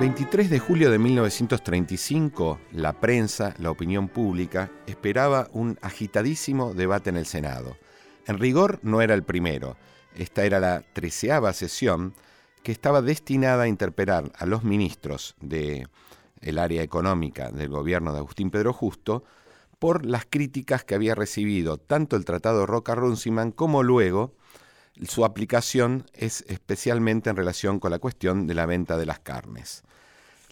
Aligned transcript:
23 0.00 0.48
de 0.48 0.60
julio 0.60 0.92
de 0.92 0.98
1935, 1.00 2.60
la 2.70 2.92
prensa, 3.00 3.54
la 3.58 3.72
opinión 3.72 4.06
pública, 4.06 4.70
esperaba 4.86 5.48
un 5.52 5.76
agitadísimo 5.82 6.72
debate 6.72 7.10
en 7.10 7.16
el 7.16 7.26
Senado. 7.26 7.76
En 8.28 8.38
rigor 8.38 8.78
no 8.82 9.02
era 9.02 9.14
el 9.14 9.24
primero. 9.24 9.76
Esta 10.14 10.44
era 10.44 10.60
la 10.60 10.84
treceava 10.92 11.52
sesión 11.52 12.14
que 12.62 12.70
estaba 12.70 13.02
destinada 13.02 13.64
a 13.64 13.68
interpelar 13.68 14.30
a 14.38 14.46
los 14.46 14.62
ministros 14.62 15.34
del 15.40 15.88
área 16.58 16.82
económica 16.84 17.50
del 17.50 17.68
gobierno 17.68 18.12
de 18.12 18.18
Agustín 18.20 18.52
Pedro 18.52 18.72
Justo 18.72 19.24
por 19.80 20.06
las 20.06 20.26
críticas 20.30 20.84
que 20.84 20.94
había 20.94 21.16
recibido 21.16 21.76
tanto 21.76 22.14
el 22.14 22.24
Tratado 22.24 22.66
Roca-Runciman 22.66 23.50
como 23.50 23.82
luego 23.82 24.32
su 25.06 25.24
aplicación 25.24 26.06
es 26.12 26.44
especialmente 26.48 27.30
en 27.30 27.36
relación 27.36 27.78
con 27.78 27.90
la 27.90 27.98
cuestión 27.98 28.46
de 28.46 28.54
la 28.54 28.66
venta 28.66 28.96
de 28.96 29.06
las 29.06 29.20
carnes. 29.20 29.84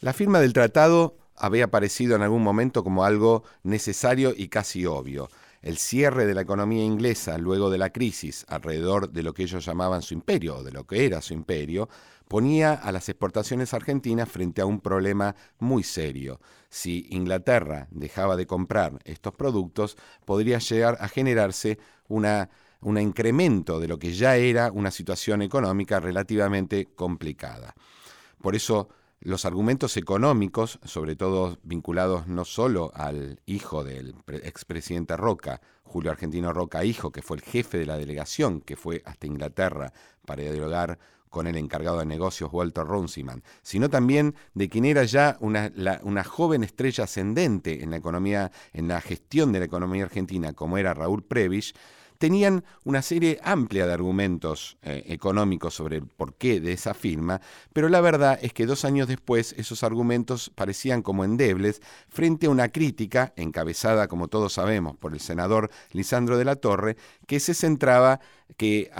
La 0.00 0.12
firma 0.12 0.41
del 0.41 0.52
tratado 0.52 1.16
había 1.34 1.64
aparecido 1.64 2.16
en 2.16 2.23
algún 2.23 2.42
momento 2.42 2.84
como 2.84 3.05
algo 3.05 3.45
necesario 3.62 4.34
y 4.36 4.48
casi 4.48 4.84
obvio. 4.84 5.28
El 5.62 5.78
cierre 5.78 6.27
de 6.27 6.34
la 6.34 6.42
economía 6.42 6.84
inglesa 6.84 7.38
luego 7.38 7.70
de 7.70 7.78
la 7.78 7.91
crisis 7.91 8.45
alrededor 8.48 9.10
de 9.10 9.22
lo 9.22 9.32
que 9.32 9.45
ellos 9.45 9.64
llamaban 9.64 10.02
su 10.02 10.12
imperio, 10.12 10.59
o 10.59 10.62
de 10.62 10.70
lo 10.70 10.86
que 10.86 11.06
era 11.06 11.22
su 11.22 11.32
imperio, 11.32 11.88
ponía 12.28 12.74
a 12.74 12.92
las 12.92 13.09
exportaciones 13.09 13.72
argentinas 13.72 14.28
frente 14.28 14.60
a 14.60 14.66
un 14.66 14.80
problema 14.80 15.34
muy 15.59 15.82
serio. 15.82 16.41
Si 16.69 17.06
Inglaterra 17.10 17.88
dejaba 17.91 18.36
de 18.36 18.47
comprar 18.47 18.98
estos 19.05 19.34
productos, 19.34 19.97
podría 20.27 20.58
llegar 20.58 20.98
a 21.00 21.08
generarse 21.08 21.78
un 22.08 22.98
incremento 22.98 23.80
de 23.80 23.88
lo 23.88 23.98
que 23.98 24.12
ya 24.12 24.36
era 24.36 24.70
una 24.70 24.91
situación 24.91 25.41
económica 25.41 26.00
relativamente 26.00 26.86
complicada. 26.94 27.74
Por 28.42 28.55
eso 28.55 28.88
los 29.20 29.45
argumentos 29.45 29.97
económicos, 29.97 30.78
sobre 30.84 31.17
todo 31.17 31.59
vinculados 31.62 32.27
no 32.27 32.45
solo 32.45 32.92
al 32.95 33.41
hijo 33.47 33.83
del 33.83 34.14
expresidente 34.27 35.17
Roca, 35.17 35.61
Julio 35.83 36.11
Argentino 36.11 36.53
Roca, 36.53 36.84
hijo, 36.84 37.12
que 37.12 37.22
fue 37.22 37.39
el 37.39 37.42
jefe 37.42 37.78
de 37.78 37.87
la 37.87 37.97
delegación 37.97 38.61
que 38.61 38.77
fue 38.77 39.03
hasta 39.05 39.27
Inglaterra 39.27 39.92
para 40.25 40.42
dialogar 40.42 40.98
con 41.31 41.47
el 41.47 41.56
encargado 41.56 41.98
de 41.98 42.06
negocios 42.06 42.50
Walter 42.53 42.84
Runciman, 42.87 43.42
sino 43.62 43.91
también 43.91 44.34
de 44.55 44.69
quien 44.69 44.84
era 44.84 45.05
ya 45.05 45.37
una, 45.41 45.70
joven 46.25 46.64
estrella 46.64 47.05
ascendente 47.05 47.83
en 47.83 47.91
la 47.91 47.97
economía, 47.97 48.53
en 48.72 48.89
la 48.89 49.00
gestión 49.00 49.53
de 49.53 49.59
la 49.59 49.64
economía 49.67 50.05
argentina, 50.05 50.53
como 50.53 50.78
era 50.78 50.94
Raúl 50.94 51.22
Prebisch, 51.22 51.75
tenían 52.19 52.64
una 52.84 53.03
serie 53.03 53.39
amplia 53.42 53.86
de 53.86 53.92
argumentos 53.92 54.77
eh, 54.83 55.05
económicos 55.09 55.75
sobre 55.75 55.97
el 55.97 56.06
porqué 56.06 56.61
de 56.61 56.72
esa 56.72 56.95
firma, 56.95 57.41
pero 57.72 57.89
la 57.89 58.00
verdad 58.00 58.39
es 58.42 58.53
que 58.53 58.67
dos 58.67 58.84
años 58.84 59.09
después 59.09 59.55
esos 59.59 59.83
argumentos 59.83 60.50
parecían 60.55 61.03
como 61.03 61.25
endebles 61.25 61.83
frente 62.09 62.47
a 62.47 62.50
una 62.50 62.69
crítica, 62.69 63.33
encabezada, 63.37 64.09
como 64.09 64.28
todos 64.28 64.55
sabemos, 64.55 64.97
por 64.97 65.12
el 65.12 65.20
senador 65.20 65.70
Lisandro 65.92 66.39
de 66.39 66.44
la 66.44 66.56
Torre, 66.56 66.97
que 67.27 67.41
se 67.41 67.55
centraba 67.55 68.20
que 68.56 68.91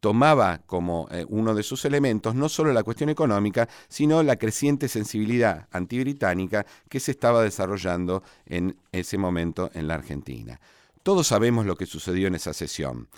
tomaba 0.00 0.60
como 0.66 1.08
eh, 1.10 1.24
uno 1.28 1.54
de 1.54 1.62
sus 1.62 1.84
elementos 1.84 2.34
no 2.34 2.48
solo 2.48 2.72
la 2.72 2.84
cuestión 2.84 3.10
económica, 3.10 3.68
sino 3.88 4.22
la 4.22 4.36
creciente 4.36 4.88
sensibilidad 4.88 5.68
antibritánica 5.72 6.64
que 6.88 7.00
se 7.00 7.10
estaba 7.10 7.42
desarrollando 7.42 8.22
en 8.46 8.76
ese 8.92 9.18
momento 9.18 9.70
en 9.74 9.88
la 9.88 9.94
Argentina. 9.94 10.60
Todos 11.04 11.26
sabemos 11.26 11.66
lo 11.66 11.76
que 11.76 11.84
sucedió 11.84 12.28
en 12.28 12.34
esa 12.34 12.54
sesión. 12.54 13.08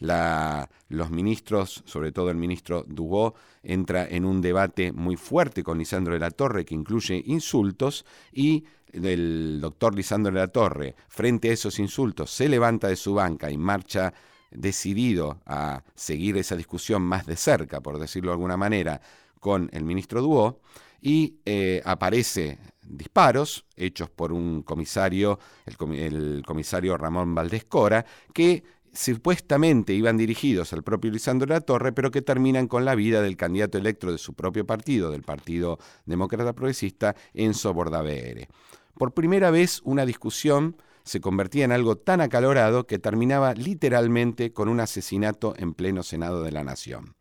los 0.00 1.10
ministros, 1.10 1.84
sobre 1.86 2.10
todo 2.10 2.28
el 2.30 2.36
ministro 2.36 2.84
Dubó, 2.88 3.34
entra 3.62 4.04
en 4.04 4.24
un 4.24 4.42
debate 4.42 4.90
muy 4.90 5.14
fuerte 5.14 5.62
con 5.62 5.78
Lisandro 5.78 6.14
de 6.14 6.18
la 6.18 6.32
Torre 6.32 6.64
que 6.64 6.74
incluye 6.74 7.22
insultos 7.24 8.04
y 8.32 8.64
el 8.92 9.60
doctor 9.60 9.94
Lisandro 9.94 10.32
de 10.32 10.40
la 10.40 10.48
Torre, 10.48 10.96
frente 11.08 11.50
a 11.50 11.52
esos 11.52 11.78
insultos, 11.78 12.32
se 12.32 12.48
levanta 12.48 12.88
de 12.88 12.96
su 12.96 13.14
banca 13.14 13.48
y 13.48 13.56
marcha 13.56 14.12
decidido 14.50 15.40
a 15.46 15.84
seguir 15.94 16.36
esa 16.38 16.56
discusión 16.56 17.02
más 17.02 17.26
de 17.26 17.36
cerca, 17.36 17.80
por 17.80 18.00
decirlo 18.00 18.30
de 18.30 18.34
alguna 18.34 18.56
manera, 18.56 19.00
con 19.38 19.70
el 19.72 19.84
ministro 19.84 20.20
Duó 20.20 20.58
y 21.00 21.36
eh, 21.44 21.80
aparece 21.84 22.58
disparos 22.88 23.64
hechos 23.76 24.10
por 24.10 24.32
un 24.32 24.62
comisario, 24.62 25.38
el, 25.66 26.42
comisario 26.46 26.96
Ramón 26.96 27.34
Valdés 27.34 27.64
Cora, 27.64 28.04
que 28.32 28.62
supuestamente 28.92 29.92
iban 29.92 30.16
dirigidos 30.16 30.72
al 30.72 30.82
propio 30.82 31.10
Lisandro 31.10 31.46
la 31.46 31.60
Torre, 31.60 31.92
pero 31.92 32.10
que 32.10 32.22
terminan 32.22 32.66
con 32.66 32.84
la 32.84 32.94
vida 32.94 33.20
del 33.20 33.36
candidato 33.36 33.78
electo 33.78 34.10
de 34.10 34.18
su 34.18 34.34
propio 34.34 34.66
partido, 34.66 35.10
del 35.10 35.22
Partido 35.22 35.78
Demócrata 36.06 36.54
Progresista, 36.54 37.14
Enzo 37.34 37.74
Bordavere. 37.74 38.48
Por 38.94 39.12
primera 39.12 39.50
vez 39.50 39.82
una 39.84 40.06
discusión 40.06 40.76
se 41.04 41.20
convertía 41.20 41.64
en 41.64 41.72
algo 41.72 41.96
tan 41.96 42.20
acalorado 42.20 42.86
que 42.86 42.98
terminaba 42.98 43.54
literalmente 43.54 44.52
con 44.52 44.68
un 44.68 44.80
asesinato 44.80 45.54
en 45.56 45.74
pleno 45.74 46.02
Senado 46.02 46.42
de 46.42 46.50
la 46.50 46.64
Nación. 46.64 47.14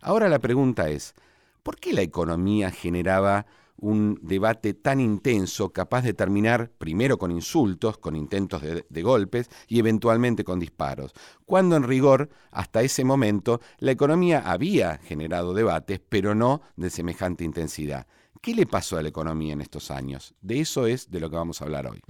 Ahora 0.00 0.28
la 0.28 0.38
pregunta 0.38 0.90
es, 0.90 1.14
¿por 1.62 1.76
qué 1.80 1.94
la 1.94 2.02
economía 2.02 2.70
generaba 2.70 3.46
un 3.76 4.18
debate 4.22 4.74
tan 4.74 5.00
intenso 5.00 5.72
capaz 5.72 6.02
de 6.02 6.14
terminar 6.14 6.70
primero 6.78 7.18
con 7.18 7.30
insultos, 7.30 7.98
con 7.98 8.16
intentos 8.16 8.62
de, 8.62 9.02
golpes 9.02 9.48
y 9.68 9.78
eventualmente 9.78 10.44
con 10.44 10.60
disparos, 10.60 11.12
cuando 11.44 11.76
en 11.76 11.82
rigor, 11.82 12.30
hasta 12.50 12.82
ese 12.82 13.04
momento, 13.04 13.60
la 13.78 13.92
economía 13.92 14.40
había 14.50 14.98
generado 14.98 15.54
debates, 15.54 16.00
pero 16.08 16.34
no 16.34 16.62
de 16.76 16.90
semejante 16.90 17.44
intensidad. 17.44 18.06
¿Qué 18.40 18.54
le 18.54 18.66
pasó 18.66 18.98
a 18.98 19.02
la 19.02 19.08
economía 19.08 19.54
en 19.54 19.60
estos 19.60 19.90
años? 19.90 20.34
De 20.40 20.60
eso 20.60 20.86
es 20.86 21.10
de 21.10 21.20
lo 21.20 21.30
que 21.30 21.36
vamos 21.36 21.60
a 21.60 21.64
hablar 21.64 21.86
hoy. 21.86 22.00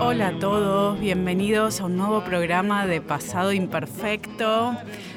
Hola 0.00 0.28
a 0.28 0.38
todos, 0.38 1.00
bienvenidos 1.00 1.80
a 1.80 1.86
un 1.86 1.96
nuevo 1.96 2.22
programa 2.22 2.86
de 2.86 3.00
Pasado 3.00 3.52
Imperfecto. 3.52 4.76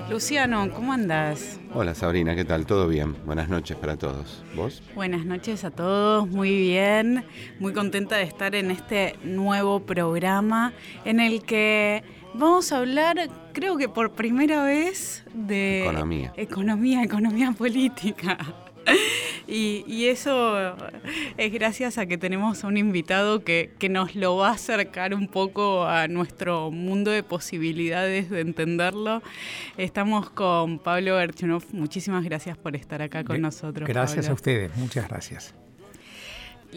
Luciano, 0.10 0.68
¿cómo 0.74 0.94
andas? 0.94 1.60
Hola 1.72 1.94
Sabrina, 1.94 2.36
¿qué 2.36 2.46
tal? 2.46 2.66
¿Todo 2.66 2.88
bien? 2.88 3.16
Buenas 3.28 3.48
noches 3.48 3.78
para 3.78 3.96
todos. 3.96 4.44
¿Vos? 4.56 4.82
Buenas 4.96 5.26
noches 5.26 5.64
a 5.64 5.70
todos, 5.70 6.28
muy 6.28 6.58
bien. 6.58 7.26
Muy 7.60 7.74
contenta 7.74 8.16
de 8.16 8.24
estar 8.24 8.56
en 8.56 8.72
este 8.72 9.20
nuevo 9.24 9.82
programa 9.82 10.74
en 11.06 11.20
el 11.20 11.44
que 11.44 12.04
Vamos 12.34 12.72
a 12.72 12.78
hablar, 12.78 13.30
creo 13.58 13.76
que 13.76 13.90
por 13.90 14.12
primera 14.12 14.64
vez, 14.64 15.24
de 15.34 15.82
economía, 15.82 16.32
economía, 16.38 17.04
economía 17.04 17.52
política. 17.52 18.38
Y, 19.50 20.06
eso 20.08 20.76
es 21.38 21.54
gracias 21.54 21.98
a 21.98 22.06
que 22.06 22.18
tenemos 22.18 22.64
a 22.64 22.68
un 22.68 22.76
invitado 22.76 23.46
que, 23.46 23.72
nos 23.90 24.14
lo 24.16 24.36
va 24.36 24.50
a 24.50 24.54
acercar 24.54 25.14
un 25.14 25.30
poco 25.30 25.86
a 25.86 26.10
nuestro 26.10 26.70
mundo 26.70 27.12
de 27.12 27.24
posibilidades 27.24 28.30
de 28.30 28.42
entenderlo. 28.42 29.22
Estamos 29.78 30.30
con 30.30 30.80
Pablo 30.80 31.16
Berchunov. 31.16 31.64
Muchísimas 31.72 32.26
gracias 32.26 32.58
por 32.58 32.76
estar 32.76 33.02
acá 33.02 33.24
con 33.24 33.42
nosotros. 33.42 33.88
Gracias 33.88 34.30
a 34.30 34.34
ustedes, 34.34 34.76
muchas 34.76 35.08
gracias. 35.08 35.54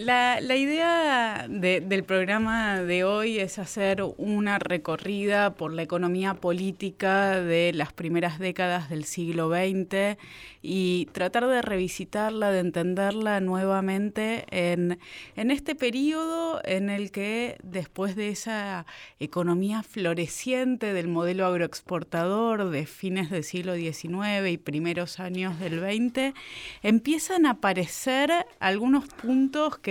La, 0.02 0.40
idea 0.56 1.46
del 1.46 2.04
programa 2.04 2.80
de 2.80 3.04
hoy 3.04 3.38
es 3.38 3.58
hacer 3.58 4.02
una 4.16 4.58
recorrida 4.58 5.52
por 5.52 5.74
la 5.74 5.82
economía 5.82 6.32
política 6.32 7.38
de 7.42 7.72
las 7.74 7.92
primeras 7.92 8.38
décadas 8.38 8.88
del 8.88 9.04
siglo 9.04 9.50
XX 9.50 10.16
y 10.62 11.06
tratar 11.12 11.46
de 11.48 11.60
revisitarla, 11.60 12.50
de 12.50 12.60
entenderla 12.60 13.40
nuevamente 13.40 14.46
en, 14.50 14.98
en 15.36 15.50
este 15.50 15.74
periodo 15.74 16.62
en 16.64 16.88
el 16.88 17.10
que 17.10 17.58
después 17.62 18.16
de 18.16 18.30
esa 18.30 18.86
economía 19.18 19.82
floreciente 19.82 20.94
del 20.94 21.08
modelo 21.08 21.44
agroexportador 21.44 22.70
de 22.70 22.86
fines 22.86 23.28
del 23.28 23.44
siglo 23.44 23.74
XIX 23.74 24.48
y 24.50 24.56
primeros 24.56 25.20
años 25.20 25.58
del 25.60 25.80
XX, 25.80 26.34
empiezan 26.82 27.44
a 27.44 27.50
aparecer 27.50 28.46
algunos 28.60 29.04
puntos 29.08 29.78
que 29.78 29.89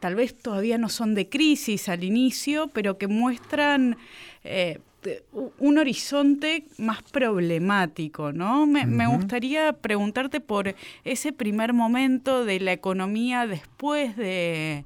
tal 0.00 0.14
vez 0.14 0.36
todavía 0.36 0.78
no 0.78 0.88
son 0.88 1.14
de 1.14 1.28
crisis 1.28 1.88
al 1.88 2.04
inicio, 2.04 2.68
pero 2.68 2.98
que 2.98 3.06
muestran 3.06 3.96
eh, 4.44 4.80
un 5.58 5.78
horizonte 5.78 6.64
más 6.78 7.02
problemático, 7.02 8.32
¿no? 8.32 8.66
Me, 8.66 9.06
gustaría 9.06 9.72
preguntarte 9.72 10.40
por 10.40 10.74
ese 11.04 11.32
primer 11.32 11.72
momento 11.72 12.44
de 12.44 12.60
la 12.60 12.72
economía 12.72 13.46
después 13.46 14.16
de, 14.16 14.84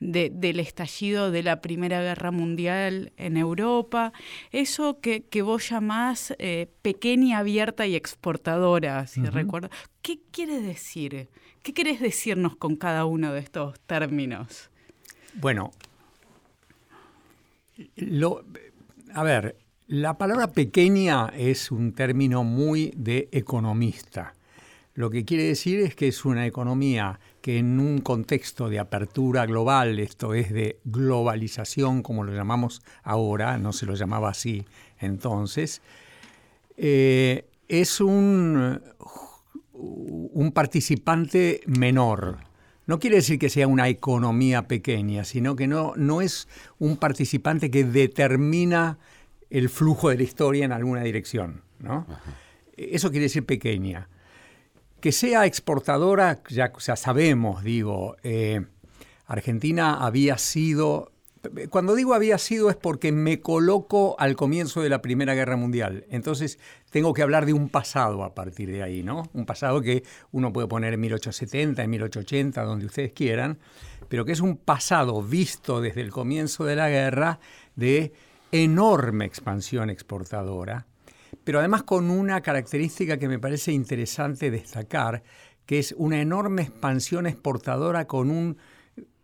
del 0.00 0.60
estallido 0.60 1.30
de 1.30 1.42
la 1.42 1.60
Primera 1.60 2.02
Guerra 2.02 2.30
Mundial 2.30 3.12
en 3.16 3.36
Europa, 3.36 4.12
eso 4.52 5.00
que, 5.00 5.24
que 5.24 5.42
vos 5.42 5.68
llamás 5.68 6.34
eh, 6.38 6.68
pequeña, 6.82 7.38
abierta 7.38 7.86
y 7.86 7.94
exportadora, 7.94 9.06
si 9.06 9.22
recuerdo. 9.22 9.70
¿Qué 10.02 10.20
quiere 10.30 10.60
decir? 10.60 11.28
¿Qué 11.62 11.72
querés 11.72 12.00
decirnos 12.00 12.56
con 12.56 12.76
cada 12.76 13.06
uno 13.06 13.32
de 13.32 13.40
estos 13.40 13.80
términos? 13.80 14.70
Bueno, 15.34 15.72
lo, 17.96 18.44
a 19.12 19.22
ver, 19.22 19.56
la 19.86 20.18
palabra 20.18 20.52
pequeña 20.52 21.28
es 21.36 21.70
un 21.70 21.92
término 21.92 22.44
muy 22.44 22.92
de 22.96 23.28
economista. 23.32 24.34
Lo 24.94 25.10
que 25.10 25.24
quiere 25.24 25.44
decir 25.44 25.80
es 25.80 25.94
que 25.94 26.08
es 26.08 26.24
una 26.24 26.46
economía 26.46 27.20
que 27.46 27.58
en 27.58 27.78
un 27.78 28.00
contexto 28.00 28.68
de 28.68 28.80
apertura 28.80 29.46
global, 29.46 30.00
esto 30.00 30.34
es 30.34 30.52
de 30.52 30.80
globalización 30.82 32.02
como 32.02 32.24
lo 32.24 32.34
llamamos 32.34 32.82
ahora, 33.04 33.56
no 33.56 33.72
se 33.72 33.86
lo 33.86 33.94
llamaba 33.94 34.30
así 34.30 34.64
entonces, 34.98 35.80
eh, 36.76 37.46
es 37.68 38.00
un, 38.00 38.82
un 39.72 40.50
participante 40.50 41.60
menor. 41.66 42.38
No 42.86 42.98
quiere 42.98 43.14
decir 43.14 43.38
que 43.38 43.48
sea 43.48 43.68
una 43.68 43.88
economía 43.88 44.66
pequeña, 44.66 45.22
sino 45.22 45.54
que 45.54 45.68
no, 45.68 45.92
no 45.94 46.22
es 46.22 46.48
un 46.80 46.96
participante 46.96 47.70
que 47.70 47.84
determina 47.84 48.98
el 49.50 49.68
flujo 49.68 50.08
de 50.08 50.16
la 50.16 50.24
historia 50.24 50.64
en 50.64 50.72
alguna 50.72 51.02
dirección. 51.02 51.62
¿no? 51.78 52.08
Eso 52.76 53.10
quiere 53.10 53.26
decir 53.26 53.46
pequeña. 53.46 54.08
Que 55.00 55.12
sea 55.12 55.46
exportadora, 55.46 56.42
ya, 56.48 56.72
sabemos, 56.96 57.62
digo, 57.62 58.16
eh, 58.22 58.64
Argentina 59.26 60.04
había 60.04 60.38
sido, 60.38 61.12
cuando 61.70 61.94
digo 61.94 62.14
había 62.14 62.38
sido 62.38 62.70
es 62.70 62.76
porque 62.76 63.12
me 63.12 63.40
coloco 63.40 64.16
al 64.18 64.36
comienzo 64.36 64.80
de 64.80 64.88
la 64.88 65.02
Primera 65.02 65.34
Guerra 65.34 65.56
Mundial, 65.56 66.06
entonces 66.10 66.58
tengo 66.90 67.12
que 67.12 67.22
hablar 67.22 67.44
de 67.44 67.52
un 67.52 67.68
pasado 67.68 68.24
a 68.24 68.34
partir 68.34 68.70
de 68.70 68.82
ahí, 68.82 69.02
¿no? 69.02 69.28
Un 69.34 69.44
pasado 69.44 69.82
que 69.82 70.02
uno 70.32 70.52
puede 70.52 70.66
poner 70.66 70.94
en 70.94 71.00
1870, 71.00 71.82
en 71.82 71.90
1880, 71.90 72.62
donde 72.62 72.86
ustedes 72.86 73.12
quieran, 73.12 73.58
pero 74.08 74.24
que 74.24 74.32
es 74.32 74.40
un 74.40 74.56
pasado 74.56 75.22
visto 75.22 75.80
desde 75.80 76.00
el 76.00 76.10
comienzo 76.10 76.64
de 76.64 76.76
la 76.76 76.88
guerra 76.88 77.38
de 77.74 78.12
enorme 78.52 79.24
expansión 79.24 79.90
exportadora, 79.90 80.86
pero 81.46 81.60
además 81.60 81.84
con 81.84 82.10
una 82.10 82.40
característica 82.40 83.18
que 83.18 83.28
me 83.28 83.38
parece 83.38 83.70
interesante 83.70 84.50
destacar, 84.50 85.22
que 85.64 85.78
es 85.78 85.94
una 85.96 86.20
enorme 86.20 86.62
expansión 86.62 87.24
exportadora 87.28 88.08
con 88.08 88.32
un 88.32 88.56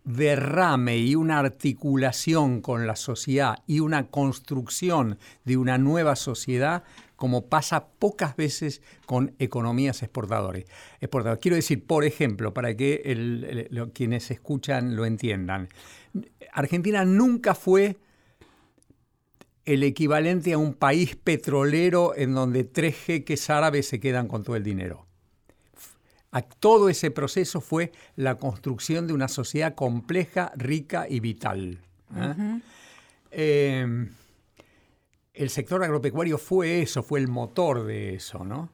derrame 0.05 0.99
y 0.99 1.17
una 1.17 1.41
articulación 1.41 2.61
con 2.61 2.87
la 2.87 2.95
sociedad 2.95 3.57
y 3.67 3.81
una 3.81 4.07
construcción 4.07 5.19
de 5.45 5.57
una 5.57 5.79
nueva 5.79 6.15
sociedad 6.15 6.85
como 7.17 7.47
pasa 7.47 7.89
pocas 7.89 8.37
veces 8.37 8.83
con 9.05 9.35
economías 9.41 10.05
exportadoras. 10.05 10.63
Quiero 11.41 11.57
decir, 11.57 11.85
por 11.85 12.05
ejemplo, 12.05 12.55
para 12.55 12.77
que 12.77 13.69
quienes 13.95 14.31
escuchan 14.31 14.95
lo 14.95 15.07
entiendan, 15.07 15.69
Argentina 16.53 17.05
nunca 17.05 17.57
fue 17.57 17.97
el 19.65 19.83
equivalente 19.85 20.53
a 20.53 20.59
un 20.59 20.75
país 20.75 21.17
petrolero 21.17 22.15
en 22.17 22.35
donde 22.35 22.65
tres 22.65 22.97
jeques 22.97 23.49
árabes 23.49 23.87
se 23.89 24.01
quedan 24.01 24.29
con 24.29 24.43
todo 24.43 24.57
el 24.57 24.65
dinero. 24.65 25.07
todo 26.59 26.89
ese 26.89 27.11
proceso 27.11 27.61
fue 27.61 27.93
la 28.17 28.37
construcción 28.37 29.07
de 29.07 29.13
una 29.13 29.29
sociedad 29.29 29.75
compleja, 29.75 30.53
rica 30.57 31.07
y 31.09 31.21
vital. 31.21 31.79
¿eh? 32.17 32.61
Em, 33.31 34.09
el 35.35 35.51
sector 35.51 35.83
agropecuario 35.85 36.39
fue 36.39 36.83
eso, 36.83 37.03
fue 37.03 37.21
el 37.21 37.29
motor 37.29 37.85
de 37.85 38.15
eso, 38.15 38.45
¿no? 38.45 38.71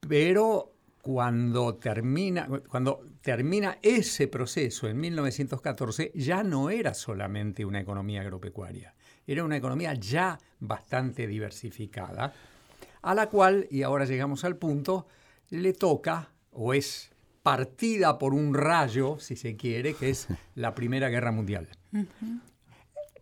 Pero 0.00 0.72
cuando 1.00 1.76
termina, 1.76 2.48
cuando 2.68 3.04
termina 3.22 3.78
ese 3.82 4.28
proceso 4.28 4.88
en 4.88 5.00
1914, 5.00 6.12
ya 6.14 6.42
no 6.42 6.70
era 6.70 6.92
solamente 6.94 7.64
una 7.64 7.80
economía 7.80 8.20
agropecuaria 8.20 8.94
era 9.32 9.44
una 9.44 9.56
economía 9.56 9.94
ya 9.94 10.38
bastante 10.58 11.26
diversificada, 11.26 12.32
a 13.02 13.14
la 13.14 13.28
cual, 13.28 13.66
y 13.70 13.82
ahora 13.82 14.06
llegamos 14.06 14.44
al 14.44 14.56
punto, 14.56 15.06
le 15.50 15.72
toca 15.72 16.30
o 16.50 16.74
es 16.74 17.10
partida 17.42 18.18
por 18.18 18.34
un 18.34 18.54
rayo, 18.54 19.18
si 19.20 19.36
se 19.36 19.56
quiere, 19.56 19.94
que 19.94 20.10
es 20.10 20.28
la 20.54 20.74
Primera 20.74 21.08
Guerra 21.08 21.30
Mundial. 21.30 21.68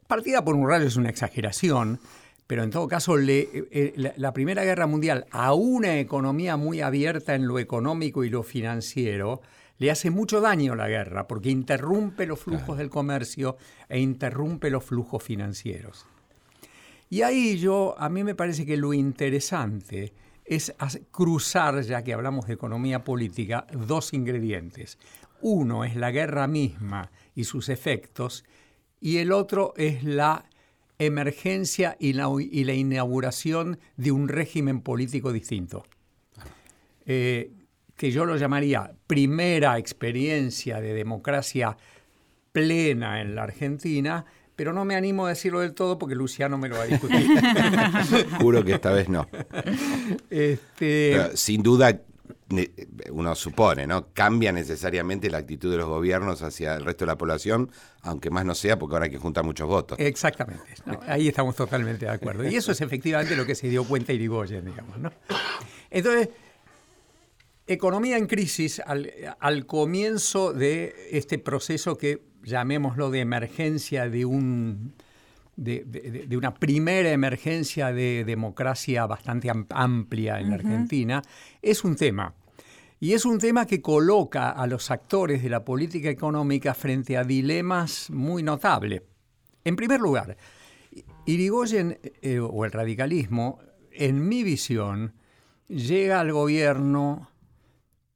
Partida 0.07 0.45
por 0.45 0.55
un 0.55 0.69
rayo 0.69 0.87
es 0.87 0.97
una 0.97 1.11
exageración, 1.11 2.01
pero 2.47 2.63
en 2.63 2.71
todo 2.71 2.87
caso 2.87 3.19
eh, 3.19 3.49
eh, 3.71 4.13
la, 4.17 4.33
Primera 4.33 4.65
Guerra 4.65 4.87
Mundial 4.87 5.27
a 5.31 5.53
una 5.55 5.99
economía 5.99 6.57
muy 6.57 6.81
abierta 6.81 7.35
en 7.35 7.49
lo 7.49 7.59
económico 7.59 8.25
y 8.25 8.31
lo 8.31 8.43
financiero, 8.43 9.43
le 9.79 9.91
hace 9.91 10.11
mucho 10.11 10.41
daño 10.41 10.75
la 10.75 10.89
guerra 10.89 11.27
porque 11.27 11.51
interrumpe 11.51 12.27
los 12.27 12.41
flujos 12.41 12.79
del 12.79 12.91
comercio 12.91 13.57
e 13.89 14.01
interrumpe 14.01 14.71
los 14.71 14.85
flujos 14.85 15.23
financieros. 15.23 16.07
Y 17.09 17.23
ahí 17.23 17.59
yo, 17.59 17.95
a 17.99 18.09
mí 18.09 18.25
me 18.25 18.35
parece 18.35 18.67
que 18.67 18.77
lo 18.77 18.93
interesante 18.93 20.13
es 20.45 20.75
cruzar, 21.11 21.83
ya 21.83 22.03
que 22.03 22.15
hablamos 22.15 22.47
de 22.47 22.55
economía 22.55 23.05
política, 23.05 23.67
dos 23.73 24.13
ingredientes. 24.13 24.99
Uno 25.41 25.85
es 25.85 25.97
la 25.97 26.11
guerra 26.11 26.47
misma 26.47 27.11
y 27.35 27.45
sus 27.45 27.69
efectos, 27.69 28.45
y 29.01 29.19
el 29.19 29.33
otro 29.33 29.75
es 29.77 30.03
la 30.03 30.47
emergencia 30.99 31.97
y 32.01 32.15
la, 32.15 32.29
inauguración 32.75 33.79
de 33.97 34.13
un 34.13 34.29
régimen 34.29 34.81
político 34.81 35.33
distinto. 35.33 35.85
Eh, 37.05 37.53
que 37.97 38.11
yo 38.11 38.25
lo 38.25 38.37
llamaría 38.37 38.93
primera 39.07 39.79
experiencia 39.79 40.81
de 40.81 40.93
democracia 40.93 41.77
plena 42.53 43.21
en 43.21 43.35
la 43.35 43.45
Argentina, 43.45 44.25
pero 44.55 44.73
no 44.73 44.85
me 44.85 44.97
animo 44.97 45.27
a 45.27 45.31
decirlo 45.31 45.61
del 45.61 45.75
todo 45.75 45.99
porque 45.99 46.15
Luciano 46.15 46.57
me 46.59 46.69
lo 46.69 46.77
va 46.77 46.83
a 46.83 46.87
discutir. 46.87 47.27
Juro 48.41 48.65
que 48.65 48.75
esta 48.75 48.91
vez 48.91 49.09
no. 49.09 49.29
Este, 50.31 51.37
sin 51.37 51.63
duda, 51.63 52.01
uno 53.11 53.35
supone, 53.35 53.87
¿no? 53.87 54.13
Cambia 54.13 54.53
necesariamente 54.53 55.29
la 55.31 55.39
actitud 55.39 55.71
de 55.71 55.79
los 55.79 55.87
gobiernos 55.87 56.43
hacia 56.43 56.77
el 56.77 56.85
resto 56.85 57.05
de 57.05 57.13
la 57.13 57.19
población, 57.19 57.71
aunque 58.03 58.31
más 58.31 58.45
no 58.45 58.55
sea 58.55 58.79
porque 58.79 58.95
ahora 58.95 59.05
hay 59.07 59.11
que 59.11 59.19
juntar 59.19 59.45
muchos 59.45 59.69
votos. 59.69 59.99
Exactamente. 59.99 60.63
ahí 61.07 61.29
estamos 61.29 61.57
totalmente 61.57 62.07
de 62.07 62.13
acuerdo. 62.13 62.49
Y 62.49 62.57
eso 62.57 62.73
es 62.73 62.81
efectivamente 62.81 63.37
lo 63.37 63.45
que 63.45 63.55
se 63.55 63.69
dio 63.69 63.85
cuenta 63.85 64.13
Irigoyen, 64.13 64.65
digamos, 64.65 64.99
¿no? 64.99 65.13
Entonces, 65.91 66.29
Economía 67.69 68.17
en 68.17 68.27
crisis 68.27 68.81
al, 68.87 69.67
comienzo 69.67 70.53
de 70.53 70.95
este 71.11 71.39
proceso 71.39 71.99
que 71.99 72.23
llamémoslo 72.45 73.11
de 73.11 73.21
emergencia 73.21 74.09
de 74.09 74.25
un 74.25 74.95
de, 75.57 76.29
una 76.37 76.55
primera 76.55 77.11
emergencia 77.11 77.91
de 77.93 78.25
democracia 78.25 79.07
bastante 79.07 79.51
amplia 79.71 80.39
en 80.39 80.53
Argentina, 80.53 81.23
es 81.61 81.83
un 81.83 81.97
tema. 81.97 82.35
Y 83.01 83.15
es 83.15 83.25
un 83.25 83.39
tema 83.39 83.67
que 83.67 83.83
coloca 83.83 84.51
a 84.51 84.67
los 84.67 84.91
actores 84.91 85.43
de 85.43 85.49
la 85.49 85.65
política 85.65 86.09
económica 86.09 86.73
frente 86.73 87.17
a 87.17 87.25
dilemas 87.25 88.11
muy 88.11 88.43
notables. 88.43 89.03
En 89.65 89.75
primer 89.75 90.01
lugar, 90.01 90.37
Irigoyen 91.25 91.99
eh, 92.23 92.39
o 92.39 92.65
el 92.65 92.71
radicalismo, 92.71 93.59
en 93.91 94.29
mi 94.29 94.45
visión, 94.45 95.15
llega 95.69 96.21
al 96.21 96.33
gobierno 96.33 97.31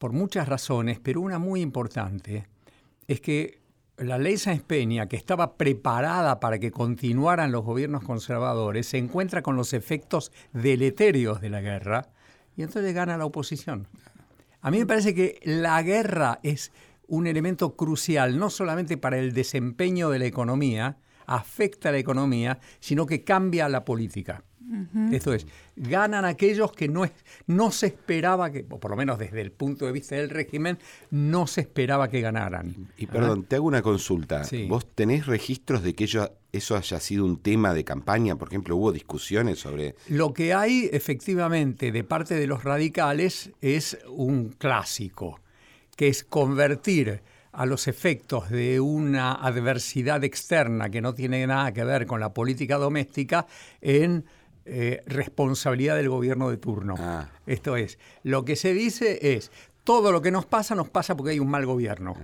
por 0.00 0.12
muchas 0.12 0.48
razones, 0.48 0.98
pero 0.98 1.20
una 1.20 1.38
muy 1.38 1.60
importante 1.60 2.48
es 3.06 3.20
que 3.20 3.60
la 3.98 4.16
ley 4.16 4.38
Sáenz 4.38 4.62
Peña, 4.62 5.06
que 5.08 5.16
estaba 5.16 5.58
preparada 5.58 6.40
para 6.40 6.58
que 6.58 6.70
continuaran 6.70 7.52
los 7.52 7.64
gobiernos 7.64 8.02
conservadores, 8.02 8.86
se 8.86 8.96
encuentra 8.96 9.42
con 9.42 9.56
los 9.56 9.74
efectos 9.74 10.32
deleterios 10.54 11.42
de 11.42 11.50
la 11.50 11.60
guerra 11.60 12.08
y 12.56 12.62
entonces 12.62 12.94
gana 12.94 13.18
la 13.18 13.26
oposición. 13.26 13.88
A 14.62 14.70
mí 14.70 14.78
me 14.78 14.86
parece 14.86 15.14
que 15.14 15.38
la 15.44 15.82
guerra 15.82 16.40
es 16.42 16.72
un 17.06 17.26
elemento 17.26 17.76
crucial, 17.76 18.38
no 18.38 18.48
solamente 18.48 18.96
para 18.96 19.18
el 19.18 19.34
desempeño 19.34 20.08
de 20.08 20.20
la 20.20 20.24
economía, 20.24 20.96
afecta 21.26 21.90
a 21.90 21.92
la 21.92 21.98
economía, 21.98 22.58
sino 22.78 23.04
que 23.04 23.22
cambia 23.22 23.68
la 23.68 23.84
política. 23.84 24.44
Esto 25.10 25.34
es, 25.34 25.46
ganan 25.76 26.24
aquellos 26.24 26.72
que 26.72 26.88
no, 26.88 27.04
es, 27.04 27.12
no 27.46 27.70
se 27.70 27.86
esperaba 27.86 28.50
que, 28.50 28.64
o 28.68 28.78
por 28.78 28.92
lo 28.92 28.96
menos 28.96 29.18
desde 29.18 29.40
el 29.40 29.50
punto 29.50 29.86
de 29.86 29.92
vista 29.92 30.14
del 30.14 30.30
régimen, 30.30 30.78
no 31.10 31.46
se 31.46 31.62
esperaba 31.62 32.08
que 32.08 32.20
ganaran. 32.20 32.88
Y, 32.96 33.06
perdón, 33.06 33.44
te 33.44 33.56
hago 33.56 33.66
una 33.66 33.82
consulta. 33.82 34.42
¿Vos 34.68 34.86
tenés 34.94 35.26
registros 35.26 35.82
de 35.82 35.94
que 35.94 36.04
eso 36.52 36.76
haya 36.76 37.00
sido 37.00 37.24
un 37.24 37.38
tema 37.38 37.74
de 37.74 37.84
campaña? 37.84 38.36
Por 38.36 38.48
ejemplo, 38.48 38.76
¿hubo 38.76 38.92
discusiones 38.92 39.58
sobre...? 39.58 39.96
Lo 40.08 40.32
que 40.32 40.54
hay 40.54 40.88
efectivamente 40.92 41.90
de 41.92 42.04
parte 42.04 42.34
de 42.34 42.46
los 42.46 42.62
radicales 42.64 43.50
es 43.60 43.98
un 44.08 44.50
clásico, 44.50 45.40
que 45.96 46.08
es 46.08 46.24
convertir 46.24 47.22
a 47.52 47.66
los 47.66 47.88
efectos 47.88 48.48
de 48.50 48.78
una 48.80 49.32
adversidad 49.32 50.22
externa 50.22 50.88
que 50.88 51.00
no 51.00 51.14
tiene 51.14 51.46
nada 51.46 51.72
que 51.72 51.84
ver 51.84 52.06
con 52.06 52.20
la 52.20 52.32
política 52.32 52.76
doméstica 52.76 53.46
en 53.80 54.24
eh, 54.72 55.02
responsabilidad 55.06 55.96
del 55.96 56.08
gobierno 56.08 56.48
de 56.50 56.56
turno. 56.56 56.94
Ah. 56.98 57.28
Esto 57.46 57.76
es, 57.76 57.98
lo 58.22 58.44
que 58.44 58.54
se 58.56 58.72
dice 58.72 59.34
es, 59.34 59.50
todo 59.84 60.12
lo 60.12 60.22
que 60.22 60.30
nos 60.30 60.46
pasa 60.46 60.74
nos 60.74 60.88
pasa 60.88 61.16
porque 61.16 61.32
hay 61.32 61.40
un 61.40 61.50
mal 61.50 61.66
gobierno. 61.66 62.16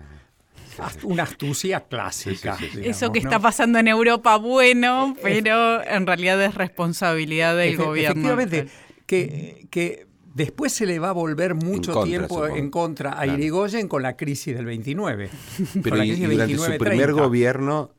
Una 1.05 1.23
astucia 1.23 1.81
clásica. 1.81 2.57
Sí, 2.57 2.65
sí, 2.65 2.67
sí, 2.67 2.71
sí. 2.73 2.77
digamos, 2.81 2.97
Eso 3.03 3.13
que 3.13 3.21
¿no? 3.21 3.29
está 3.29 3.39
pasando 3.41 3.79
en 3.79 3.89
Europa, 3.89 4.37
bueno, 4.37 5.17
pero 5.23 5.83
en 5.83 6.07
realidad 6.07 6.43
es 6.45 6.55
responsabilidad 6.55 7.57
del 7.57 7.79
Efe- 7.79 7.85
gobierno. 7.85 8.21
Efectivamente, 8.29 8.69
que, 9.07 9.67
que 9.71 10.07
después 10.35 10.73
se 10.75 10.85
le 10.85 10.99
va 10.99 11.09
a 11.09 11.13
volver 11.13 11.55
mucho 11.55 11.93
contra, 11.95 12.09
tiempo 12.11 12.35
supongo. 12.35 12.57
en 12.57 12.71
contra 12.71 13.13
a 13.13 13.23
Claro. 13.23 13.33
Irigoyen 13.39 13.89
con 13.89 14.03
la 14.03 14.17
crisis 14.19 14.55
del 14.55 14.67
29. 14.67 15.31
Pero 15.83 15.89
con 15.91 15.99
la 15.99 16.05
y, 16.05 16.09
crisis 16.11 16.25
y 16.25 16.27
del 16.29 16.37
durante 16.37 16.57
su 16.59 16.65
29-30. 16.65 16.79
primer 16.79 17.13
gobierno, 17.15 17.91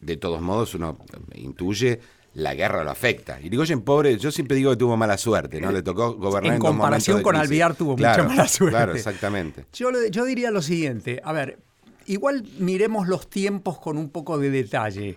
de 0.00 0.16
todos 0.16 0.40
modos, 0.42 0.74
uno 0.74 0.98
intuye 1.36 2.00
la 2.36 2.54
guerra 2.54 2.84
lo 2.84 2.90
afecta. 2.90 3.40
Irigoyen, 3.40 3.80
pobre, 3.80 4.18
yo 4.18 4.30
siempre 4.30 4.58
digo 4.58 4.70
que 4.70 4.76
tuvo 4.76 4.94
mala 4.96 5.16
suerte, 5.16 5.58
¿no? 5.58 5.72
Le 5.72 5.82
tocó 5.82 6.14
gobernar 6.16 6.52
En 6.52 6.56
en, 6.56 6.60
comparación 6.60 7.22
con. 7.22 7.34
Alvear 7.34 7.74
tuvo 7.74 7.96
Claro, 7.96 8.24
mucha 8.24 8.36
mala 8.36 8.48
suerte. 8.48 8.76
Claro, 8.76 8.94
exactamente. 8.94 9.64
Yo, 9.72 9.90
yo 10.10 10.24
diría 10.26 10.50
lo 10.50 10.60
siguiente, 10.60 11.20
a 11.24 11.32
ver, 11.32 11.58
igual 12.04 12.44
miremos 12.58 13.08
los 13.08 13.30
tiempos 13.30 13.78
con 13.78 13.96
un 13.96 14.10
poco 14.10 14.36
de 14.38 14.50
detalle. 14.50 15.16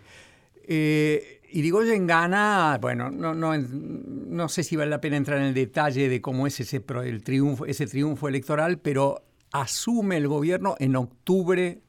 Eh, 0.65 1.41
Irigoyen 1.51 2.07
gana, 2.07 2.77
bueno, 2.79 3.09
no, 3.09 3.35
no, 3.35 3.51
no 3.57 4.47
sé 4.47 4.63
si 4.63 4.77
vale 4.77 4.89
la 4.89 5.01
pena 5.01 5.17
entrar 5.17 5.39
en 5.39 5.45
el 5.45 5.53
detalle 5.53 6.07
de 6.07 6.21
cómo 6.21 6.47
es 6.47 6.57
ese, 6.61 6.81
el 7.03 7.23
triunfo, 7.23 7.65
ese 7.65 7.85
triunfo 7.85 8.29
electoral, 8.29 8.79
pero 8.79 9.23
asume 9.51 10.15
el 10.15 10.29
gobierno 10.29 10.75
en 10.79 10.95
octubre 10.95 11.81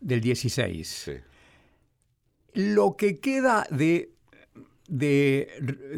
del 0.00 0.20
16. 0.22 0.88
Sí. 0.88 1.12
Lo 2.54 2.96
que 2.96 3.18
queda 3.20 3.66
de, 3.70 4.15
de, 4.88 5.48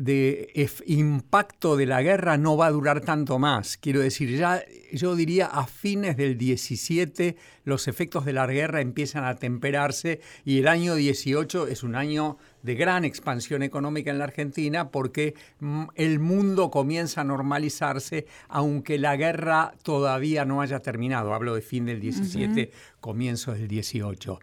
de 0.00 0.68
impacto 0.86 1.76
de 1.76 1.86
la 1.86 2.02
guerra 2.02 2.38
no 2.38 2.56
va 2.56 2.66
a 2.66 2.70
durar 2.70 3.00
tanto 3.00 3.38
más. 3.38 3.76
Quiero 3.76 4.00
decir, 4.00 4.36
ya 4.36 4.62
yo 4.92 5.14
diría 5.14 5.46
a 5.46 5.66
fines 5.66 6.16
del 6.16 6.38
17 6.38 7.36
los 7.64 7.86
efectos 7.86 8.24
de 8.24 8.32
la 8.32 8.46
guerra 8.46 8.80
empiezan 8.80 9.24
a 9.24 9.36
temperarse 9.36 10.20
y 10.44 10.58
el 10.58 10.68
año 10.68 10.94
18 10.94 11.66
es 11.66 11.82
un 11.82 11.94
año 11.94 12.38
de 12.62 12.74
gran 12.74 13.04
expansión 13.04 13.62
económica 13.62 14.10
en 14.10 14.18
la 14.18 14.24
Argentina 14.24 14.90
porque 14.90 15.34
mm, 15.60 15.84
el 15.94 16.18
mundo 16.18 16.70
comienza 16.70 17.20
a 17.20 17.24
normalizarse 17.24 18.26
aunque 18.48 18.98
la 18.98 19.16
guerra 19.16 19.74
todavía 19.82 20.44
no 20.46 20.62
haya 20.62 20.80
terminado. 20.80 21.34
Hablo 21.34 21.54
de 21.54 21.60
fin 21.60 21.84
del 21.84 22.00
17, 22.00 22.70
comienzo 23.00 23.52
del 23.52 23.68
18. 23.68 24.40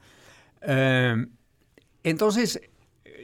Eh, 0.61 1.25
entonces, 2.03 2.61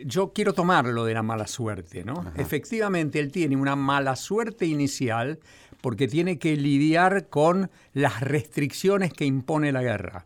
yo 0.06 0.34
quiero 0.34 0.54
tomarlo 0.54 1.06
de 1.06 1.14
la 1.14 1.24
mala 1.24 1.48
suerte, 1.48 2.04
¿no? 2.04 2.32
Efectivamente, 2.36 3.20
él 3.20 3.32
tiene 3.32 3.56
una 3.56 3.76
mala 3.76 4.16
suerte 4.16 4.66
inicial 4.66 5.40
porque 5.82 6.08
tiene 6.08 6.38
que 6.38 6.56
lidiar 6.56 7.28
con 7.28 7.72
las 7.94 8.22
restricciones 8.22 9.14
que 9.14 9.26
impone 9.26 9.72
la 9.72 9.82
guerra. 9.82 10.26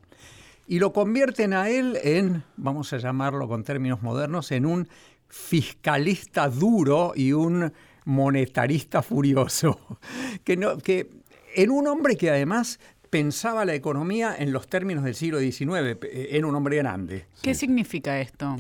Y 0.68 0.80
lo 0.80 0.94
convierten 0.94 1.54
a 1.54 1.70
él 1.70 1.98
en, 2.04 2.44
vamos 2.58 2.92
a 2.94 2.98
llamarlo 2.98 3.48
con 3.48 3.64
términos 3.64 4.02
modernos, 4.02 4.52
en 4.52 4.66
un 4.66 4.88
fiscalista 5.28 6.50
duro 6.50 7.14
y 7.16 7.34
un 7.34 7.72
monetarista 8.06 9.02
furioso. 9.02 9.80
Que, 10.44 10.58
no, 10.58 10.78
que 10.78 11.10
en 11.56 11.72
un 11.72 11.88
hombre 11.88 12.18
que 12.18 12.30
además 12.30 12.80
pensaba 13.10 13.66
la 13.66 13.74
economía 13.74 14.36
en 14.38 14.52
los 14.52 14.68
términos 14.68 15.04
del 15.04 15.16
siglo 15.16 15.40
XIX, 15.40 15.98
eh, 16.04 16.30
era 16.32 16.46
un 16.46 16.54
hombre 16.54 16.78
grande 16.78 17.26
¿Qué 17.42 17.56
significa 17.56 18.20
esto? 18.20 18.58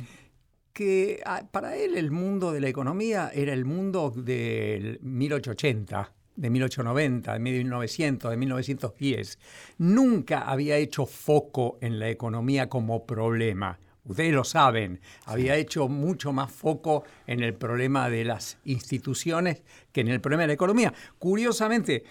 Que 0.75 1.21
ah, 1.25 1.41
para 1.49 1.77
él 1.77 1.95
el 1.97 2.11
mundo 2.11 2.51
de 2.51 2.59
la 2.59 2.67
economía 2.67 3.31
era 3.33 3.53
el 3.53 3.63
mundo 3.63 4.11
del 4.13 4.99
1880, 5.01 6.11
de 6.35 6.49
1890, 6.49 7.31
de 7.31 7.39
1900, 7.39 8.29
de 8.29 8.37
1910. 8.37 9.39
Nunca 9.77 10.41
había 10.41 10.75
hecho 10.75 11.05
foco 11.05 11.77
en 11.79 11.97
la 11.97 12.09
economía 12.09 12.67
como 12.67 13.05
problema. 13.05 13.79
Ustedes 14.03 14.33
lo 14.33 14.43
saben, 14.43 14.99
había 15.25 15.55
hecho 15.55 15.87
mucho 15.87 16.33
más 16.33 16.51
foco 16.51 17.05
en 17.25 17.41
el 17.41 17.53
problema 17.53 18.09
de 18.09 18.25
las 18.25 18.57
instituciones 18.65 19.63
que 19.93 20.01
en 20.01 20.09
el 20.09 20.19
problema 20.19 20.41
de 20.41 20.47
la 20.47 20.53
economía. 20.53 20.93
Curiosamente, 21.17 22.03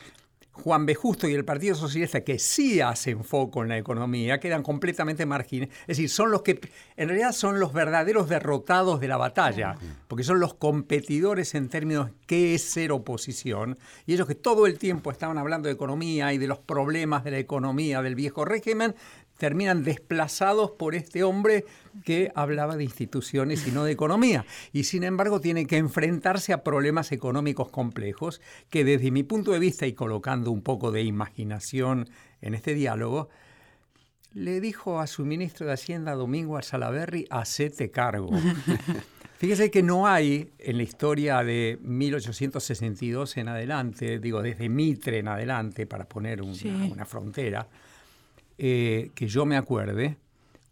Juan 0.54 0.86
B. 0.86 0.94
Justo 0.94 1.28
y 1.28 1.34
el 1.34 1.44
Partido 1.44 1.74
Socialista, 1.74 2.22
que 2.22 2.38
sí 2.38 2.80
hacen 2.80 3.24
foco 3.24 3.62
en 3.62 3.68
la 3.68 3.76
economía, 3.76 4.38
quedan 4.38 4.62
completamente 4.62 5.26
margines. 5.26 5.68
Es 5.82 5.98
decir, 5.98 6.08
son 6.08 6.30
los 6.30 6.42
que, 6.42 6.60
en 6.96 7.08
realidad 7.08 7.32
son 7.32 7.58
los 7.58 7.72
verdaderos 7.72 8.28
derrotados 8.28 9.00
de 9.00 9.08
la 9.08 9.16
batalla, 9.16 9.76
porque 10.08 10.24
son 10.24 10.38
los 10.38 10.54
competidores 10.54 11.54
en 11.54 11.68
términos 11.68 12.06
de 12.06 12.12
qué 12.26 12.54
es 12.54 12.62
ser 12.62 12.92
oposición. 12.92 13.76
Y 14.06 14.14
ellos 14.14 14.28
que 14.28 14.36
todo 14.36 14.66
el 14.66 14.78
tiempo 14.78 15.10
estaban 15.10 15.38
hablando 15.38 15.68
de 15.68 15.74
economía 15.74 16.32
y 16.32 16.38
de 16.38 16.46
los 16.46 16.60
problemas 16.60 17.24
de 17.24 17.32
la 17.32 17.38
economía 17.38 18.00
del 18.00 18.14
viejo 18.14 18.44
régimen, 18.44 18.94
terminan 19.38 19.82
desplazados 19.82 20.70
por 20.70 20.94
este 20.94 21.24
hombre 21.24 21.64
que 22.04 22.32
hablaba 22.34 22.76
de 22.76 22.84
instituciones 22.84 23.66
y 23.66 23.70
no 23.70 23.84
de 23.84 23.92
economía. 23.92 24.44
Y 24.72 24.84
sin 24.84 25.04
embargo 25.04 25.40
tiene 25.40 25.66
que 25.66 25.76
enfrentarse 25.76 26.52
a 26.52 26.64
problemas 26.64 27.12
económicos 27.12 27.68
complejos 27.70 28.40
que 28.70 28.84
desde 28.84 29.10
mi 29.10 29.22
punto 29.22 29.52
de 29.52 29.58
vista 29.58 29.86
y 29.86 29.92
colocando 29.92 30.50
un 30.50 30.62
poco 30.62 30.90
de 30.90 31.02
imaginación 31.02 32.08
en 32.40 32.54
este 32.54 32.74
diálogo, 32.74 33.28
le 34.32 34.60
dijo 34.60 34.98
a 35.00 35.06
su 35.06 35.24
ministro 35.24 35.66
de 35.66 35.72
Hacienda, 35.74 36.14
Domingo 36.14 36.60
Salaverry, 36.60 37.26
hacete 37.30 37.90
cargo. 37.90 38.30
Fíjese 39.38 39.70
que 39.70 39.82
no 39.82 40.06
hay 40.06 40.52
en 40.58 40.76
la 40.78 40.82
historia 40.84 41.42
de 41.44 41.78
1862 41.82 43.36
en 43.36 43.48
adelante, 43.48 44.18
digo, 44.18 44.42
desde 44.42 44.68
Mitre 44.68 45.18
en 45.18 45.28
adelante, 45.28 45.86
para 45.86 46.04
poner 46.08 46.40
una, 46.42 46.54
Sí. 46.54 46.68
una 46.90 47.04
frontera, 47.04 47.68
eh, 48.58 49.10
que 49.14 49.26
yo 49.26 49.44
me 49.44 49.56
acuerde, 49.56 50.16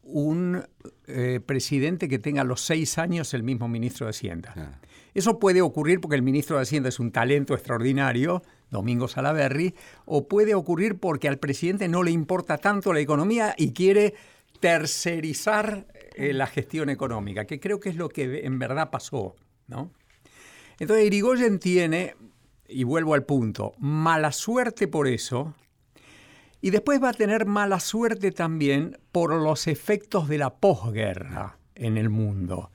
un 0.02 0.64
eh, 1.06 1.40
presidente 1.44 2.08
que 2.08 2.18
tenga 2.18 2.44
los 2.44 2.60
seis 2.60 2.98
años 2.98 3.34
el 3.34 3.42
mismo 3.42 3.68
ministro 3.68 4.06
de 4.06 4.10
Hacienda. 4.10 4.52
Ah. 4.56 4.78
Eso 5.14 5.38
puede 5.38 5.60
ocurrir 5.60 6.00
porque 6.00 6.16
el 6.16 6.22
ministro 6.22 6.56
de 6.56 6.62
Hacienda 6.62 6.88
es 6.88 6.98
un 6.98 7.12
talento 7.12 7.54
extraordinario, 7.54 8.42
Domingo 8.70 9.08
Salaverry, 9.08 9.74
o 10.06 10.26
puede 10.26 10.54
ocurrir 10.54 10.98
porque 10.98 11.28
al 11.28 11.38
presidente 11.38 11.88
no 11.88 12.02
le 12.02 12.10
importa 12.10 12.58
tanto 12.58 12.92
la 12.92 13.00
economía 13.00 13.54
y 13.58 13.72
quiere 13.72 14.14
tercerizar 14.60 15.86
eh, 16.14 16.32
la 16.32 16.46
gestión 16.46 16.88
económica, 16.88 17.44
que 17.44 17.60
creo 17.60 17.78
que 17.78 17.90
es 17.90 17.96
lo 17.96 18.08
que 18.08 18.46
en 18.46 18.58
verdad 18.58 18.90
pasó. 18.90 19.34
¿no? 19.66 19.90
Entonces 20.78 21.06
Irigoyen 21.06 21.58
tiene, 21.58 22.16
y 22.68 22.84
vuelvo 22.84 23.14
al 23.14 23.24
punto, 23.24 23.74
mala 23.78 24.32
suerte 24.32 24.88
por 24.88 25.08
eso, 25.08 25.54
y 26.62 26.70
después 26.70 27.02
va 27.02 27.10
a 27.10 27.12
tener 27.12 27.44
mala 27.44 27.80
suerte 27.80 28.30
también 28.30 28.96
por 29.10 29.34
los 29.34 29.66
efectos 29.66 30.28
de 30.28 30.38
la 30.38 30.54
posguerra 30.54 31.58
en 31.74 31.98
el 31.98 32.08
mundo. 32.08 32.70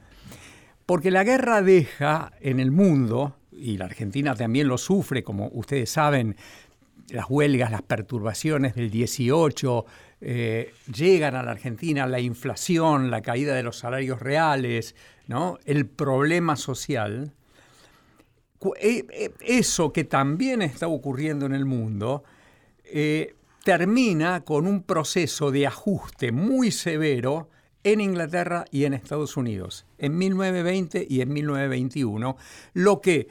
Porque 0.85 1.09
la 1.09 1.23
guerra 1.23 1.61
deja 1.61 2.33
en 2.41 2.59
el 2.59 2.71
mundo, 2.71 3.37
y 3.51 3.77
la 3.77 3.85
Argentina 3.85 4.35
también 4.35 4.67
lo 4.67 4.77
sufre, 4.77 5.23
como 5.23 5.49
ustedes 5.53 5.89
saben, 5.89 6.35
las 7.09 7.29
huelgas, 7.29 7.71
las 7.71 7.81
perturbaciones 7.81 8.75
del 8.75 8.91
18, 8.91 9.85
eh, 10.19 10.73
llegan 10.93 11.35
a 11.35 11.43
la 11.43 11.51
Argentina 11.51 12.05
la 12.07 12.19
inflación, 12.19 13.09
la 13.09 13.21
caída 13.21 13.55
de 13.55 13.63
los 13.63 13.77
salarios 13.77 14.21
reales, 14.21 14.95
¿no? 15.27 15.59
el 15.63 15.85
problema 15.85 16.57
social. 16.57 17.31
Eh, 18.81 19.05
eh, 19.11 19.31
Eso 19.39 19.93
que 19.93 20.03
también 20.03 20.61
está 20.61 20.89
ocurriendo 20.89 21.45
en 21.45 21.53
el 21.53 21.63
mundo, 21.63 22.25
termina 23.67 24.45
con 24.45 24.65
un 24.65 24.81
proceso 24.81 25.51
de 25.51 25.67
ajuste 25.67 26.31
muy 26.31 26.71
severo 26.71 27.49
en 27.83 27.99
Inglaterra 27.99 28.63
y 28.71 28.85
en 28.85 28.93
Estados 28.93 29.35
Unidos, 29.35 29.85
en 29.97 30.17
1920 30.17 31.05
y 31.09 31.19
en 31.19 31.33
1921, 31.33 32.37
lo 32.71 33.01
que, 33.01 33.27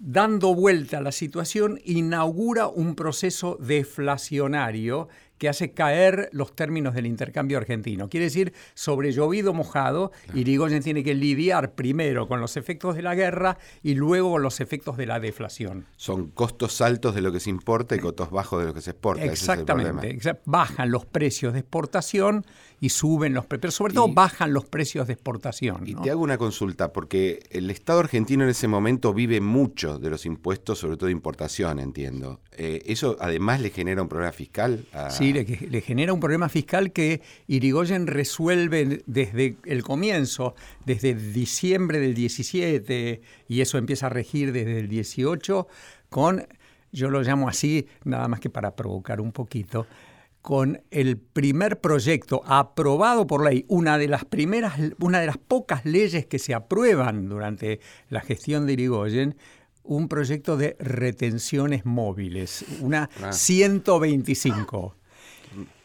dando 0.00 0.56
vuelta 0.56 0.98
a 0.98 1.02
la 1.02 1.12
situación, 1.12 1.78
inaugura 1.84 2.66
un 2.66 2.96
proceso 2.96 3.58
deflacionario 3.60 5.06
que 5.40 5.48
hace 5.48 5.72
caer 5.72 6.28
los 6.32 6.54
términos 6.54 6.94
del 6.94 7.06
intercambio 7.06 7.56
argentino. 7.56 8.10
Quiere 8.10 8.24
decir, 8.24 8.52
sobre 8.74 9.10
llovido 9.10 9.54
mojado, 9.54 10.12
Irigoyen 10.34 10.82
tiene 10.82 11.02
que 11.02 11.14
lidiar 11.14 11.72
primero 11.72 12.28
con 12.28 12.42
los 12.42 12.58
efectos 12.58 12.94
de 12.94 13.00
la 13.00 13.14
guerra 13.14 13.56
y 13.82 13.94
luego 13.94 14.32
con 14.32 14.42
los 14.42 14.60
efectos 14.60 14.98
de 14.98 15.06
la 15.06 15.18
deflación. 15.18 15.86
Son 15.96 16.28
costos 16.28 16.82
altos 16.82 17.14
de 17.14 17.22
lo 17.22 17.32
que 17.32 17.40
se 17.40 17.48
importa 17.48 17.96
y 17.96 18.00
costos 18.00 18.30
bajos 18.30 18.60
de 18.60 18.66
lo 18.66 18.74
que 18.74 18.82
se 18.82 18.90
exporta. 18.90 19.24
ese 19.24 19.32
es 19.32 19.48
el 19.48 19.60
Exactamente. 19.60 20.18
bajan 20.44 20.90
los 20.90 21.06
precios 21.06 21.54
de 21.54 21.60
exportación 21.60 22.44
y 22.82 22.88
suben 22.88 23.34
los 23.34 23.44
precios, 23.44 23.60
pero 23.60 23.70
sobre 23.72 23.92
todo 23.94 24.08
Y- 24.08 24.14
bajan 24.14 24.52
los 24.54 24.64
precios 24.64 25.06
de 25.06 25.12
exportación. 25.12 25.86
Y 25.86 25.92
¿no? 25.94 26.00
te 26.02 26.10
hago 26.10 26.22
una 26.22 26.38
consulta, 26.38 26.92
porque 26.92 27.40
el 27.50 27.70
Estado 27.70 28.00
argentino 28.00 28.42
en 28.44 28.50
ese 28.50 28.68
momento 28.68 29.12
vive 29.12 29.40
mucho 29.42 29.98
de 29.98 30.08
los 30.08 30.24
impuestos, 30.24 30.78
sobre 30.78 30.96
todo 30.96 31.06
de 31.06 31.12
importación, 31.12 31.78
entiendo. 31.78 32.40
eh, 32.56 32.82
¿eso 32.86 33.16
además 33.20 33.60
le 33.60 33.70
genera 33.70 34.00
un 34.02 34.08
problema 34.08 34.32
fiscal? 34.32 34.84
Sí, 35.10 35.32
le, 35.32 35.80
genera 35.80 36.12
un 36.12 36.20
problema 36.20 36.48
fiscal 36.48 36.92
que 36.92 37.20
Irigoyen 37.46 38.06
resuelve 38.06 39.02
desde 39.06 39.56
el 39.64 39.82
comienzo, 39.82 40.54
desde 40.86 41.14
diciembre 41.14 42.00
del 42.00 42.14
17, 42.14 43.20
y 43.48 43.60
eso 43.60 43.78
empieza 43.78 44.06
a 44.06 44.08
regir 44.10 44.52
desde 44.52 44.78
el 44.80 44.88
18, 44.88 45.66
con, 46.08 46.46
yo 46.92 47.10
lo 47.10 47.22
llamo 47.22 47.48
así, 47.48 47.86
nada 48.04 48.26
más 48.28 48.40
que 48.40 48.50
para 48.50 48.74
provocar 48.74 49.20
un 49.20 49.32
poquito, 49.32 49.86
con 50.42 50.82
el 50.90 51.18
primer 51.18 51.80
proyecto 51.80 52.42
aprobado 52.46 53.26
por 53.26 53.44
ley, 53.44 53.64
una 53.68 53.98
de 53.98 54.08
las 54.08 54.24
primeras, 54.24 54.74
una 54.98 55.20
de 55.20 55.26
las 55.26 55.38
pocas 55.38 55.84
leyes 55.84 56.26
que 56.26 56.38
se 56.38 56.54
aprueban 56.54 57.28
durante 57.28 57.80
la 58.08 58.20
gestión 58.20 58.66
de 58.66 58.72
Irigoyen, 58.72 59.36
un 59.82 60.08
proyecto 60.08 60.56
de 60.56 60.76
retenciones 60.78 61.84
móviles, 61.84 62.64
una 62.80 63.10
125. 63.30 64.94
Ah. 64.94 65.00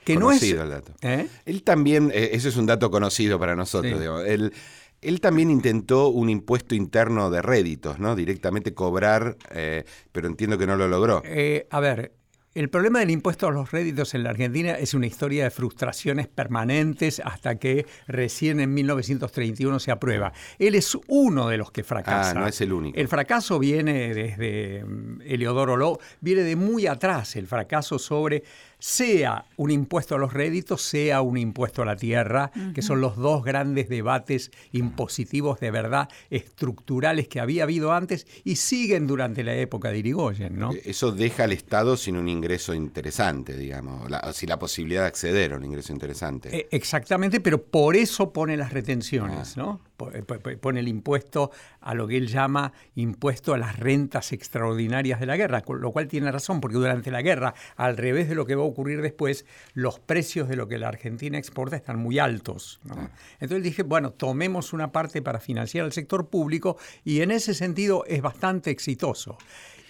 Que 0.03 0.15
no 0.15 0.31
es 0.31 0.43
el 0.43 0.69
dato. 0.69 0.93
¿Eh? 1.01 1.27
Él 1.45 1.63
también, 1.63 2.11
eh, 2.13 2.29
eso 2.33 2.47
es 2.47 2.57
un 2.57 2.67
dato 2.67 2.91
conocido 2.91 3.39
para 3.39 3.55
nosotros, 3.55 4.23
él, 4.27 4.53
él, 5.01 5.21
también 5.21 5.49
intentó 5.49 6.09
un 6.09 6.29
impuesto 6.29 6.75
interno 6.75 7.31
de 7.31 7.41
réditos, 7.41 7.97
¿no? 7.97 8.15
Directamente 8.15 8.75
cobrar, 8.75 9.35
eh, 9.49 9.83
pero 10.11 10.27
entiendo 10.27 10.59
que 10.59 10.67
no 10.67 10.75
lo 10.75 10.87
logró. 10.87 11.23
a 11.71 11.79
ver, 11.79 12.11
el 12.55 12.69
problema 12.69 12.99
del 12.99 13.11
impuesto 13.11 13.47
a 13.47 13.51
los 13.51 13.71
réditos 13.71 14.13
en 14.13 14.23
la 14.23 14.29
Argentina 14.29 14.71
es 14.71 14.93
una 14.93 15.07
historia 15.07 15.43
de 15.43 15.49
frustraciones 15.51 16.29
permanentes 16.29 17.21
hasta 17.23 17.55
que 17.55 17.85
recién 18.07 18.61
en 18.61 18.73
1931 18.73 19.77
se 19.79 19.91
aprueba. 19.91 20.31
Él 20.57 20.75
es 20.75 20.97
uno 21.09 21.49
de 21.49 21.57
los 21.57 21.71
que 21.71 21.83
fracasa. 21.83 22.31
Ah, 22.31 22.33
no 22.33 22.47
es 22.47 22.61
el 22.61 22.71
único. 22.71 22.97
El 22.97 23.09
fracaso 23.09 23.59
viene 23.59 24.13
desde 24.13 24.85
mm, 24.85 25.21
Eleodoro 25.25 25.75
Ló, 25.75 25.99
viene 26.21 26.43
de 26.43 26.55
muy 26.55 26.87
atrás, 26.87 27.35
el 27.35 27.45
fracaso 27.45 27.99
sobre 27.99 28.43
sea 28.79 29.45
un 29.57 29.71
impuesto 29.71 30.15
a 30.15 30.17
los 30.17 30.33
réditos, 30.33 30.81
sea 30.81 31.21
un 31.21 31.37
impuesto 31.37 31.81
a 31.81 31.85
la 31.85 31.95
tierra, 31.95 32.51
que 32.73 32.81
son 32.81 33.01
los 33.01 33.15
dos 33.15 33.43
grandes 33.43 33.89
debates 33.89 34.51
impositivos 34.71 35.59
de 35.59 35.71
verdad 35.71 36.09
estructurales 36.29 37.27
que 37.27 37.39
había 37.39 37.63
habido 37.63 37.93
antes 37.93 38.27
y 38.43 38.57
siguen 38.57 39.07
durante 39.07 39.43
la 39.43 39.55
época 39.55 39.89
de 39.89 39.99
Irigoyen. 39.99 40.57
¿no? 40.57 40.71
Eso 40.83 41.11
deja 41.11 41.45
al 41.45 41.51
Estado 41.51 41.97
sin 41.97 42.17
un 42.17 42.29
ingreso 42.29 42.73
interesante, 42.73 43.57
digamos, 43.57 44.09
sin 44.33 44.49
la 44.49 44.59
posibilidad 44.59 45.01
de 45.01 45.07
acceder 45.07 45.53
a 45.53 45.57
un 45.57 45.65
ingreso 45.65 45.93
interesante. 45.93 46.55
Eh, 46.55 46.67
exactamente, 46.71 47.39
pero 47.39 47.61
por 47.61 47.95
eso 47.95 48.31
pone 48.31 48.57
las 48.57 48.73
retenciones, 48.73 49.57
ah. 49.57 49.61
¿no? 49.61 49.81
Eh, 50.13 50.57
pone 50.57 50.79
el 50.81 50.87
impuesto 50.87 51.51
a 51.79 51.93
lo 51.93 52.07
que 52.07 52.17
él 52.17 52.27
llama 52.27 52.73
impuesto 52.95 53.53
a 53.53 53.57
las 53.57 53.79
rentas 53.79 54.33
extraordinarias 54.33 55.19
de 55.19 55.25
la 55.25 55.37
guerra, 55.37 55.63
lo 55.67 55.91
cual 55.91 56.07
tiene 56.07 56.31
razón, 56.31 56.59
porque 56.59 56.75
durante 56.75 57.11
la 57.11 57.21
guerra, 57.21 57.53
al 57.77 57.95
revés 57.95 58.27
de 58.27 58.35
lo 58.35 58.45
que 58.45 58.55
va 58.55 58.63
a 58.63 58.65
ocurrir 58.65 59.01
después, 59.01 59.45
los 59.73 59.99
precios 59.99 60.49
de 60.49 60.57
lo 60.57 60.67
que 60.67 60.77
la 60.77 60.89
Argentina 60.89 61.37
exporta 61.37 61.77
están 61.77 61.97
muy 61.97 62.19
altos. 62.19 62.81
Ah. 62.89 63.09
Entonces 63.39 63.63
dije, 63.63 63.83
bueno, 63.83 64.11
tomemos 64.11 64.73
una 64.73 64.91
parte 64.91 65.21
para 65.21 65.39
financiar 65.39 65.85
el 65.85 65.93
sector 65.93 66.27
público 66.29 66.77
y 67.03 67.21
en 67.21 67.31
ese 67.31 67.53
sentido 67.53 68.03
es 68.05 68.21
bastante 68.21 68.71
exitoso. 68.71 69.37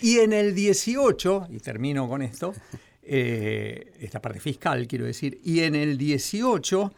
Y 0.01 0.19
en 0.19 0.33
el 0.33 0.53
18, 0.53 1.47
y 1.50 1.59
termino 1.59 2.07
con 2.07 2.21
esto, 2.21 2.53
eh, 3.01 3.93
esta 4.00 4.21
parte 4.21 4.39
fiscal 4.39 4.88
quiero 4.88 5.05
decir, 5.05 5.39
y 5.43 5.62
en 5.62 5.75
el 5.75 5.97
18 5.97 6.93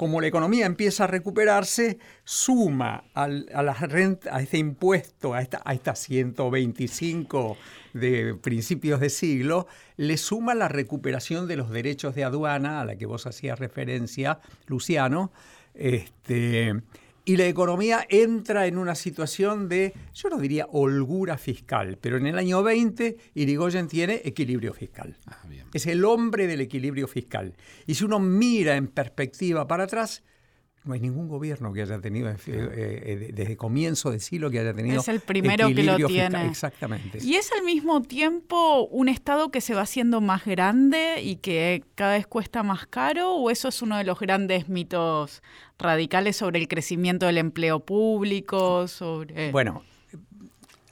como 0.00 0.22
la 0.22 0.28
economía 0.28 0.64
empieza 0.64 1.04
a 1.04 1.08
recuperarse, 1.08 1.98
suma 2.24 3.04
a, 3.12 3.24
a 3.26 4.40
este 4.40 4.56
impuesto, 4.56 5.34
a 5.34 5.42
esta 5.42 5.94
125 5.94 7.58
de 7.92 8.34
principios 8.34 9.00
de 9.00 9.10
siglo, 9.10 9.66
le 9.98 10.16
suma 10.16 10.54
la 10.54 10.68
recuperación 10.68 11.46
de 11.46 11.56
los 11.56 11.68
derechos 11.68 12.14
de 12.14 12.24
aduana 12.24 12.80
a 12.80 12.86
la 12.86 12.96
que 12.96 13.04
vos 13.04 13.26
hacías 13.26 13.58
referencia, 13.58 14.40
Luciano, 14.68 15.32
este, 15.74 16.80
y 17.24 17.36
la 17.36 17.46
economía 17.46 18.06
entra 18.08 18.66
en 18.66 18.78
una 18.78 18.94
situación 18.94 19.68
de, 19.68 19.94
yo 20.14 20.30
no 20.30 20.38
diría 20.38 20.66
holgura 20.70 21.36
fiscal, 21.36 21.98
pero 22.00 22.16
en 22.16 22.26
el 22.26 22.38
año 22.38 22.62
20 22.62 23.16
Irigoyen 23.34 23.88
tiene 23.88 24.22
equilibrio 24.24 24.72
fiscal. 24.72 25.16
Ah, 25.26 25.42
es 25.72 25.86
el 25.86 26.04
hombre 26.04 26.46
del 26.46 26.60
equilibrio 26.60 27.06
fiscal. 27.06 27.54
Y 27.86 27.94
si 27.94 28.04
uno 28.04 28.18
mira 28.18 28.76
en 28.76 28.88
perspectiva 28.88 29.66
para 29.66 29.84
atrás, 29.84 30.22
no 30.84 30.94
hay 30.94 31.00
ningún 31.00 31.28
gobierno 31.28 31.72
que 31.72 31.82
haya 31.82 32.00
tenido, 32.00 32.30
eh, 32.30 32.36
eh, 32.46 33.30
desde 33.34 33.56
comienzo 33.56 34.10
de 34.10 34.18
siglo, 34.18 34.50
que 34.50 34.60
haya 34.60 34.72
tenido. 34.72 35.00
Es 35.00 35.08
el 35.08 35.20
primero 35.20 35.68
que 35.68 35.82
lo 35.82 35.96
tiene. 36.06 36.46
Exactamente. 36.46 37.18
Y 37.22 37.34
es 37.34 37.52
al 37.52 37.64
mismo 37.64 38.00
tiempo 38.02 38.86
un 38.86 39.08
Estado 39.08 39.50
que 39.50 39.60
se 39.60 39.74
va 39.74 39.82
haciendo 39.82 40.20
más 40.20 40.46
grande 40.46 41.20
y 41.22 41.36
que 41.36 41.84
cada 41.94 42.14
vez 42.14 42.26
cuesta 42.26 42.62
más 42.62 42.86
caro, 42.86 43.34
o 43.34 43.50
eso 43.50 43.68
es 43.68 43.82
uno 43.82 43.98
de 43.98 44.04
los 44.04 44.18
grandes 44.18 44.68
mitos 44.68 45.42
radicales 45.78 46.36
sobre 46.36 46.58
el 46.58 46.68
crecimiento 46.68 47.26
del 47.26 47.38
empleo 47.38 47.80
público, 47.80 48.88
sobre... 48.88 49.50
Bueno, 49.52 49.82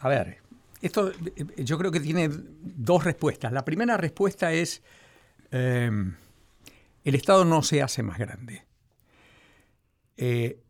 a 0.00 0.08
ver, 0.08 0.38
esto 0.82 1.12
yo 1.56 1.78
creo 1.78 1.90
que 1.90 2.00
tiene 2.00 2.28
dos 2.30 3.04
respuestas. 3.04 3.52
La 3.52 3.64
primera 3.64 3.96
respuesta 3.96 4.52
es, 4.52 4.82
eh, 5.50 5.90
el 7.04 7.14
Estado 7.14 7.46
no 7.46 7.62
se 7.62 7.80
hace 7.80 8.02
más 8.02 8.18
grande. 8.18 8.67
Eh, 10.18 10.60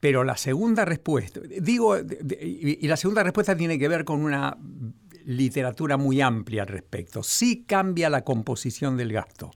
pero 0.00 0.24
la 0.24 0.36
segunda 0.36 0.84
respuesta, 0.84 1.38
digo, 1.60 1.96
y 1.96 2.88
la 2.88 2.96
segunda 2.96 3.22
respuesta 3.22 3.56
tiene 3.56 3.78
que 3.78 3.86
ver 3.86 4.04
con 4.04 4.24
una 4.24 4.58
literatura 5.24 5.96
muy 5.96 6.20
amplia 6.20 6.62
al 6.62 6.68
respecto. 6.68 7.22
Sí 7.22 7.64
cambia 7.64 8.10
la 8.10 8.24
composición 8.24 8.96
del 8.96 9.12
gasto. 9.12 9.52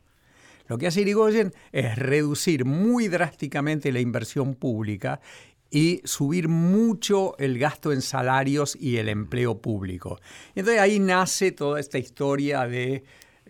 Lo 0.69 0.79
que 0.79 0.87
hace 0.87 1.01
Irigoyen 1.01 1.53
es 1.73 1.97
reducir 1.97 2.65
muy 2.65 3.09
drásticamente 3.09 3.91
la 3.91 4.01
inversión 4.01 4.55
pública 4.55 5.21
y 5.71 6.01
subir 6.05 6.49
mucho 6.49 7.37
el 7.39 7.59
gasto 7.59 7.93
en 7.93 8.03
salarios 8.03 8.77
y 8.81 8.99
el 8.99 9.09
empleo 9.09 9.61
público. 9.61 10.21
Entonces 10.55 10.81
ahí 10.81 10.99
nace 11.01 11.53
toda 11.53 11.81
esta 11.81 11.99
historia 11.99 12.67
de 12.67 13.05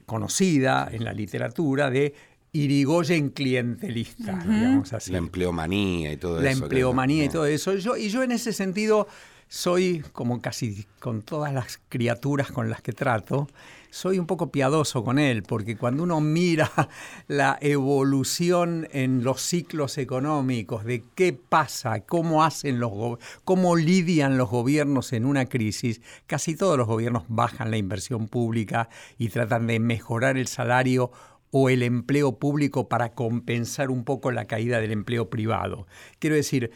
conocida 0.06 0.88
en 0.90 1.04
la 1.04 1.12
literatura 1.12 1.90
de 1.90 2.14
Irigoyen 2.56 3.28
clientelista, 3.28 4.38
digamos 4.38 4.92
así. 4.94 5.12
La 5.12 5.18
empleomanía 5.18 6.12
y 6.12 6.16
todo 6.16 6.36
eso. 6.36 6.44
La 6.44 6.52
empleomanía 6.52 7.24
y 7.24 7.28
todo 7.28 7.44
eso. 7.44 7.74
Yo, 7.74 7.96
y 7.96 8.08
yo 8.08 8.22
en 8.22 8.32
ese 8.32 8.54
sentido 8.54 9.06
soy, 9.48 10.02
como 10.12 10.40
casi 10.40 10.86
con 10.98 11.20
todas 11.20 11.52
las 11.52 11.78
criaturas 11.90 12.50
con 12.50 12.70
las 12.70 12.80
que 12.80 12.92
trato, 12.92 13.46
soy 13.90 14.18
un 14.18 14.26
poco 14.26 14.50
piadoso 14.50 15.04
con 15.04 15.18
él, 15.18 15.42
porque 15.42 15.76
cuando 15.76 16.02
uno 16.02 16.20
mira 16.20 16.70
la 17.28 17.58
evolución 17.60 18.88
en 18.92 19.22
los 19.22 19.42
ciclos 19.42 19.98
económicos, 19.98 20.84
de 20.84 21.04
qué 21.14 21.32
pasa, 21.32 22.00
cómo 22.00 22.42
hacen 22.42 22.80
los 22.80 23.18
cómo 23.44 23.76
lidian 23.76 24.38
los 24.38 24.48
gobiernos 24.48 25.12
en 25.12 25.26
una 25.26 25.46
crisis, 25.46 26.00
casi 26.26 26.56
todos 26.56 26.78
los 26.78 26.86
gobiernos 26.86 27.24
bajan 27.28 27.70
la 27.70 27.76
inversión 27.76 28.28
pública 28.28 28.88
y 29.18 29.28
tratan 29.28 29.66
de 29.66 29.78
mejorar 29.78 30.36
el 30.38 30.46
salario 30.46 31.10
o 31.58 31.70
el 31.70 31.82
empleo 31.82 32.38
público 32.38 32.86
para 32.86 33.14
compensar 33.14 33.90
un 33.90 34.04
poco 34.04 34.30
la 34.30 34.44
caída 34.44 34.78
del 34.78 34.92
empleo 34.92 35.30
privado. 35.30 35.86
Quiero 36.18 36.36
decir, 36.36 36.70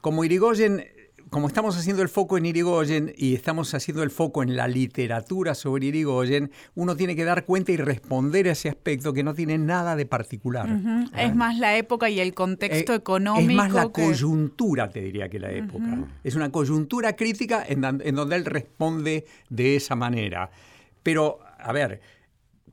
como 0.00 0.24
Irigoyen 0.24 0.86
como 1.28 1.48
estamos 1.48 1.76
haciendo 1.76 2.00
el 2.00 2.08
foco 2.08 2.38
en 2.38 2.46
Irigoyen 2.46 3.12
y 3.16 3.34
estamos 3.34 3.74
haciendo 3.74 4.02
el 4.02 4.10
foco 4.10 4.42
en 4.42 4.54
la 4.54 4.68
literatura 4.68 5.54
sobre 5.54 5.86
Irigoyen, 5.86 6.52
uno 6.74 6.96
tiene 6.96 7.16
que 7.16 7.24
dar 7.24 7.44
cuenta 7.44 7.72
y 7.72 7.76
responder 7.76 8.46
a 8.48 8.52
ese 8.52 8.68
aspecto 8.68 9.12
que 9.12 9.24
no 9.24 9.34
tiene 9.34 9.58
nada 9.58 9.96
de 9.96 10.06
particular. 10.06 10.68
Es 11.18 11.34
más 11.34 11.58
la 11.58 11.76
época 11.76 12.08
y 12.08 12.20
el 12.20 12.34
contexto 12.34 12.94
económico. 12.94 13.50
Es 13.50 13.56
más 13.56 13.72
la 13.72 13.88
coyuntura, 13.88 14.88
te 14.88 15.00
diría 15.00 15.28
que 15.28 15.40
la 15.40 15.50
época. 15.50 16.06
Es 16.22 16.34
una 16.34 16.52
coyuntura 16.52 17.16
crítica 17.16 17.64
en 17.66 17.80
donde 17.80 18.36
él 18.36 18.44
responde 18.44 19.26
de 19.50 19.76
esa 19.76 19.96
manera. 19.96 20.50
Pero, 21.02 21.40
a 21.58 21.72
ver, 21.72 22.00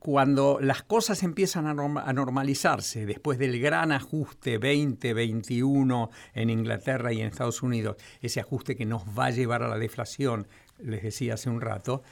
cuando 0.02 0.58
las 0.60 0.82
cosas 0.82 1.22
empiezan 1.22 1.66
a, 1.68 2.12
normalizarse 2.12 3.06
después 3.06 3.38
del 3.38 3.60
gran 3.60 3.92
ajuste 3.92 4.58
2021 4.58 6.10
en 6.34 6.50
Inglaterra 6.50 7.12
y 7.12 7.20
en 7.20 7.28
Estados 7.28 7.62
Unidos, 7.62 7.96
ese 8.20 8.40
ajuste 8.40 8.74
que 8.74 8.84
nos 8.84 9.04
va 9.16 9.26
a 9.26 9.30
llevar 9.30 9.62
a 9.62 9.68
la 9.68 9.78
deflación, 9.78 10.48
les 10.80 11.04
decía 11.04 11.34
hace 11.34 11.50
un 11.50 11.60
rato, 11.60 12.02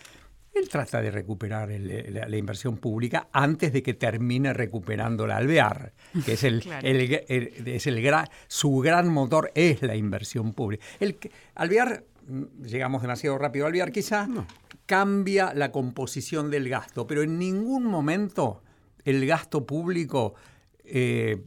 él 0.54 0.68
trata 0.68 1.02
de 1.02 1.10
recuperar 1.10 1.68
la, 1.68 2.36
inversión 2.36 2.76
pública 2.76 3.26
antes 3.32 3.72
de 3.72 3.82
que 3.82 3.94
termine 3.94 4.52
recuperando 4.52 5.26
la 5.26 5.38
alvear, 5.38 5.92
que 6.24 6.34
es 6.34 6.44
el, 6.44 6.62
es 6.82 7.86
el 7.88 8.28
su 8.46 8.78
gran 8.78 9.08
motor 9.08 9.50
es 9.56 9.82
la 9.82 9.96
inversión 9.96 10.52
pública. 10.52 10.84
El, 11.00 11.18
alvear, 11.56 12.04
mm, 12.28 12.66
llegamos 12.66 13.02
demasiado 13.02 13.36
rápido 13.36 13.64
a 13.64 13.68
alvear 13.68 13.90
quizá, 13.90 14.28
cambia 14.90 15.54
la 15.54 15.70
composición 15.70 16.50
del 16.50 16.68
gasto, 16.68 17.06
pero 17.06 17.22
en 17.22 17.38
ningún 17.38 17.84
momento 17.84 18.60
el 19.04 19.24
gasto 19.24 19.64
público 19.64 20.34
eh, 20.84 21.44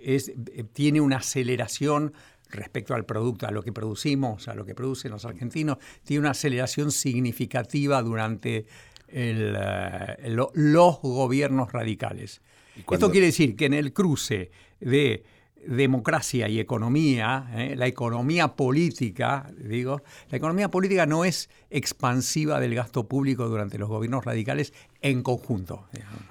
eh, 0.00 0.64
tiene 0.72 1.00
una 1.00 1.18
aceleración 1.18 2.12
respecto 2.48 2.96
al 2.96 3.06
producto, 3.06 3.46
a 3.46 3.52
lo 3.52 3.62
que 3.62 3.70
producimos, 3.70 4.48
a 4.48 4.56
lo 4.56 4.64
que 4.64 4.74
producen 4.74 5.12
los 5.12 5.24
argentinos, 5.24 5.78
tiene 6.02 6.22
una 6.22 6.32
aceleración 6.32 6.90
significativa 6.90 8.02
durante 8.02 8.66
eh, 9.06 10.34
los 10.54 11.00
gobiernos 11.00 11.70
radicales. 11.70 12.42
Esto 12.90 13.12
quiere 13.12 13.26
decir 13.26 13.54
que 13.54 13.66
en 13.66 13.74
el 13.74 13.92
cruce 13.92 14.50
de 14.80 15.22
democracia 15.66 16.48
y 16.48 16.58
economía, 16.58 17.50
¿eh? 17.54 17.74
la 17.76 17.86
economía 17.86 18.48
política, 18.48 19.50
digo, 19.58 20.02
la 20.30 20.38
economía 20.38 20.70
política 20.70 21.06
no 21.06 21.24
es 21.24 21.50
expansiva 21.70 22.60
del 22.60 22.74
gasto 22.74 23.06
público 23.06 23.48
durante 23.48 23.78
los 23.78 23.88
gobiernos 23.88 24.24
radicales 24.24 24.72
en 25.02 25.22
conjunto. 25.22 25.84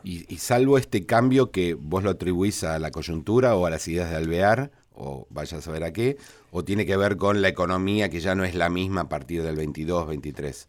Y, 0.03 0.23
salvo 0.37 0.77
este 0.77 1.05
cambio 1.05 1.51
que 1.51 1.73
vos 1.73 2.03
lo 2.03 2.11
atribuís 2.11 2.63
a 2.63 2.79
la 2.79 2.91
coyuntura 2.91 3.55
o 3.55 3.65
a 3.65 3.69
las 3.69 3.87
ideas 3.87 4.09
de 4.09 4.15
Alvear, 4.15 4.71
o 4.93 5.27
vaya 5.29 5.59
a 5.59 5.61
saber 5.61 5.83
a 5.83 5.93
qué, 5.93 6.17
o 6.51 6.63
tiene 6.63 6.85
que 6.85 6.97
ver 6.97 7.17
con 7.17 7.41
la 7.41 7.47
economía 7.47 8.09
que 8.09 8.19
ya 8.19 8.35
no 8.35 8.43
es 8.43 8.55
la 8.55 8.69
misma 8.69 9.01
a 9.01 9.09
partir 9.09 9.43
del 9.43 9.55
22, 9.55 10.07
23. 10.07 10.67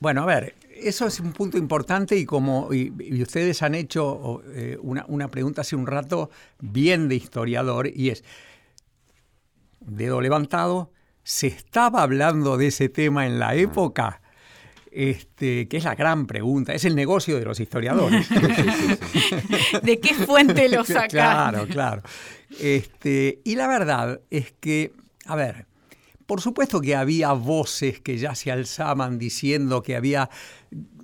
Bueno, 0.00 0.22
a 0.22 0.26
ver, 0.26 0.54
eso 0.82 1.06
es 1.06 1.20
un 1.20 1.32
punto 1.32 1.58
importante 1.58 2.16
y 2.16 2.24
como 2.24 2.72
y, 2.72 3.22
ustedes 3.22 3.62
han 3.62 3.74
hecho 3.74 4.42
eh, 4.54 4.78
una, 4.80 5.28
pregunta 5.28 5.62
hace 5.62 5.76
un 5.76 5.86
rato 5.86 6.30
bien 6.60 7.08
de 7.08 7.16
historiador 7.16 7.88
y 7.88 8.10
es, 8.10 8.24
dedo 9.80 10.20
levantado, 10.20 10.92
¿se 11.22 11.46
estaba 11.48 12.02
hablando 12.02 12.56
de 12.56 12.68
ese 12.68 12.88
tema 12.88 13.26
en 13.26 13.38
la 13.38 13.54
época? 13.54 14.20
Este, 14.90 15.68
que 15.68 15.76
es 15.76 15.84
la 15.84 15.94
gran 15.94 16.26
pregunta, 16.26 16.72
es 16.72 16.84
el 16.84 16.96
negocio 16.96 17.38
de 17.38 17.44
los 17.44 17.60
historiadores. 17.60 18.26
¿De 19.82 20.00
qué 20.00 20.14
fuente 20.14 20.68
lo 20.68 20.82
sacan? 20.84 21.08
Claro, 21.08 21.66
claro. 21.68 22.02
Este, 22.58 23.40
y 23.44 23.54
la 23.54 23.68
verdad 23.68 24.20
es 24.30 24.52
que, 24.58 24.92
a 25.26 25.36
ver, 25.36 25.67
por 26.28 26.42
supuesto 26.42 26.82
que 26.82 26.94
había 26.94 27.32
voces 27.32 28.00
que 28.00 28.18
ya 28.18 28.34
se 28.34 28.52
alzaban 28.52 29.18
diciendo 29.18 29.82
que 29.82 29.96
había 29.96 30.28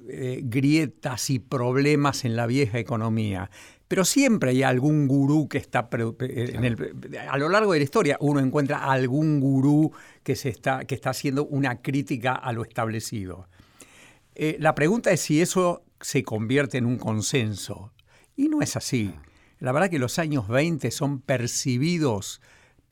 eh, 0.07 0.43
grietas 0.45 1.31
y 1.31 1.39
problemas 1.39 2.27
en 2.27 2.37
la 2.37 2.47
vieja 2.47 2.79
economía. 2.79 3.51
Pero 3.89 4.05
siempre 4.05 4.51
hay 4.51 4.63
algún 4.63 5.09
gurú 5.09 5.49
que 5.49 5.57
está 5.57 5.89
eh, 6.19 7.27
a 7.27 7.39
lo 7.39 7.49
largo 7.49 7.73
de 7.73 7.79
la 7.79 7.85
historia 7.85 8.19
uno 8.21 8.39
encuentra 8.39 8.85
algún 8.85 9.41
gurú 9.41 9.93
que 10.23 10.37
se 10.37 10.51
está 10.51 10.85
que 10.85 10.95
está 10.95 11.09
haciendo 11.09 11.47
una 11.47 11.81
crítica 11.81 12.35
a 12.35 12.53
lo 12.53 12.63
establecido. 12.63 13.49
Eh, 14.35 14.59
la 14.61 14.75
pregunta 14.75 15.11
es 15.11 15.23
si 15.23 15.41
eso 15.41 15.85
se 16.03 16.23
convierte 16.23 16.77
en 16.77 16.85
un 16.85 16.99
consenso 16.99 17.95
y 18.37 18.51
no 18.51 18.61
es 18.61 18.77
así. 18.77 19.15
La 19.59 19.73
verdad 19.73 19.89
que 19.89 19.99
los 19.99 20.19
años 20.19 20.49
20 20.49 20.91
son 20.91 21.23
percibidos 21.23 22.43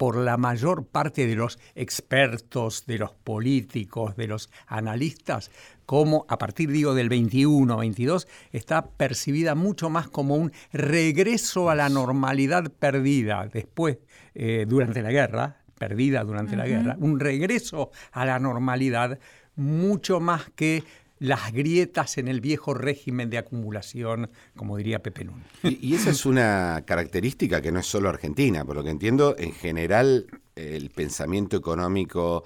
por 0.02 0.16
la 0.16 0.36
mayor 0.36 0.84
parte 0.84 1.28
de 1.28 1.36
los 1.36 1.60
expertos, 1.76 2.86
de 2.88 2.98
los 2.98 3.14
políticos, 3.14 4.16
de 4.16 4.26
los 4.26 4.50
analistas, 4.66 5.52
como 5.86 6.26
a 6.28 6.38
partir, 6.38 6.72
digo, 6.72 6.92
del 6.92 7.08
21, 7.08 7.76
22, 7.76 8.26
está 8.50 8.84
percibida 8.84 9.54
mucho 9.54 9.90
más 9.90 10.08
como 10.08 10.34
un 10.34 10.50
regreso 10.72 11.70
a 11.70 11.76
la 11.76 11.88
normalidad 11.88 12.72
perdida 12.72 13.46
después, 13.46 13.98
eh, 14.34 14.66
durante 14.68 15.02
la 15.02 15.12
guerra, 15.12 15.58
perdida 15.78 16.24
durante 16.24 16.56
la 16.56 16.66
guerra, 16.66 16.96
un 16.98 17.20
regreso 17.20 17.92
a 18.10 18.26
la 18.26 18.40
normalidad 18.40 19.20
mucho 19.54 20.18
más 20.18 20.50
que 20.56 20.82
las 21.22 21.52
grietas 21.52 22.18
en 22.18 22.26
el 22.26 22.40
viejo 22.40 22.74
régimen 22.74 23.30
de 23.30 23.38
acumulación, 23.38 24.28
como 24.56 24.76
diría 24.76 25.04
Pepe 25.04 25.24
Nun. 25.24 25.44
Y, 25.62 25.94
esa 25.94 26.10
es 26.10 26.26
una 26.26 26.82
característica 26.84 27.62
que 27.62 27.70
no 27.70 27.78
es 27.78 27.86
solo 27.86 28.08
argentina, 28.08 28.64
por 28.64 28.74
lo 28.74 28.82
que 28.82 28.90
entiendo, 28.90 29.36
en 29.38 29.52
general 29.52 30.26
el 30.56 30.90
pensamiento 30.90 31.56
económico 31.56 32.42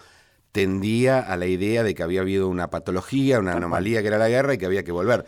tendía 0.52 1.20
a 1.20 1.38
la 1.38 1.46
idea 1.46 1.82
de 1.84 1.94
que 1.94 2.02
había 2.02 2.20
habido 2.20 2.48
una 2.48 2.68
patología, 2.68 3.40
una 3.40 3.54
anomalía 3.54 4.02
que 4.02 4.08
era 4.08 4.18
la 4.18 4.28
guerra 4.28 4.52
y 4.52 4.58
que 4.58 4.66
había 4.66 4.84
que 4.84 4.92
volver. 4.92 5.24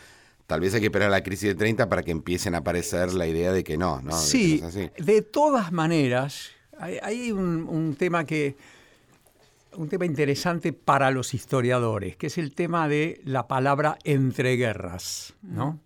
Tal 0.46 0.60
vez 0.60 0.74
hay 0.74 0.80
que 0.80 0.86
esperar 0.86 1.08
a 1.08 1.12
la 1.12 1.22
crisis 1.22 1.48
de 1.48 1.54
30 1.54 1.88
para 1.88 2.02
que 2.02 2.10
empiecen 2.10 2.54
a 2.54 2.58
aparecer 2.58 3.14
la 3.14 3.26
idea 3.26 3.50
de 3.50 3.64
que 3.64 3.78
no, 3.78 4.02
¿no? 4.02 4.12
Sí, 4.12 4.62
de, 4.98 5.22
todas 5.22 5.72
maneras, 5.72 6.50
hay, 6.78 7.32
un 7.32 7.96
tema 7.98 8.26
que 8.26 8.56
un 9.76 9.88
tema 9.88 10.06
interesante 10.06 10.72
para 10.72 11.10
los 11.10 11.34
historiadores, 11.34 12.16
que 12.16 12.28
es 12.28 12.38
el 12.38 12.54
tema 12.54 12.88
de 12.88 13.20
la 13.24 13.48
palabra 13.48 13.98
entreguerras. 14.04 15.34
¿no? 15.42 15.80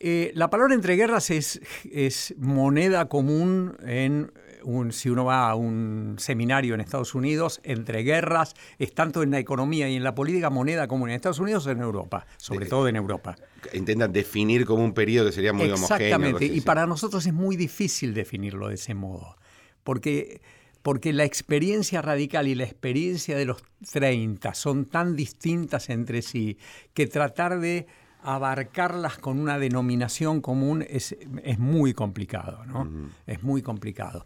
Eh, 0.00 0.32
la 0.34 0.50
palabra 0.50 0.74
entreguerras 0.74 1.30
es, 1.30 1.60
es 1.90 2.34
moneda 2.38 3.08
común 3.08 3.76
en 3.84 4.32
un, 4.62 4.92
si 4.92 5.08
uno 5.08 5.24
va 5.24 5.48
a 5.48 5.54
un 5.54 6.16
seminario 6.18 6.74
en 6.74 6.80
Estados 6.80 7.14
Unidos, 7.14 7.60
entreguerras, 7.62 8.54
es 8.78 8.94
tanto 8.94 9.22
en 9.22 9.30
la 9.30 9.38
economía 9.38 9.88
y 9.88 9.96
en 9.96 10.04
la 10.04 10.14
política 10.14 10.50
moneda 10.50 10.88
común 10.88 11.10
en 11.10 11.16
Estados 11.16 11.38
Unidos 11.38 11.66
o 11.66 11.70
en 11.70 11.80
Europa, 11.80 12.26
sobre 12.36 12.66
todo 12.66 12.88
en 12.88 12.96
Europa. 12.96 13.36
Intentan 13.72 14.12
definir 14.12 14.64
como 14.64 14.84
un 14.84 14.94
periodo 14.94 15.26
que 15.26 15.32
sería 15.32 15.52
muy 15.52 15.70
homogéneo. 15.70 15.96
Exactamente, 15.96 16.44
y 16.46 16.60
para 16.60 16.86
nosotros 16.86 17.26
es 17.26 17.34
muy 17.34 17.56
difícil 17.56 18.14
definirlo 18.14 18.68
de 18.68 18.74
ese 18.74 18.94
modo, 18.94 19.36
porque 19.84 20.40
porque 20.88 21.12
la 21.12 21.24
experiencia 21.24 22.00
radical 22.00 22.48
y 22.48 22.54
la 22.54 22.64
experiencia 22.64 23.36
de 23.36 23.44
los 23.44 23.62
30 23.92 24.54
son 24.54 24.86
tan 24.86 25.16
distintas 25.16 25.90
entre 25.90 26.22
sí 26.22 26.56
que 26.94 27.06
tratar 27.06 27.60
de 27.60 27.86
abarcarlas 28.22 29.18
con 29.18 29.38
una 29.38 29.58
denominación 29.58 30.40
común 30.40 30.82
es, 30.88 31.14
muy 31.58 31.92
complicado, 31.92 32.64
¿no? 32.64 32.88
Es 33.26 33.42
muy 33.42 33.60
complicado. 33.60 34.24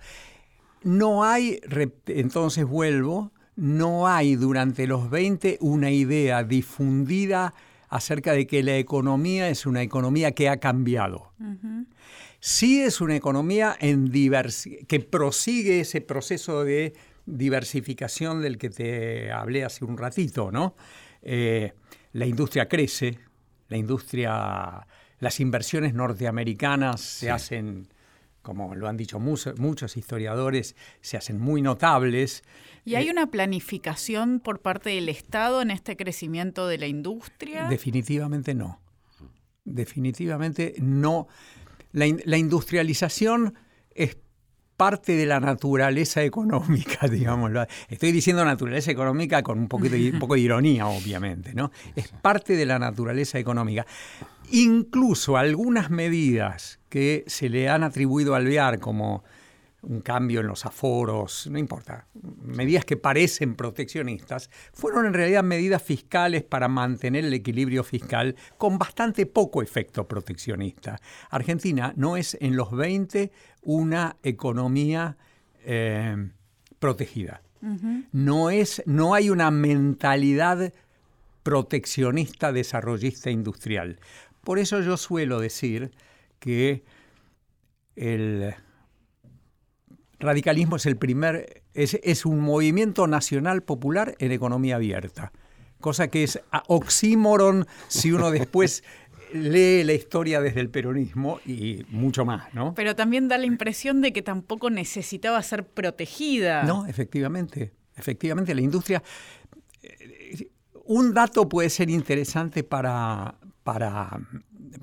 No 0.85 1.25
hay, 1.25 1.61
entonces 2.07 2.65
vuelvo, 2.65 3.33
no 3.57 4.07
hay 4.07 4.37
durante 4.37 4.87
los 4.87 5.11
20 5.11 5.59
una 5.63 5.91
idea 5.91 6.45
difundida 6.45 7.55
acerca 7.89 8.35
de 8.35 8.47
que 8.47 8.63
la 8.63 8.77
economía 8.77 9.49
es 9.49 9.67
una 9.67 9.83
economía 9.83 10.31
que 10.31 10.49
ha 10.49 10.59
cambiado 10.59 11.33
sí 12.43 12.83
es 12.83 13.01
una 13.01 13.15
economía 13.15 13.77
en 13.79 14.11
que 14.11 15.01
prosigue 15.01 15.79
ese 15.81 16.01
proceso 16.01 16.65
de 16.65 16.93
diversificación 17.25 18.43
del 18.43 18.59
que 18.59 18.69
te 18.69 19.31
hablé 19.31 19.65
hace 19.65 19.85
un 19.85 19.97
ratito, 19.97 20.51
¿no? 20.51 20.75
Eh, 21.23 21.73
la 22.13 22.27
industria 22.27 22.69
crece, 22.69 23.21
la 23.69 23.77
industria, 23.77 24.85
las 25.21 25.39
inversiones 25.39 25.95
norteamericanas 25.95 27.01
se 27.01 27.31
hacen, 27.31 27.87
como 28.43 28.75
lo 28.75 28.89
han 28.89 28.97
dicho 28.97 29.21
muchos, 29.21 29.97
historiadores, 29.97 30.75
se 31.01 31.17
hacen 31.17 31.41
muy 31.41 31.63
notables. 31.63 32.43
¿Y 32.85 32.97
hay 32.97 33.07
eh, 33.07 33.13
una 33.13 33.31
planificación 33.31 34.41
por 34.41 34.61
parte 34.61 34.91
del 34.91 35.09
Estado 35.09 35.63
en 35.63 35.71
este 35.71 35.97
crecimiento 35.97 36.67
de 36.67 36.79
la 36.79 36.89
industria? 36.89 37.69
Definitivamente 37.69 38.53
no. 38.53 38.81
Definitivamente 39.65 40.75
no. 40.81 41.29
La, 41.93 42.37
industrialización 42.37 43.55
es 43.95 44.17
parte 44.77 45.13
de 45.13 45.27
la 45.27 45.41
naturaleza 45.41 46.23
económica, 46.23 47.07
digámoslo. 47.11 47.67
Estoy 47.89 48.13
diciendo 48.13 48.45
naturaleza 48.45 48.91
económica 48.91 49.43
con 49.43 49.59
un, 49.59 49.69
poquito, 49.69 49.97
un 49.97 50.19
poco 50.21 50.35
de 50.35 50.41
ironía, 50.41 50.87
obviamente, 50.87 51.55
¿no? 51.55 51.71
Es 51.95 52.09
parte 52.09 52.57
de 52.57 52.67
la 52.67 52.79
naturaleza 52.79 53.39
económica. 53.39 53.87
Incluso 54.51 55.37
algunas 55.37 55.91
medidas 55.91 56.81
que 56.89 57.25
se 57.27 57.49
le 57.49 57.69
han 57.69 57.85
atribuido 57.85 58.35
al 58.35 58.43
Alvear 58.43 58.81
como 58.81 59.23
un 59.83 60.01
cambio 60.01 60.41
en 60.41 60.47
los 60.47 60.65
aforos, 60.65 61.49
no 61.51 61.59
importa, 61.59 62.07
medidas 62.43 62.85
que 62.85 62.97
parecen 62.97 63.55
proteccionistas, 63.57 64.49
fueron 64.73 65.07
en 65.07 65.15
realidad 65.15 65.43
medidas 65.43 65.83
fiscales 65.83 66.45
para 66.45 66.69
mantener 66.69 67.25
el 67.25 67.35
equilibrio 67.35 67.83
fiscal 67.83 68.37
con 68.59 68.79
bastante 68.79 69.27
poco 69.27 69.63
efecto 69.63 70.07
proteccionista. 70.07 71.01
Argentina 71.31 71.93
no 71.97 72.17
es 72.17 72.37
en 72.41 72.57
los 72.57 72.71
20 72.71 73.33
una 73.63 74.17
economía 74.23 75.17
eh, 75.65 76.31
protegida. 76.79 77.43
no, 78.13 78.51
es, 78.51 78.83
no 78.87 79.15
hay 79.15 79.31
una 79.31 79.51
mentalidad 79.51 80.73
proteccionista, 81.43 82.53
desarrollista 82.53 83.31
industrial. 83.31 83.99
Por 84.43 84.59
eso 84.59 84.81
yo 84.81 84.97
suelo 84.97 85.41
decir 85.41 85.93
que 86.41 86.85
el 87.95 88.55
radicalismo 90.23 90.77
es 90.77 90.87
el 90.87 90.97
primer, 90.97 91.63
es, 91.75 92.25
un 92.25 92.41
movimiento 92.41 93.07
nacional 93.07 93.63
popular 93.63 94.15
en 94.19 94.33
economía 94.33 94.77
abierta, 94.77 95.33
cosa 95.81 96.09
que 96.09 96.25
es 96.25 96.41
oxímoron 96.69 97.67
si 97.89 98.13
uno 98.13 98.31
después 98.31 98.85
lee 99.35 99.85
la 99.85 99.93
historia 99.93 100.41
desde 100.41 100.61
el 100.61 100.71
peronismo 100.71 101.41
y 101.45 101.85
mucho 101.89 102.25
más, 102.25 102.55
¿no? 102.55 102.75
Pero 102.75 102.95
también 102.95 103.29
da 103.29 103.37
la 103.39 103.47
impresión 103.47 104.01
de 104.01 104.13
que 104.13 104.23
tampoco 104.23 104.71
necesitaba 104.71 105.43
ser 105.43 105.67
protegida. 105.67 106.63
No, 106.63 106.87
efectivamente, 106.87 107.73
efectivamente 107.97 108.55
la 108.55 108.63
industria... 108.63 109.03
Eh, 109.83 110.49
un 110.85 111.15
dato 111.15 111.49
puede 111.49 111.71
ser 111.71 111.91
interesante 111.91 112.65
para, 112.65 113.37
para, 113.63 114.21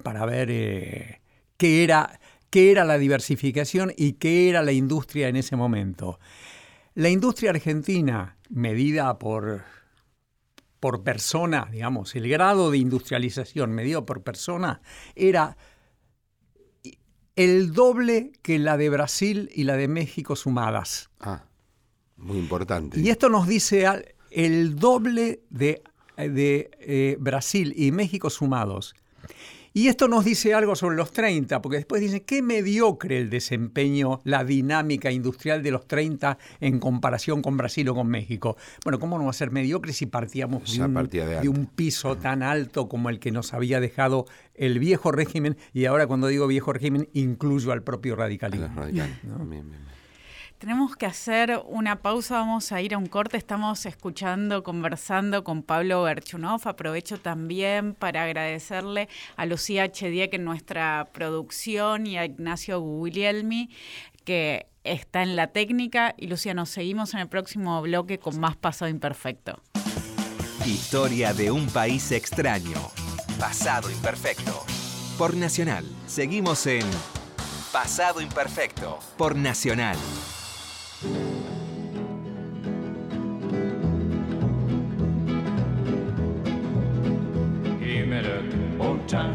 para 0.02 0.25
ver 0.25 0.49
eh, 0.49 1.21
qué 1.58 1.84
era 1.84 2.19
qué 2.50 2.72
era 2.72 2.86
la 2.86 2.98
diversificación 2.98 3.94
y 3.96 4.14
qué 4.14 4.50
era 4.50 4.62
la 4.62 4.72
industria 4.72 5.28
en 5.28 5.36
ese 5.36 5.56
momento. 5.56 6.20
La 6.96 7.10
industria 7.10 7.52
argentina, 7.52 8.38
medida 8.50 9.20
por, 9.20 9.64
por 10.80 11.04
persona, 11.04 11.68
digamos, 11.72 12.16
el 12.16 12.28
grado 12.28 12.72
de 12.72 12.78
industrialización 12.78 13.72
medido 13.72 14.06
por 14.06 14.24
persona 14.24 14.82
era 15.16 15.58
el 17.36 17.72
doble 17.72 18.34
que 18.42 18.60
la 18.60 18.76
de 18.76 18.90
Brasil 18.90 19.50
y 19.54 19.64
la 19.64 19.78
de 19.78 19.88
México 19.88 20.36
sumadas. 20.36 21.10
Ah, 21.20 21.46
muy 22.18 22.38
importante. 22.38 23.00
Y 23.00 23.10
esto 23.10 23.30
nos 23.30 23.48
dice 23.48 23.86
el 24.32 24.76
doble 24.76 25.44
de, 25.50 25.82
de 26.18 26.70
eh, 26.80 27.16
Brasil 27.20 27.74
y 27.78 27.92
México 27.92 28.30
sumados. 28.30 28.94
Y 29.74 29.88
esto 29.88 30.08
nos 30.08 30.26
dice 30.26 30.54
algo 30.54 30.76
sobre 30.76 30.96
los 30.96 31.12
30, 31.12 31.62
porque 31.62 31.78
después 31.78 32.02
dicen, 32.02 32.22
qué 32.26 32.42
mediocre 32.42 33.18
el 33.18 33.30
desempeño, 33.30 34.22
la 34.24 34.44
dinámica 34.44 35.12
industrial 35.12 35.62
de 35.62 35.72
los 35.72 35.88
30 35.88 36.38
en 36.60 36.80
comparación 36.80 37.42
con 37.42 37.58
Brasil 37.58 37.88
o 37.90 37.96
con 37.96 38.08
México. 38.08 38.58
Bueno, 38.84 39.00
¿cómo 39.00 39.18
no 39.18 39.26
va 39.26 39.30
a 39.30 39.34
ser 39.34 39.52
mediocre 39.52 39.94
si 39.94 40.06
partíamos 40.06 40.76
de 40.76 40.84
un, 40.84 40.94
de 41.10 41.50
un, 41.50 41.68
piso 41.68 42.18
tan 42.18 42.42
alto 42.42 42.90
como 42.90 43.10
el 43.10 43.20
que 43.20 43.32
nos 43.32 43.54
había 43.54 43.80
dejado 43.80 44.26
el 44.56 44.80
viejo 44.80 45.12
régimen? 45.12 45.58
Y 45.74 45.86
ahora 45.86 46.08
cuando 46.08 46.28
digo 46.28 46.48
viejo 46.48 46.74
régimen, 46.74 47.10
incluyo 47.14 47.72
al 47.72 47.84
propio 47.84 48.16
radicalismo. 48.16 48.70
Tenemos 50.60 50.98
que 50.98 51.06
hacer 51.06 51.63
una 51.67 52.02
pausa, 52.02 52.36
vamos 52.36 52.74
a 52.74 52.82
ir 52.82 52.93
a 52.93 52.98
un 52.98 53.06
corte. 53.06 53.38
Estamos 53.38 53.86
escuchando, 53.86 54.62
conversando 54.62 55.45
con 55.45 55.63
Pablo 55.63 56.04
Berchunov. 56.04 56.67
Aprovecho 56.67 57.17
también 57.17 57.93
para 57.93 58.24
agradecerle 58.24 59.08
a 59.38 59.45
Lucía 59.45 59.89
Chediek 59.89 60.34
en 60.34 60.43
nuestra 60.43 61.08
producción 61.13 62.06
y 62.06 62.17
a 62.17 62.26
Ignacio 62.26 62.82
Guglielmi, 62.82 63.69
que 64.26 64.67
está 64.84 65.24
en 65.24 65.38
la 65.38 65.48
técnica. 65.48 66.13
Y 66.17 66.28
Lucía, 66.28 66.54
nos 66.54 66.69
seguimos 66.69 67.13
en 67.13 67.22
el 67.22 67.30
próximo 67.30 67.82
bloque 67.82 68.19
con 68.19 68.38
más 68.38 68.58
Pasado 68.58 68.91
Imperfecto. 68.91 69.62
Historia 70.65 71.34
de 71.34 71.52
un 71.52 71.67
país 71.67 72.12
extraño. 72.12 72.91
Pasado 73.39 73.89
Imperfecto. 73.89 74.65
Por 75.17 75.38
Nacional. 75.38 75.86
Seguimos 76.06 76.67
en 76.67 76.86
Pasado 77.72 78.19
Imperfecto. 78.19 79.00
Por 79.17 79.38
Nacional. 79.38 79.95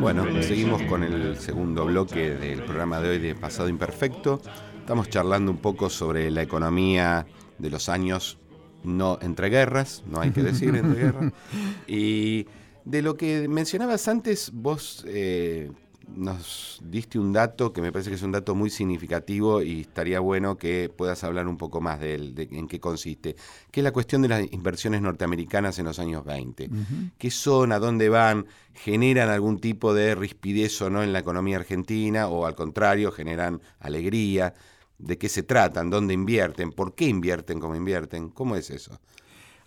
Bueno, 0.01 0.25
seguimos 0.43 0.83
con 0.83 1.03
el 1.03 1.39
segundo 1.39 1.87
bloque 1.87 2.31
del 2.31 2.63
programa 2.63 3.01
de 3.01 3.09
hoy 3.09 3.19
de 3.19 3.35
Pasado 3.35 3.69
Imperfecto. 3.69 4.41
Estamos 4.79 5.09
charlando 5.09 5.51
un 5.51 5.59
poco 5.59 5.89
sobre 5.89 6.31
la 6.31 6.43
economía 6.43 7.27
de 7.59 7.71
los 7.71 7.89
años 7.89 8.39
no 8.83 9.19
entre 9.23 9.49
guerras, 9.49 10.05
no 10.07 10.21
hay 10.21 10.31
que 10.31 10.43
decir 10.43 10.77
entre 10.77 11.05
guerras. 11.05 11.33
Y 11.87 12.47
de 12.85 13.03
lo 13.03 13.17
que 13.17 13.49
mencionabas 13.49 14.07
antes, 14.09 14.51
vos 14.53 15.05
eh, 15.09 15.71
nos 16.17 16.81
diste 16.85 17.19
un 17.19 17.33
dato 17.33 17.73
que 17.73 17.81
me 17.81 17.93
parece 17.93 18.11
que 18.11 18.17
es 18.17 18.23
un 18.23 18.33
dato 18.33 18.55
muy 18.55 18.71
significativo 18.71 19.63
y 19.63 19.83
estaría 19.83 20.21
bueno 20.21 20.57
que 20.57 20.91
puedas 20.95 21.25
hablar 21.25 21.49
un 21.49 21.57
poco 21.57 21.81
más 21.81 22.01
de 22.01 22.15
él, 22.15 22.35
de 22.35 22.49
en 22.53 22.69
qué 22.69 22.81
consiste, 22.81 23.37
que 23.71 23.81
es 23.81 23.85
la 23.85 23.93
cuestión 23.93 24.23
de 24.23 24.29
las 24.29 24.53
inversiones 24.53 25.03
norteamericanas 25.03 25.79
en 25.79 25.87
los 25.87 25.99
años 25.99 26.25
20. 26.25 26.71
¿Qué 27.19 27.31
son? 27.31 27.73
¿A 27.73 27.79
dónde 27.79 28.09
van? 28.09 28.47
¿Generan 28.75 29.29
algún 29.29 29.61
tipo 29.61 29.95
de 29.95 30.15
rispidez 30.15 30.81
o 30.83 30.91
no 30.91 31.03
en 31.03 31.13
la 31.13 31.21
economía 31.21 31.57
argentina? 31.57 32.29
¿O 32.29 32.47
al 32.47 32.55
contrario, 32.55 33.11
generan 33.11 33.61
alegría? 33.81 34.55
¿De 34.99 35.19
qué 35.19 35.29
se 35.29 35.43
tratan? 35.43 35.91
¿Dónde 35.91 36.15
invierten? 36.15 36.73
¿Por 36.73 36.95
qué 36.95 37.07
invierten 37.07 37.61
como 37.61 37.75
invierten? 37.77 38.29
¿Cómo 38.31 38.57
es 38.57 38.71
eso? 38.71 38.99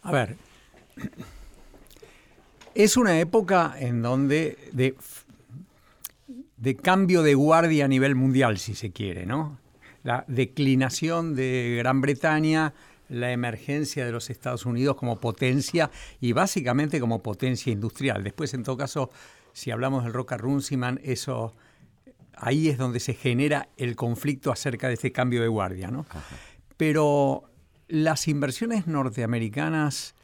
A 0.02 0.12
ver, 0.12 0.38
es 2.74 2.96
una 2.96 3.20
época 3.20 3.76
en 3.78 4.02
donde 4.02 4.58
de 4.72 4.96
de 6.68 6.76
cambio 6.76 7.24
de 7.24 7.34
guardia 7.34 7.86
a 7.86 7.88
nivel 7.88 8.16
mundial, 8.16 8.58
si 8.58 8.76
se 8.76 8.92
quiere, 8.92 9.26
¿no? 9.26 9.58
La 10.04 10.26
declinación 10.28 11.34
de 11.34 11.76
Gran 11.78 12.02
Bretaña, 12.02 12.74
la 13.08 13.32
emergencia 13.32 14.06
de 14.06 14.12
los 14.12 14.30
Estados 14.30 14.66
Unidos 14.66 14.98
como 14.98 15.18
potencia 15.22 15.90
y 16.20 16.34
básicamente 16.34 17.00
como 17.00 17.24
potencia 17.24 17.72
industrial. 17.72 18.22
Después, 18.22 18.54
en 18.54 18.64
todo 18.64 18.76
caso, 18.76 19.10
si 19.54 19.72
hablamos 19.72 20.04
del 20.04 20.12
Roca 20.12 20.36
Runciman, 20.36 21.00
eso 21.06 21.56
ahí 22.36 22.68
es 22.68 22.78
donde 22.78 23.00
se 23.00 23.14
genera 23.14 23.70
el 23.78 23.96
conflicto 23.96 24.52
acerca 24.52 24.90
de 24.90 24.96
este 24.96 25.14
cambio 25.14 25.42
de 25.42 25.48
guardia, 25.48 25.90
¿no? 25.90 26.06
Pero 26.76 27.46
las 27.88 28.28
inversiones 28.28 28.88
norteamericanas 28.88 30.16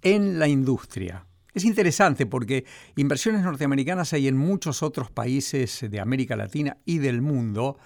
en 0.00 0.38
la 0.38 0.48
industria, 0.48 1.26
es 1.54 1.64
interesante 1.64 2.26
porque 2.26 2.64
inversiones 2.96 3.42
norteamericanas 3.42 4.12
hay 4.12 4.28
en 4.28 4.36
muchos 4.36 4.82
otros 4.82 5.10
países 5.10 5.84
de 5.88 6.00
América 6.00 6.36
Latina 6.36 6.78
y 6.84 6.98
del 6.98 7.20
mundo, 7.20 7.78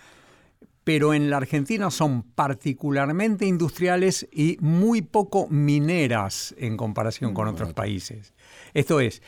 pero 0.84 1.14
en 1.14 1.30
la 1.30 1.38
Argentina 1.38 1.90
son 1.90 2.22
particularmente 2.22 3.44
industriales 3.44 4.28
y 4.30 4.56
muy 4.60 5.02
poco 5.02 5.48
mineras 5.48 6.54
en 6.58 6.76
comparación 6.76 7.34
con 7.34 7.48
otros 7.48 7.72
países. 7.72 8.34
Esto 8.72 9.00
es, 9.00 9.20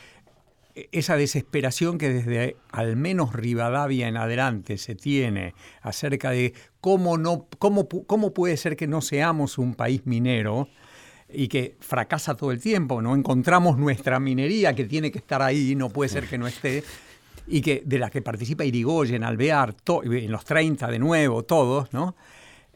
esa 0.91 1.17
desesperación 1.17 1.97
que 1.97 2.09
desde 2.09 2.55
al 2.71 2.95
menos 2.95 3.33
Rivadavia 3.33 4.07
en 4.07 4.15
adelante 4.15 4.77
se 4.77 4.95
tiene 4.95 5.53
acerca 5.81 6.31
de 6.31 6.53
cómo, 6.79 7.17
no, 7.17 7.47
cómo, 7.57 7.89
cómo 7.89 8.33
puede 8.33 8.55
ser 8.55 8.77
que 8.77 8.87
no 8.87 9.01
seamos 9.01 9.57
un 9.57 9.75
país 9.75 10.05
minero, 10.05 10.69
y 11.31 11.47
que 11.47 11.75
fracasa 11.79 12.35
todo 12.35 12.51
el 12.51 12.59
tiempo, 12.59 13.01
no 13.01 13.15
encontramos 13.15 13.77
nuestra 13.77 14.19
minería 14.19 14.73
que 14.73 14.85
tiene 14.85 15.11
que 15.11 15.19
estar 15.19 15.41
ahí, 15.41 15.75
no 15.75 15.89
puede 15.89 16.09
ser 16.09 16.27
que 16.27 16.37
no 16.37 16.47
esté, 16.47 16.83
y 17.47 17.61
que 17.61 17.83
de 17.85 17.99
la 17.99 18.09
que 18.09 18.21
participa 18.21 18.63
Irigoyen, 18.63 19.23
Alvear, 19.23 19.75
en 20.03 20.31
los 20.31 20.45
30 20.45 20.87
de 20.87 20.99
nuevo, 20.99 21.43
todos, 21.43 21.91
¿no? 21.93 22.15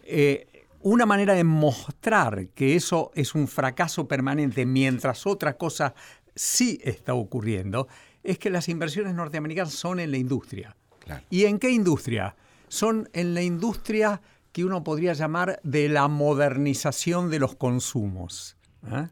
Eh, 0.04 0.48
una 0.82 1.06
manera 1.06 1.34
de 1.34 1.44
mostrar 1.44 2.48
que 2.50 2.76
eso 2.76 3.12
es 3.16 3.36
un 3.36 3.48
fracaso 3.48 4.08
permanente 4.08 4.66
mientras 4.66 5.26
otra 5.26 5.54
cosa 5.54 5.94
sí 6.36 6.80
está 6.84 7.14
ocurriendo, 7.14 7.88
es 8.22 8.38
que 8.38 8.50
las 8.50 8.68
inversiones 8.68 9.14
norteamericanas 9.14 9.74
son 9.74 10.00
en 10.00 10.12
la 10.12 10.18
industria. 10.18 10.76
¿Y 11.30 11.46
en 11.46 11.60
qué 11.60 11.70
industria? 11.70 12.36
Son 12.68 13.10
en 13.14 13.34
la 13.34 13.42
industria 13.42 14.22
que 14.54 14.64
uno 14.64 14.84
podría 14.84 15.14
llamar 15.14 15.60
de 15.64 15.90
la 15.90 16.08
modernización 16.08 17.30
de 17.30 17.40
los 17.40 17.56
consumos. 17.56 18.56
¿eh? 18.90 19.08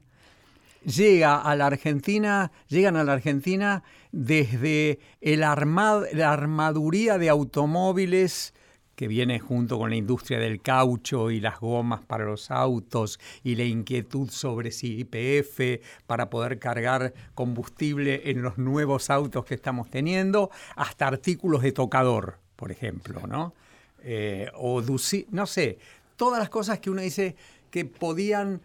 Llega 0.85 1.41
a 1.41 1.55
la 1.55 1.67
Argentina, 1.67 2.51
llegan 2.67 2.95
a 2.95 3.03
la 3.03 3.13
Argentina 3.13 3.83
desde 4.11 4.99
el 5.19 5.41
la 5.41 6.31
armaduría 6.31 7.17
de 7.17 7.29
automóviles 7.29 8.53
que 8.95 9.07
viene 9.07 9.39
junto 9.39 9.79
con 9.79 9.89
la 9.89 9.95
industria 9.95 10.37
del 10.37 10.61
caucho 10.61 11.31
y 11.31 11.39
las 11.39 11.59
gomas 11.59 12.01
para 12.01 12.25
los 12.25 12.51
autos 12.51 13.19
y 13.43 13.55
la 13.55 13.63
inquietud 13.63 14.29
sobre 14.29 14.71
si 14.71 14.99
IPF 14.99 15.83
para 16.05 16.29
poder 16.29 16.59
cargar 16.59 17.13
combustible 17.33 18.29
en 18.29 18.43
los 18.43 18.59
nuevos 18.59 19.09
autos 19.09 19.45
que 19.45 19.55
estamos 19.55 19.89
teniendo, 19.89 20.51
hasta 20.75 21.07
artículos 21.07 21.63
de 21.63 21.71
tocador, 21.71 22.37
por 22.55 22.71
ejemplo, 22.71 23.25
¿no? 23.25 23.55
Eh, 24.03 24.49
o 24.55 24.81
no 24.81 25.47
sé, 25.47 25.77
todas 26.15 26.39
las 26.39 26.49
cosas 26.49 26.79
que 26.79 26.89
uno 26.89 27.01
dice 27.01 27.35
que 27.69 27.85
podían 27.85 28.61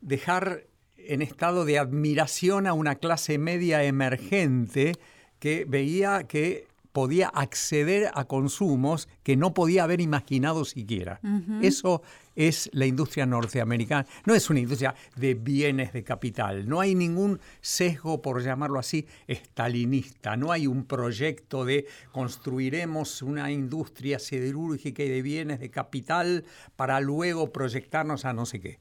dejar 0.00 0.64
en 0.96 1.22
estado 1.22 1.64
de 1.64 1.78
admiración 1.78 2.66
a 2.66 2.74
una 2.74 2.96
clase 2.96 3.38
media 3.38 3.82
emergente 3.82 4.92
que 5.38 5.64
veía 5.66 6.24
que 6.24 6.67
podía 6.92 7.28
acceder 7.28 8.10
a 8.14 8.24
consumos 8.24 9.08
que 9.22 9.36
no 9.36 9.54
podía 9.54 9.84
haber 9.84 10.00
imaginado 10.00 10.64
siquiera. 10.64 11.20
Eso 11.62 12.02
es 12.34 12.70
la 12.72 12.86
industria 12.86 13.26
norteamericana. 13.26 14.06
No 14.24 14.34
es 14.34 14.48
una 14.50 14.60
industria 14.60 14.94
de 15.16 15.34
bienes 15.34 15.92
de 15.92 16.04
capital. 16.04 16.68
No 16.68 16.80
hay 16.80 16.94
ningún 16.94 17.40
sesgo, 17.60 18.22
por 18.22 18.42
llamarlo 18.42 18.78
así, 18.78 19.06
estalinista. 19.26 20.36
No 20.36 20.52
hay 20.52 20.66
un 20.66 20.84
proyecto 20.84 21.64
de 21.64 21.86
construiremos 22.12 23.22
una 23.22 23.50
industria 23.50 24.18
siderúrgica 24.18 25.02
y 25.02 25.08
de 25.08 25.22
bienes 25.22 25.60
de 25.60 25.70
capital 25.70 26.44
para 26.76 27.00
luego 27.00 27.52
proyectarnos 27.52 28.24
a 28.24 28.32
no 28.32 28.46
sé 28.46 28.60
qué. 28.60 28.78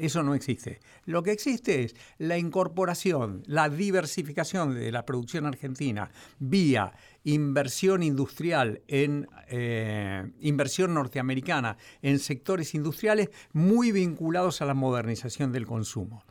Eso 0.00 0.22
no 0.22 0.34
existe. 0.34 0.80
Lo 1.04 1.22
que 1.22 1.32
existe 1.32 1.84
es 1.84 1.94
la 2.18 2.38
incorporación, 2.38 3.42
la 3.46 3.68
diversificación 3.68 4.74
de 4.74 4.92
la 4.92 5.04
producción 5.04 5.46
argentina 5.46 6.10
vía 6.38 6.92
inversión 7.24 8.02
industrial 8.02 8.82
en 8.88 9.28
eh, 9.48 10.30
inversión 10.40 10.94
norteamericana 10.94 11.76
en 12.02 12.18
sectores 12.18 12.74
industriales 12.74 13.30
muy 13.52 13.92
vinculados 13.92 14.62
a 14.62 14.66
la 14.66 14.74
modernización 14.74 15.52
del 15.52 15.66
consumo. 15.66 16.24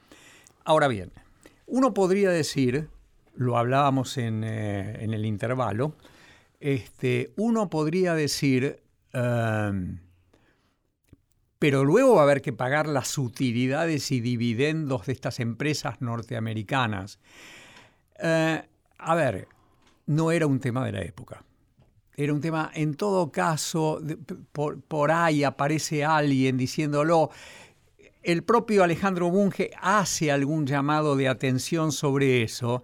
Ahora 0.63 0.87
bien, 0.87 1.11
uno 1.65 1.93
podría 1.93 2.29
decir, 2.29 2.89
lo 3.35 3.57
hablábamos 3.57 4.17
en, 4.17 4.43
eh, 4.43 5.03
el 5.03 5.25
intervalo, 5.25 5.95
este, 6.59 7.31
uno 7.37 7.69
podría 7.69 8.13
decir, 8.13 8.81
em, 9.13 9.99
pero 11.57 11.83
luego 11.83 12.15
va 12.15 12.21
a 12.21 12.23
haber 12.23 12.41
que 12.41 12.53
pagar 12.53 12.87
las 12.87 13.17
utilidades 13.17 14.11
y 14.11 14.19
dividendos 14.19 15.05
de 15.05 15.13
estas 15.13 15.39
empresas 15.39 16.01
norteamericanas. 16.01 17.19
Eh, 18.19 18.61
a 18.97 19.15
ver, 19.15 19.47
no 20.11 20.31
era 20.31 20.45
un 20.45 20.59
tema 20.59 20.85
de 20.85 20.91
la 20.91 21.01
época. 21.01 21.43
Era 22.15 22.33
un 22.33 22.41
tema, 22.41 22.69
en 22.73 22.95
todo 22.95 23.31
caso, 23.31 24.01
por, 24.51 24.81
por 24.81 25.11
ahí 25.11 25.43
aparece 25.43 26.03
alguien 26.03 26.57
diciéndolo. 26.57 27.29
El 28.21 28.43
propio 28.43 28.83
Alejandro 28.83 29.31
Bunge 29.31 29.71
hace 29.81 30.31
algún 30.31 30.67
llamado 30.67 31.15
de 31.15 31.29
atención 31.29 31.93
sobre 31.93 32.43
eso, 32.43 32.83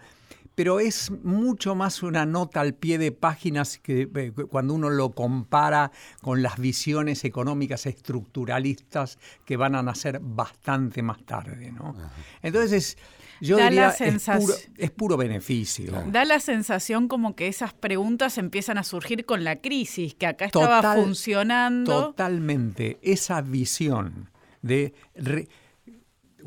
pero 0.58 0.80
es 0.80 1.12
mucho 1.24 1.76
más 1.76 2.02
una 2.02 2.26
nota 2.26 2.62
al 2.62 2.74
pie 2.74 2.98
de 2.98 3.12
páginas 3.12 3.78
que 3.78 4.10
eh, 4.15 4.32
cuando 4.50 4.74
uno 4.74 4.89
lo 4.89 5.12
compara 5.12 5.91
con 6.24 6.41
las 6.41 6.58
visiones 6.58 7.24
económicas 7.26 7.86
estructuralistas 7.86 9.20
que 9.46 9.56
van 9.56 9.76
a 9.76 9.84
nacer 9.84 10.20
bastante 10.20 11.04
más 11.04 11.24
tarde. 11.28 11.72
¿no? 11.72 11.96
Entonces, 12.41 12.98
yo 13.39 13.58
diría, 13.58 13.89
es 13.89 14.89
puro, 14.89 15.15
beneficio. 15.15 15.93
Da 16.08 16.26
la 16.26 16.39
sensación 16.39 17.08
como 17.08 17.36
que 17.36 17.50
esas 17.50 17.76
preguntas 17.76 18.39
empiezan 18.39 18.80
a 18.80 18.84
surgir 18.84 19.28
con 19.28 19.43
la 19.43 19.58
crisis, 19.58 20.15
que 20.15 20.26
acá 20.26 20.46
estaba 20.46 20.96
funcionando. 20.96 22.06
Totalmente. 22.08 22.98
Esa 23.04 23.41
visión 23.41 24.32
de... 24.63 24.96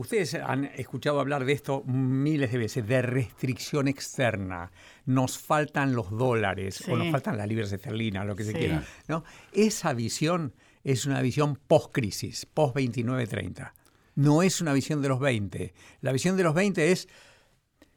Ustedes 0.00 0.32
han 0.32 0.64
escuchado 0.64 1.20
hablar 1.20 1.44
de 1.44 1.52
esto 1.52 1.84
miles 1.84 2.52
de 2.52 2.56
veces, 2.56 2.88
de 2.88 3.02
restricción 3.02 3.86
externa. 3.86 4.72
Nos 5.04 5.36
faltan 5.36 5.94
los 5.94 6.10
dólares 6.10 6.82
o 6.88 6.96
nos 6.96 7.12
faltan 7.12 7.36
las 7.36 7.46
libras 7.46 7.70
esterlinas, 7.70 8.24
lo 8.24 8.34
que 8.34 8.44
se 8.44 8.54
quiera. 8.54 8.82
¿no? 9.08 9.24
Esa 9.52 9.92
visión 9.92 10.54
es 10.84 11.04
una 11.04 11.20
visión 11.20 11.56
post-crisis, 11.66 12.46
post-29-30. 12.46 13.74
No 14.14 14.42
es 14.42 14.62
una 14.62 14.72
visión 14.72 15.02
de 15.02 15.10
los 15.10 15.20
20. 15.20 15.74
La 16.00 16.12
visión 16.12 16.34
de 16.38 16.44
los 16.44 16.54
20 16.54 16.92
es 16.92 17.06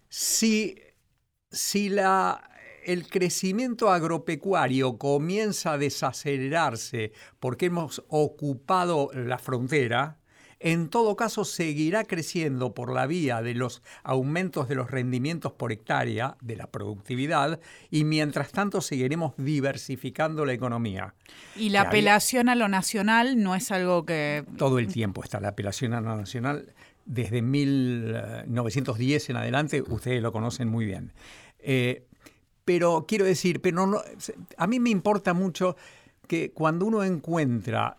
si, 0.10 0.76
si 1.52 1.88
la, 1.88 2.50
el 2.84 3.08
crecimiento 3.08 3.90
agropecuario 3.90 4.98
comienza 4.98 5.72
a 5.72 5.78
desacelerarse 5.78 7.14
porque 7.40 7.68
hemos 7.68 8.04
ocupado 8.10 9.10
la 9.14 9.38
frontera, 9.38 10.20
en 10.64 10.88
todo 10.88 11.18
caso 11.18 11.44
seguirá 11.44 12.06
creciendo 12.06 12.74
por 12.74 12.94
la 12.94 13.06
vía 13.06 13.42
de 13.42 13.54
los 13.54 13.82
aumentos 14.02 14.70
de 14.70 14.76
los 14.76 14.90
rendimientos 14.90 15.52
por 15.52 15.74
hectárea, 15.74 16.38
de 16.40 16.56
la 16.56 16.68
productividad, 16.68 17.60
y 17.92 18.06
mientras 18.06 18.54
tanto 18.54 18.80
seguiremos 18.80 19.34
diversificando 19.36 20.46
la 20.46 20.54
economía. 20.54 21.16
Y 21.58 21.70
la 21.70 21.82
apelación 21.82 22.48
a 22.48 22.56
lo 22.56 22.70
nacional 22.70 23.44
no 23.44 23.56
es 23.56 23.72
algo 23.72 24.06
que... 24.06 24.46
Todo 24.58 24.80
el 24.80 24.88
tiempo 24.88 25.22
está 25.22 25.42
la 25.42 25.50
apelación 25.50 25.94
a 25.94 26.00
lo 26.00 26.16
nacional. 26.16 26.74
Desde 27.06 27.42
1910 27.42 29.32
en 29.32 29.36
adelante, 29.36 29.82
ustedes 29.82 30.22
lo 30.22 30.32
conocen 30.32 30.70
muy 30.70 30.86
bien. 30.86 31.12
Eh, 31.60 32.06
pero 32.64 33.04
quiero 33.06 33.26
decir, 33.26 33.62
pero 33.62 34.02
a 34.56 34.68
mí 34.68 34.80
me 34.80 34.92
importa 34.92 35.34
mucho 35.34 35.76
que 36.26 36.54
cuando 36.54 36.86
uno 36.86 37.04
encuentra 37.04 37.98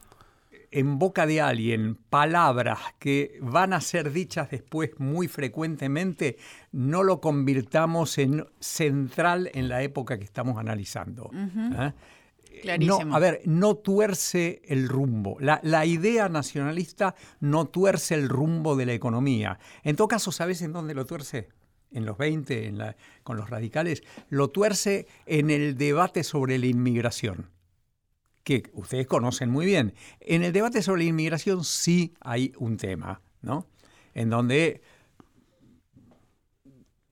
en 0.74 0.98
boca 0.98 1.24
de 1.24 1.40
alguien 1.40 1.94
palabras 1.94 2.80
que 2.98 3.38
van 3.40 3.72
a 3.72 3.80
ser 3.80 4.10
dichas 4.10 4.50
después 4.50 4.90
muy 4.98 5.28
frecuentemente, 5.28 6.36
no 6.72 7.04
lo 7.04 7.20
convirtamos 7.20 8.18
en 8.18 8.44
central 8.58 9.52
en 9.54 9.68
la 9.68 9.82
época 9.82 10.18
que 10.18 10.24
estamos 10.24 10.58
analizando. 10.58 11.30
¿eh? 11.32 11.92
Clarísimo. 12.62 13.14
a 13.14 13.18
ver, 13.20 13.42
no 13.44 13.76
tuerce 13.76 14.62
el 14.64 14.88
rumbo. 14.88 15.36
La, 15.38 15.86
idea 15.86 16.28
nacionalista 16.28 17.14
no 17.38 17.66
tuerce 17.66 18.16
el 18.16 18.28
rumbo 18.28 18.74
de 18.74 18.86
la 18.86 18.94
economía. 18.94 19.60
En 19.84 19.94
todo 19.94 20.08
caso, 20.08 20.32
¿sabes 20.32 20.60
en 20.60 20.72
dónde 20.72 20.94
lo 20.94 21.06
tuerce? 21.06 21.50
En 21.92 22.04
los 22.04 22.18
20, 22.18 22.66
en 22.66 22.78
la, 22.78 22.96
con 23.22 23.36
los 23.36 23.48
radicales, 23.48 24.02
lo 24.28 24.48
tuerce 24.48 25.06
en 25.26 25.50
el 25.50 25.78
debate 25.78 26.24
sobre 26.24 26.58
la 26.58 26.66
inmigración 26.66 27.53
que 28.44 28.70
ustedes 28.74 29.06
conocen 29.06 29.50
muy 29.50 29.66
bien. 29.66 29.94
En 30.20 30.44
el 30.44 30.52
debate 30.52 30.82
sobre 30.82 31.02
la 31.02 31.08
inmigración 31.08 31.64
sí 31.64 32.14
hay 32.20 32.52
un 32.58 32.76
tema, 32.76 33.22
¿no? 33.40 33.66
En 34.12 34.30
donde, 34.30 34.82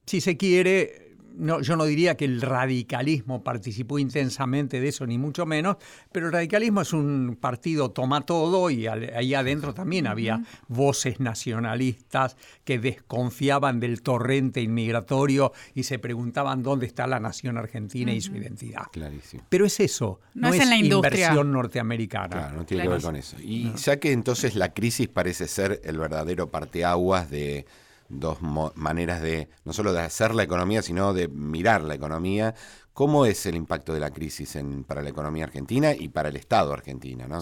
si 0.06 0.20
se 0.20 0.36
quiere, 0.36 1.01
yo 1.38 1.76
no 1.76 1.84
diría 1.84 2.16
que 2.16 2.24
el 2.24 2.40
radicalismo 2.40 3.42
participó 3.42 3.98
intensamente 3.98 4.80
de 4.80 4.88
eso, 4.88 5.06
ni 5.06 5.18
mucho 5.18 5.46
menos, 5.46 5.76
pero 6.10 6.26
el 6.26 6.32
radicalismo 6.32 6.80
es 6.80 6.92
un 6.92 7.36
partido 7.40 7.90
toma 7.90 8.22
todo 8.22 8.70
y 8.70 8.86
ahí 8.86 9.34
adentro 9.34 9.74
también 9.74 10.06
había 10.06 10.42
voces 10.68 11.20
nacionalistas 11.20 12.36
que 12.64 12.78
desconfiaban 12.78 13.80
del 13.80 14.02
torrente 14.02 14.60
inmigratorio 14.60 15.52
y 15.74 15.84
se 15.84 15.98
preguntaban 15.98 16.62
dónde 16.62 16.86
está 16.86 17.06
la 17.06 17.20
nación 17.20 17.58
argentina 17.58 18.12
y 18.12 18.20
su 18.20 18.36
identidad. 18.36 18.84
Clarísimo. 18.92 19.44
Pero 19.48 19.66
es 19.66 19.80
eso, 19.80 20.20
no, 20.34 20.52
es, 20.52 20.66
la 20.66 20.76
inversión 20.76 21.52
norteamericana. 21.52 22.28
Claro, 22.28 22.56
no 22.56 22.66
tiene 22.66 22.84
que 22.84 22.88
ver 22.88 23.02
con 23.02 23.16
eso. 23.16 23.36
Y 23.40 23.72
ya 23.74 23.98
que 23.98 24.12
entonces 24.12 24.54
la 24.54 24.72
crisis 24.72 25.08
parece 25.08 25.48
ser 25.48 25.80
el 25.84 25.98
verdadero 25.98 26.50
parteaguas 26.50 27.30
de 27.30 27.66
dos 28.12 28.38
maneras 28.74 29.22
de, 29.22 29.48
no 29.64 29.72
solo 29.72 29.92
de 29.92 30.00
hacer 30.00 30.34
la 30.34 30.42
economía, 30.42 30.82
sino 30.82 31.12
de 31.12 31.28
mirar 31.28 31.82
la 31.82 31.94
economía. 31.94 32.54
¿Cómo 32.92 33.24
es 33.24 33.46
el 33.46 33.56
impacto 33.56 33.94
de 33.94 34.00
la 34.00 34.10
crisis 34.10 34.56
en, 34.56 34.84
para 34.84 35.02
la 35.02 35.08
economía 35.08 35.44
argentina 35.44 35.94
y 35.94 36.08
para 36.08 36.28
el 36.28 36.36
Estado 36.36 36.72
argentino? 36.72 37.26
¿no? 37.26 37.40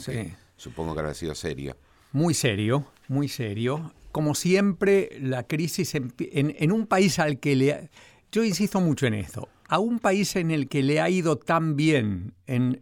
supongo 0.56 0.94
que 0.94 1.00
habrá 1.00 1.14
sido 1.14 1.34
serio. 1.34 1.76
Muy 2.12 2.34
serio, 2.34 2.86
muy 3.08 3.28
serio. 3.28 3.92
Como 4.12 4.34
siempre, 4.34 5.10
la 5.20 5.44
crisis 5.44 5.94
en, 5.94 6.12
en, 6.18 6.72
un 6.72 6.86
país 6.86 7.18
al 7.18 7.38
que 7.38 7.56
le... 7.56 7.90
Yo 8.32 8.44
insisto 8.44 8.80
mucho 8.80 9.06
en 9.06 9.14
esto. 9.14 9.48
A 9.68 9.78
un 9.78 9.98
país 9.98 10.36
en 10.36 10.50
el 10.50 10.68
que 10.68 10.82
le 10.82 11.00
ha 11.00 11.08
ido 11.08 11.36
tan 11.36 11.76
bien 11.76 12.34
en, 12.46 12.80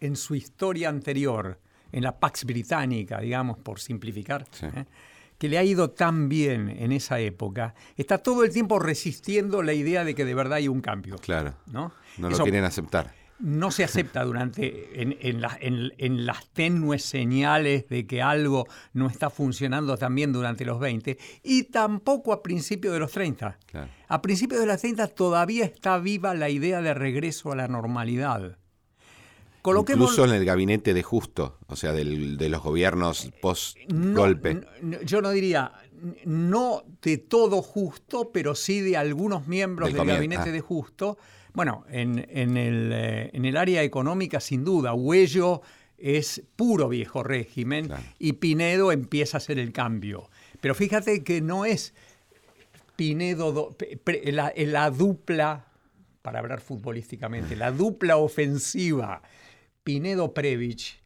en 0.00 0.16
su 0.16 0.34
historia 0.34 0.88
anterior, 0.88 1.58
en 1.92 2.02
la 2.02 2.18
Pax 2.18 2.44
Británica, 2.44 3.20
digamos, 3.20 3.58
por 3.58 3.80
simplificar, 3.80 4.46
¿eh? 4.62 4.84
Que 5.40 5.48
le 5.48 5.56
ha 5.56 5.64
ido 5.64 5.88
tan 5.88 6.28
bien 6.28 6.68
en 6.68 6.92
esa 6.92 7.18
época, 7.18 7.74
está 7.96 8.18
todo 8.18 8.44
el 8.44 8.52
tiempo 8.52 8.78
resistiendo 8.78 9.62
la 9.62 9.72
idea 9.72 10.04
de 10.04 10.14
que 10.14 10.26
de 10.26 10.34
verdad 10.34 10.58
hay 10.58 10.68
un 10.68 10.82
cambio. 10.82 11.16
Claro. 11.16 11.54
No, 11.64 11.94
no 12.18 12.28
lo 12.28 12.38
quieren 12.40 12.62
aceptar. 12.64 13.14
No 13.38 13.70
se 13.70 13.82
acepta 13.82 14.22
durante 14.22 15.00
en, 15.00 15.16
en, 15.18 16.26
las 16.26 16.46
tenues 16.50 17.02
señales 17.02 17.88
de 17.88 18.06
que 18.06 18.20
algo 18.20 18.66
no 18.92 19.06
está 19.06 19.30
funcionando 19.30 19.96
tan 19.96 20.14
bien 20.14 20.30
durante 20.30 20.66
los 20.66 20.78
20 20.78 21.16
y 21.42 21.62
tampoco 21.62 22.34
a 22.34 22.42
principios 22.42 22.92
de 22.92 23.00
los 23.00 23.10
30. 23.12 23.58
A 24.08 24.20
principios 24.20 24.60
de 24.60 24.66
los 24.66 24.78
30 24.78 25.06
todavía 25.06 25.64
está 25.64 25.96
viva 25.96 26.34
la 26.34 26.50
idea 26.50 26.82
de 26.82 26.92
regreso 26.92 27.50
a 27.50 27.56
la 27.56 27.66
normalidad. 27.66 28.58
Incluso 29.62 30.24
en 30.24 30.32
el 30.32 30.44
gabinete 30.44 30.94
de 30.94 31.02
justo, 31.02 31.58
o 31.66 31.76
sea, 31.76 31.92
de 31.92 32.48
los 32.48 32.62
gobiernos 32.62 33.30
post-golpe. 33.42 34.62
yo 35.04 35.20
no 35.20 35.30
diría, 35.30 35.72
no 36.24 36.82
de 37.02 37.18
todo 37.18 37.60
justo, 37.60 38.30
pero 38.32 38.54
sí 38.54 38.80
de 38.80 38.96
algunos 38.96 39.46
miembros 39.46 39.92
del, 39.92 40.06
gabinete 40.06 40.48
ah. 40.48 40.52
de 40.52 40.60
justo. 40.60 41.18
Bueno, 41.52 41.84
en, 41.90 42.18
el, 42.18 42.90
eh, 42.92 43.30
en, 43.32 43.44
el, 43.44 43.56
área 43.56 43.82
económica, 43.82 44.40
sin 44.40 44.64
duda, 44.64 44.94
Huello 44.94 45.60
es 45.98 46.42
puro 46.56 46.88
viejo 46.88 47.22
régimen 47.22 47.90
y 48.18 48.34
Pinedo 48.34 48.92
empieza 48.92 49.36
a 49.36 49.38
hacer 49.38 49.58
el 49.58 49.72
cambio. 49.72 50.30
Pero 50.62 50.74
fíjate 50.74 51.22
que 51.22 51.42
no 51.42 51.66
es 51.66 51.92
Pinedo, 52.96 53.76
la, 54.24 54.52
la 54.56 54.90
dupla, 54.90 55.66
para 56.22 56.38
hablar 56.38 56.60
futbolísticamente, 56.60 57.56
la 57.56 57.72
dupla 57.72 58.16
ofensiva 58.16 59.20
Pinedo 59.90 60.32
Previch 60.32 61.02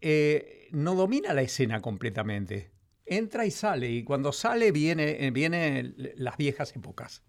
eh, 0.00 0.68
no 0.70 0.94
domina 0.94 1.34
la 1.34 1.42
escena 1.42 1.80
completamente. 1.80 2.70
Entra 3.04 3.44
y 3.46 3.50
sale, 3.50 3.90
y 3.90 4.04
cuando 4.04 4.32
sale 4.32 4.70
viene, 4.70 5.26
eh, 5.26 5.32
viene 5.32 5.92
las 6.14 6.36
viejas 6.36 6.74
épocas. 6.76 7.24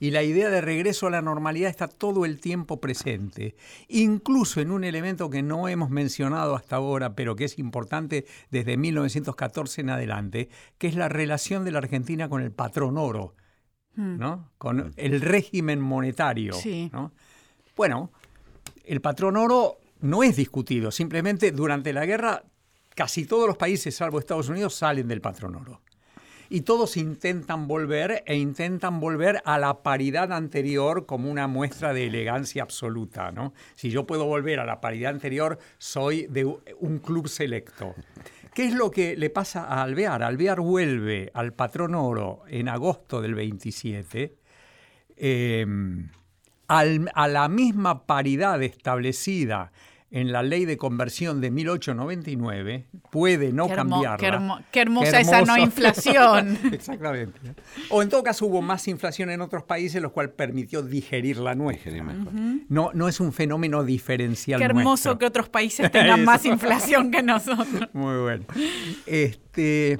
Y 0.00 0.12
la 0.12 0.22
idea 0.22 0.48
de 0.48 0.62
regreso 0.62 1.08
a 1.08 1.10
la 1.10 1.20
normalidad 1.20 1.68
está 1.68 1.88
todo 1.88 2.24
el 2.24 2.40
tiempo 2.40 2.80
presente, 2.80 3.54
incluso 3.88 4.62
en 4.62 4.70
un 4.70 4.82
elemento 4.82 5.28
que 5.28 5.42
no 5.42 5.68
hemos 5.68 5.90
mencionado 5.90 6.56
hasta 6.56 6.76
ahora, 6.76 7.14
pero 7.14 7.36
que 7.36 7.44
es 7.44 7.58
importante 7.58 8.24
desde 8.50 8.78
1914 8.78 9.82
en 9.82 9.90
adelante, 9.90 10.48
que 10.78 10.88
es 10.88 10.94
la 10.94 11.10
relación 11.10 11.66
de 11.66 11.72
la 11.72 11.78
Argentina 11.78 12.30
con 12.30 12.40
el 12.40 12.50
patrón 12.50 12.96
oro, 12.96 13.34
hmm. 13.94 14.16
¿no? 14.16 14.50
con 14.56 14.94
el 14.96 15.20
régimen 15.20 15.80
monetario. 15.82 16.54
Bueno, 17.76 18.10
el 18.86 19.00
patrón 19.00 19.36
oro 19.36 19.78
no 20.00 20.22
es 20.22 20.36
discutido, 20.36 20.90
simplemente 20.90 21.52
durante 21.52 21.92
la 21.92 22.06
guerra 22.06 22.44
casi 22.94 23.26
todos 23.26 23.46
los 23.46 23.56
países, 23.56 23.94
salvo 23.94 24.18
Estados 24.18 24.48
Unidos, 24.48 24.74
salen 24.74 25.06
del 25.08 25.20
patrón 25.20 25.56
oro. 25.56 25.82
y 26.48 26.60
todos 26.60 26.96
intentan 26.96 27.66
volver 27.66 28.22
e 28.24 28.36
intentan 28.36 29.00
volver 29.00 29.42
a 29.44 29.58
la 29.58 29.82
paridad 29.82 30.32
anterior 30.32 31.04
como 31.04 31.28
una 31.28 31.48
muestra 31.48 31.92
de 31.92 32.06
elegancia 32.06 32.62
absoluta. 32.62 33.32
¿no? 33.32 33.52
Si 33.74 33.90
yo 33.90 34.06
puedo 34.06 34.26
volver 34.26 34.60
a 34.60 34.64
la 34.64 34.80
paridad 34.80 35.10
anterior, 35.10 35.58
soy 35.78 36.26
de 36.28 36.44
un 36.44 36.98
club 36.98 37.26
selecto. 37.26 37.96
¿Qué 38.54 38.66
es 38.66 38.74
lo 38.74 38.92
que 38.92 39.16
le 39.16 39.28
pasa 39.28 39.64
a 39.64 39.82
Alvear? 39.82 40.22
Alvear 40.22 40.60
vuelve 40.60 41.32
al 41.34 41.52
patrón 41.52 41.96
oro 41.96 42.44
en 42.48 42.68
agosto 42.68 43.20
del 43.20 43.34
27 43.34 44.36
a 46.68 47.28
la 47.28 47.48
misma 47.48 48.06
paridad 48.06 48.62
establecida 48.62 49.72
en 50.10 50.32
la 50.32 50.42
ley 50.42 50.64
de 50.64 50.76
conversión 50.76 51.40
de 51.40 51.50
1899 51.50 52.86
puede 53.10 53.52
no 53.52 53.68
cambiarla. 53.68 54.64
Qué, 54.70 54.80
hermosa 54.80 55.20
esa 55.20 55.42
no 55.42 55.58
inflación. 55.58 56.58
Exactamente. 56.72 57.38
O 57.90 58.02
en 58.02 58.08
todo 58.08 58.22
caso 58.22 58.46
hubo 58.46 58.62
más 58.62 58.86
inflación 58.88 59.30
en 59.30 59.40
otros 59.40 59.64
países, 59.64 60.00
lo 60.00 60.12
cual 60.12 60.30
permitió 60.30 60.82
digerir 60.82 61.38
la 61.38 61.54
nuestra. 61.54 61.92
no, 62.68 62.90
no 62.94 63.08
es 63.08 63.20
un 63.20 63.32
fenómeno 63.32 63.82
diferencial. 63.82 64.58
Qué 64.58 64.64
hermoso 64.64 65.18
que 65.18 65.26
otros 65.26 65.48
países 65.48 65.90
tengan 65.90 66.24
más 66.24 66.44
inflación 66.44 67.10
que 67.10 67.22
nosotros. 67.22 67.88
Muy 67.92 68.18
bueno. 68.18 68.44
Este, 69.06 69.98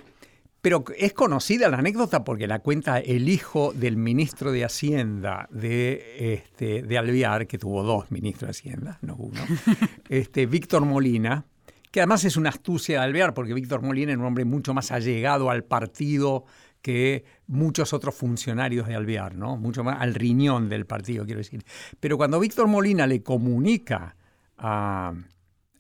pero 0.61 0.85
es 0.97 1.13
conocida 1.13 1.69
la 1.69 1.79
anécdota 1.79 2.25
porque 2.25 2.47
la 2.47 2.59
cuenta 2.59 2.99
el 2.99 3.29
hijo 3.29 3.73
del 3.73 3.97
ministro 3.97 4.51
de 4.51 4.65
Hacienda 4.65 5.49
de, 5.51 6.35
este, 6.35 6.83
de 6.83 6.99
Alvear, 6.99 7.47
que 7.47 7.59
tuvo 7.59 7.83
dos 7.83 8.11
ministros 8.11 8.49
de 8.49 8.51
Hacienda, 8.51 8.99
no 9.03 9.15
uno, 9.17 9.41
este, 10.09 10.47
Víctor 10.47 10.85
Molina, 10.85 11.45
que 11.91 12.01
además 12.01 12.25
es 12.25 12.37
una 12.37 12.51
astucia 12.51 12.99
de 12.99 13.05
Alvear, 13.05 13.33
porque 13.33 13.55
Víctor 13.55 13.83
Molina 13.83 14.13
es 14.13 14.19
un 14.19 14.25
hombre 14.25 14.45
mucho 14.45 14.75
más 14.75 14.91
allegado 14.93 15.51
al 15.51 15.65
partido 15.65 16.45
que 16.83 17.25
muchos 17.47 17.93
otros 17.93 18.15
funcionarios 18.15 18.87
de 18.87 18.95
Alvear, 18.95 19.35
¿no? 19.35 19.57
Mucho 19.57 19.83
más 19.83 20.01
al 20.01 20.15
riñón 20.15 20.69
del 20.69 20.87
partido, 20.87 21.25
quiero 21.25 21.39
decir. 21.39 21.65
Pero 21.99 22.17
cuando 22.17 22.39
Víctor 22.39 22.69
Molina 22.69 23.07
le 23.07 23.23
comunica 23.23 24.15
a, 24.59 25.15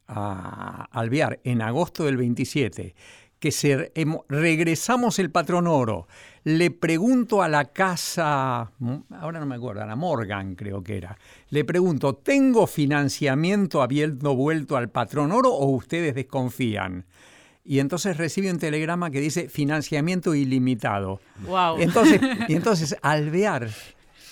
a 0.08 0.88
Alvear 0.90 1.40
en 1.44 1.62
agosto 1.62 2.04
del 2.04 2.16
27 2.16 2.94
que 3.50 3.92
regresamos 4.28 5.18
el 5.18 5.30
patrón 5.30 5.66
oro. 5.66 6.06
Le 6.44 6.70
pregunto 6.70 7.42
a 7.42 7.48
la 7.48 7.64
casa, 7.66 8.70
ahora 9.10 9.40
no 9.40 9.46
me 9.46 9.56
acuerdo, 9.56 9.82
a 9.82 9.86
la 9.86 9.96
Morgan 9.96 10.54
creo 10.54 10.82
que 10.82 10.96
era, 10.96 11.18
le 11.50 11.64
pregunto, 11.64 12.14
¿tengo 12.14 12.66
financiamiento 12.66 13.82
habiendo 13.82 14.34
vuelto 14.36 14.76
al 14.76 14.88
patrón 14.88 15.32
oro 15.32 15.52
o 15.52 15.66
ustedes 15.66 16.14
desconfían? 16.14 17.04
Y 17.64 17.80
entonces 17.80 18.16
recibe 18.16 18.50
un 18.52 18.58
telegrama 18.58 19.10
que 19.10 19.20
dice 19.20 19.48
financiamiento 19.48 20.36
ilimitado. 20.36 21.20
Wow. 21.46 21.80
Entonces, 21.80 22.20
y 22.46 22.54
entonces 22.54 22.96
Alvear 23.02 23.68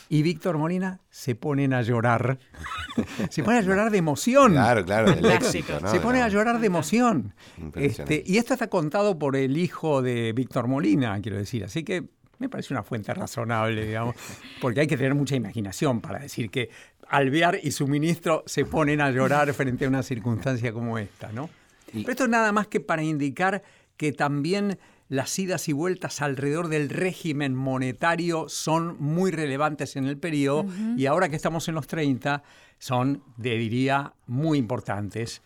y 0.08 0.22
Víctor 0.22 0.58
Molina 0.58 1.00
se 1.10 1.34
ponen 1.34 1.72
a 1.72 1.82
llorar. 1.82 2.38
se 3.30 3.42
ponen 3.42 3.60
a 3.60 3.62
llorar 3.62 3.90
de 3.90 3.98
emoción. 3.98 4.52
Claro, 4.52 4.84
claro, 4.84 5.14
del 5.14 5.24
éxito. 5.26 5.86
Se 5.88 6.00
pone 6.00 6.22
a 6.22 6.28
llorar 6.28 6.60
de 6.60 6.66
emoción. 6.66 7.34
Este, 7.74 8.22
y 8.26 8.38
esto 8.38 8.54
está 8.54 8.68
contado 8.68 9.18
por 9.18 9.36
el 9.36 9.56
hijo 9.56 10.02
de 10.02 10.32
Víctor 10.32 10.68
Molina, 10.68 11.20
quiero 11.20 11.38
decir. 11.38 11.64
Así 11.64 11.82
que 11.84 12.04
me 12.38 12.48
parece 12.48 12.74
una 12.74 12.82
fuente 12.82 13.12
razonable, 13.14 13.86
digamos, 13.86 14.16
porque 14.60 14.80
hay 14.80 14.86
que 14.86 14.96
tener 14.96 15.14
mucha 15.14 15.36
imaginación 15.36 16.00
para 16.00 16.18
decir 16.18 16.50
que 16.50 16.70
Alvear 17.08 17.60
y 17.62 17.70
su 17.70 17.86
ministro 17.86 18.42
se 18.46 18.64
ponen 18.64 19.00
a 19.00 19.10
llorar 19.10 19.52
frente 19.52 19.84
a 19.84 19.88
una 19.88 20.02
circunstancia 20.02 20.72
como 20.72 20.98
esta, 20.98 21.30
¿no? 21.32 21.50
Pero 21.92 22.10
esto 22.10 22.24
es 22.24 22.30
nada 22.30 22.50
más 22.50 22.66
que 22.66 22.80
para 22.80 23.02
indicar 23.02 23.62
que 23.96 24.12
también 24.12 24.78
las 25.08 25.38
idas 25.38 25.68
y 25.68 25.72
vueltas 25.72 26.22
alrededor 26.22 26.68
del 26.68 26.88
régimen 26.88 27.54
monetario 27.54 28.48
son 28.48 28.96
muy 29.00 29.30
relevantes 29.30 29.96
en 29.96 30.06
el 30.06 30.18
periodo 30.18 30.66
y 30.96 31.06
ahora 31.06 31.28
que 31.28 31.36
estamos 31.36 31.68
en 31.68 31.74
los 31.74 31.86
30 31.86 32.42
son, 32.78 33.22
diría, 33.36 34.14
muy 34.26 34.58
importantes. 34.58 35.42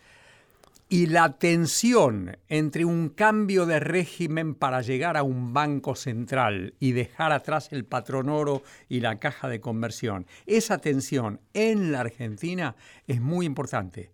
Y 0.91 1.05
la 1.05 1.37
tensión 1.37 2.37
entre 2.47 2.83
un 2.83 3.09
cambio 3.09 3.67
de 3.67 3.79
régimen 3.79 4.55
para 4.55 4.81
llegar 4.81 5.17
a 5.17 5.23
un 5.23 5.53
banco 5.53 5.93
central 5.93 6.73
y 6.79 6.93
dejar 6.93 7.31
atrás 7.31 7.69
el 7.71 7.85
patrón 7.85 8.27
oro 8.27 8.63
y 8.87 8.99
la 8.99 9.19
caja 9.19 9.47
de 9.49 9.61
conversión, 9.61 10.25
esa 10.47 10.79
tensión 10.79 11.41
en 11.53 11.91
la 11.91 11.99
Argentina 11.99 12.75
es 13.05 13.21
muy 13.21 13.45
importante. 13.45 14.11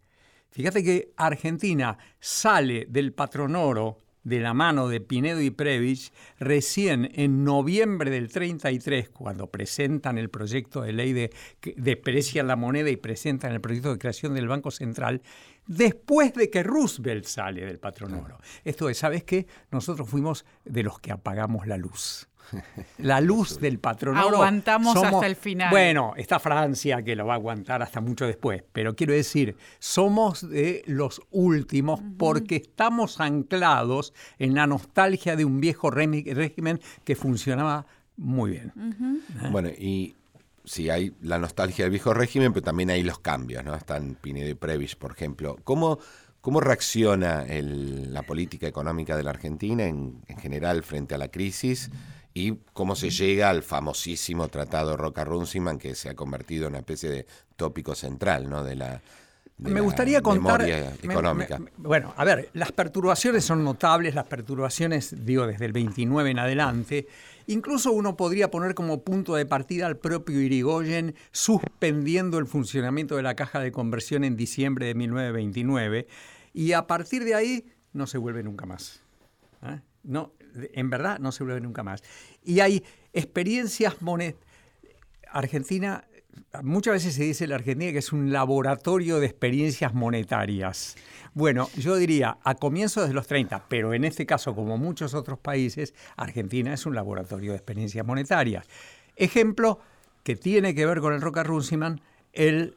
Fíjate 0.50 0.84
que 0.84 1.14
Argentina 1.16 1.98
sale 2.20 2.88
del 2.89 3.14
patrón 3.14 3.56
oro 3.56 3.98
de 4.26 4.39
la 4.39 4.53
mano 4.53 4.89
de 4.89 4.99
Pinedo 4.99 5.39
y 5.39 5.51
Previch 5.51 6.11
recién 6.39 7.11
en 7.13 7.45
noviembre 7.45 8.11
del 8.11 8.30
33, 8.30 9.09
cuando 9.09 9.47
presentan 9.47 10.17
el 10.17 10.30
proyecto 10.30 10.82
de 10.82 10.91
ley 10.91 11.13
de 11.13 11.32
desprecian 11.78 12.47
la 12.47 12.55
moneda 12.55 12.89
y 12.89 12.97
presentan 12.97 13.53
el 13.53 13.61
proyecto 13.61 13.93
de 13.93 13.99
creación 13.99 14.34
del 14.34 14.47
Banco 14.47 14.71
Central, 14.71 15.21
después 15.67 16.34
de 16.34 16.49
que 16.49 16.63
Roosevelt 16.63 17.26
sale 17.26 17.65
del 17.65 17.80
patrón 17.80 18.15
oro. 18.15 18.39
Esto 18.63 18.89
es, 18.89 18.97
¿sabes 18.97 19.23
qué? 19.23 19.47
Nosotros 19.71 20.09
fuimos 20.09 20.43
de 20.65 20.84
los 20.84 20.99
que 20.99 21.11
apagamos 21.11 21.67
la 21.67 21.78
luz. 21.78 22.28
La 22.98 23.22
luz 23.22 23.60
del 23.60 23.80
patrón 23.80 24.18
Aguantamos 24.18 24.96
hasta 24.96 25.26
el 25.26 25.36
final. 25.36 25.70
Bueno, 25.70 26.14
está 26.18 26.39
Francia 26.39 27.04
que 27.04 27.16
lo 27.16 27.26
va 27.26 27.34
a 27.34 27.38
aguantar 27.38 27.82
hasta 27.82 28.02
mucho 28.02 28.26
después, 28.26 28.64
pero 28.72 28.96
quiero 28.96 29.14
decir, 29.14 29.56
somos 29.80 30.50
de 30.50 30.84
los 30.88 31.22
últimos 31.32 32.02
porque 32.18 32.58
estamos 32.58 33.20
anclados 33.20 34.14
en 34.39 34.54
la 34.56 34.68
nostalgia 34.68 35.36
de 35.36 35.46
un 35.46 35.60
viejo 35.60 35.91
régimen 35.91 36.80
que 37.04 37.16
funcionaba 37.16 37.86
muy 38.18 38.52
bien. 38.52 38.72
¿Eh? 39.43 39.50
Bueno, 39.52 39.70
y 39.70 40.16
sí, 40.64 40.89
hay 40.89 41.14
la 41.22 41.38
nostalgia 41.38 41.86
del 41.86 41.91
viejo 41.91 42.14
régimen, 42.14 42.54
pero 42.54 42.64
también 42.64 42.89
hay 42.89 43.04
los 43.04 43.20
cambios, 43.20 43.64
¿no? 43.64 43.76
Están 43.76 44.16
Pinedo 44.16 44.50
y 44.50 44.54
Previs, 44.54 44.96
por 44.96 45.12
ejemplo. 45.12 45.58
¿Cómo, 45.64 46.00
cómo 46.41 46.60
reacciona 46.60 47.46
la 47.48 48.24
política 48.24 48.68
económica 48.68 49.18
de 49.18 49.24
la 49.24 49.32
Argentina 49.32 49.86
en, 49.86 50.22
en 50.28 50.38
general 50.38 50.84
frente 50.84 51.16
a 51.16 51.18
la 51.18 51.28
crisis? 51.30 51.89
Y 52.36 52.60
cómo 52.74 52.96
se 52.96 53.10
llega 53.10 53.50
al 53.50 53.64
famosísimo 53.64 54.50
tratado 54.50 54.98
Roca-Runciman 54.98 55.80
que 55.80 55.96
se 55.96 56.10
ha 56.10 56.16
convertido 56.16 56.68
en 56.68 56.74
una 56.74 56.80
especie 56.80 57.10
de 57.10 57.26
tópico 57.56 57.96
central 57.96 58.50
¿no? 58.50 58.62
de 58.62 58.76
la, 58.76 59.02
me 59.58 59.80
gustaría 59.80 60.22
contar 60.22 60.70
económica. 61.02 61.62
bueno, 61.78 62.14
a 62.18 62.26
ver, 62.26 62.50
las 62.54 62.74
perturbaciones 62.74 63.46
son 63.46 63.64
notables, 63.64 64.14
las 64.14 64.26
perturbaciones, 64.26 65.26
digo, 65.26 65.48
desde 65.48 65.66
el 65.66 65.72
29 65.72 66.30
en 66.30 66.40
adelante. 66.40 67.08
Incluso 67.48 67.94
uno 67.94 68.18
podría 68.18 68.52
poner 68.52 68.76
como 68.76 69.02
punto 69.02 69.36
de 69.36 69.46
partida 69.46 69.88
al 69.88 69.98
propio 69.98 70.42
Irigoyen 70.42 71.16
suspendiendo 71.32 72.38
el 72.38 72.48
funcionamiento 72.48 73.16
de 73.16 73.24
la 73.24 73.36
caja 73.36 73.62
de 73.62 73.72
conversión 73.72 74.26
en 74.26 74.36
diciembre 74.36 74.88
de 74.88 74.96
1929 74.96 76.08
y 76.54 76.74
a 76.74 76.86
partir 76.86 77.24
de 77.24 77.36
ahí 77.36 77.66
no 77.94 78.08
se 78.08 78.18
vuelve 78.18 78.44
nunca 78.44 78.66
más. 78.66 79.00
¿eh? 79.64 79.80
No, 80.04 80.34
en 80.74 80.89
verdad 80.89 81.20
no 81.20 81.32
se 81.32 81.43
vuelve 81.43 81.62
nunca 81.62 81.84
más. 81.84 82.03
Y 82.43 82.60
hay 82.60 82.84
experiencias 83.14 84.01
monetarias. 84.01 84.45
Argentina, 85.32 86.06
muchas 86.64 86.93
veces 86.93 87.16
se 87.16 87.24
dice 87.24 87.47
la 87.47 87.56
Argentina 87.56 87.91
que 87.91 87.97
es 87.97 88.14
un 88.14 88.32
laboratorio 88.32 89.20
de 89.20 89.26
experiencias 89.26 89.93
monetarias. 89.93 90.95
Bueno, 91.34 91.70
yo 91.78 91.97
diría 91.97 92.38
a 92.43 92.56
comienzos 92.56 93.08
de 93.08 93.14
los 93.14 93.28
30, 93.28 93.66
pero 93.68 93.93
en 93.93 94.06
este 94.06 94.26
caso, 94.26 94.56
como 94.56 94.78
muchos 94.78 95.14
otros 95.14 95.38
países, 95.38 95.93
Argentina 96.16 96.74
es 96.74 96.86
un 96.86 96.95
laboratorio 96.95 97.51
de 97.51 97.58
experiencias 97.58 98.06
monetarias. 98.06 98.66
Ejemplo 99.16 99.80
que 100.24 100.36
tiene 100.36 100.74
que 100.74 100.86
ver 100.86 101.01
con 101.01 101.14
el 101.14 101.22
Roca 101.22 101.43
Runciman, 101.43 102.01
el 102.34 102.76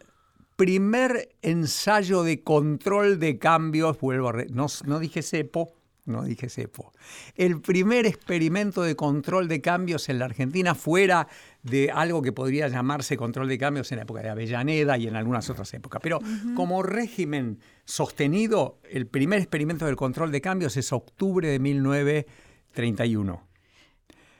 primer 0.57 1.29
ensayo 1.41 2.25
de 2.25 2.43
control 2.43 3.21
de 3.21 3.39
cambios, 3.39 4.01
vuelvo 4.01 4.31
a 4.31 4.33
no, 4.51 4.67
no 4.85 4.99
dije 4.99 5.23
cepo, 5.23 5.73
no 6.09 6.25
dije 6.25 6.49
cepo. 6.49 6.93
El 7.37 7.61
primer 7.61 8.07
experimento 8.07 8.83
de 8.83 8.97
control 8.97 9.49
de 9.49 9.61
cambios 9.61 10.09
en 10.09 10.19
la 10.19 10.25
Argentina 10.25 10.75
fuera 10.75 11.29
de 11.63 11.91
algo 11.91 12.23
que 12.23 12.33
podría 12.33 12.69
llamarse 12.69 13.17
control 13.17 13.49
de 13.49 13.59
cambios 13.59 13.93
en 13.93 13.97
la 13.97 14.03
época 14.03 14.23
de 14.23 14.31
Avellaneda 14.31 14.97
y 14.99 15.07
en 15.07 15.17
algunas 15.17 15.49
otras 15.51 15.73
épocas. 15.75 16.01
Pero 16.03 16.19
como 16.55 16.83
régimen 16.83 17.61
sostenido, 17.85 18.79
el 18.91 19.07
primer 19.07 19.39
experimento 19.39 19.87
del 19.87 19.97
control 19.97 20.33
de 20.33 20.41
cambios 20.41 20.77
es 20.77 20.93
octubre 20.93 21.49
de 21.49 21.59
1931. 21.59 23.43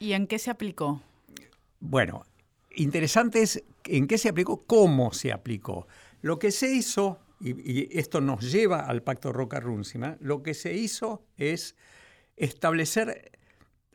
¿Y 0.01 0.13
en 0.13 0.27
qué 0.27 0.39
se 0.39 0.51
aplicó? 0.51 1.03
Bueno, 1.81 2.25
interesante 2.75 3.43
es 3.43 3.63
en 3.85 4.07
qué 4.07 4.19
se 4.19 4.29
aplicó, 4.29 4.65
cómo 4.65 5.13
se 5.13 5.33
aplicó. 5.33 5.87
Lo 6.21 6.39
que 6.39 6.51
se 6.51 6.73
hizo 6.73 7.19
y, 7.41 7.99
esto 7.99 8.21
nos 8.21 8.51
lleva 8.51 8.81
al 8.81 9.03
pacto 9.03 9.33
Roca-Runciman, 9.33 10.19
lo 10.21 10.43
que 10.43 10.55
se 10.55 10.75
hizo 10.75 11.23
es 11.37 11.77
establecer 12.37 13.33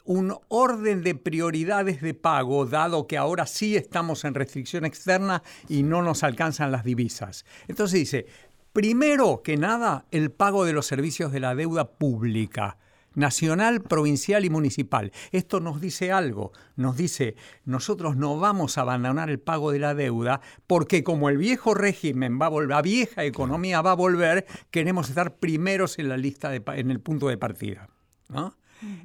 un 0.06 0.38
orden 0.50 1.02
de 1.04 1.16
prioridades 1.16 2.02
de 2.02 2.14
pago, 2.14 2.66
dado 2.66 3.08
que 3.08 3.18
ahora 3.18 3.46
sí 3.46 3.76
estamos 3.76 4.26
en 4.26 4.34
restricción 4.34 4.86
externa 4.86 5.44
y 5.70 5.84
no 5.84 6.02
nos 6.02 6.24
alcanzan 6.24 6.72
las 6.72 6.84
divisas. 6.84 7.46
Entonces 7.68 8.00
dice, 8.00 8.26
primero 8.74 9.42
que 9.44 9.56
nada, 9.56 10.06
el 10.12 10.32
pago 10.32 10.66
de 10.66 10.74
los 10.74 10.86
servicios 10.86 11.32
de 11.32 11.40
la 11.40 11.56
deuda 11.56 11.92
pública. 11.92 12.78
Nacional, 13.16 13.82
provincial 13.82 14.46
y 14.46 14.50
municipal. 14.50 15.12
Esto 15.32 15.60
nos 15.60 15.82
dice 15.82 16.12
algo, 16.12 16.52
nos 16.76 16.98
dice, 16.98 17.36
nosotros 17.66 18.16
no 18.16 18.40
vamos 18.40 18.78
a 18.78 18.82
abandonar 18.82 19.30
el 19.30 19.40
pago 19.40 19.72
de 19.72 19.80
la 19.80 19.94
deuda 19.94 20.42
porque 20.68 21.04
como 21.04 21.30
el 21.30 21.38
viejo 21.38 21.74
régimen 21.74 22.40
va 22.42 22.48
a 22.48 22.50
volver, 22.50 22.70
la 22.70 22.82
vieja 22.82 23.24
economía 23.24 23.82
va 23.82 23.92
a 23.92 23.96
volver, 23.96 24.46
queremos 24.72 25.10
estar 25.10 25.36
primeros 25.36 26.00
en 26.00 26.10
la 26.10 26.18
lista, 26.18 26.50
de, 26.50 26.62
en 26.76 26.92
el 26.92 27.00
punto 27.00 27.28
de 27.28 27.38
partida. 27.38 27.90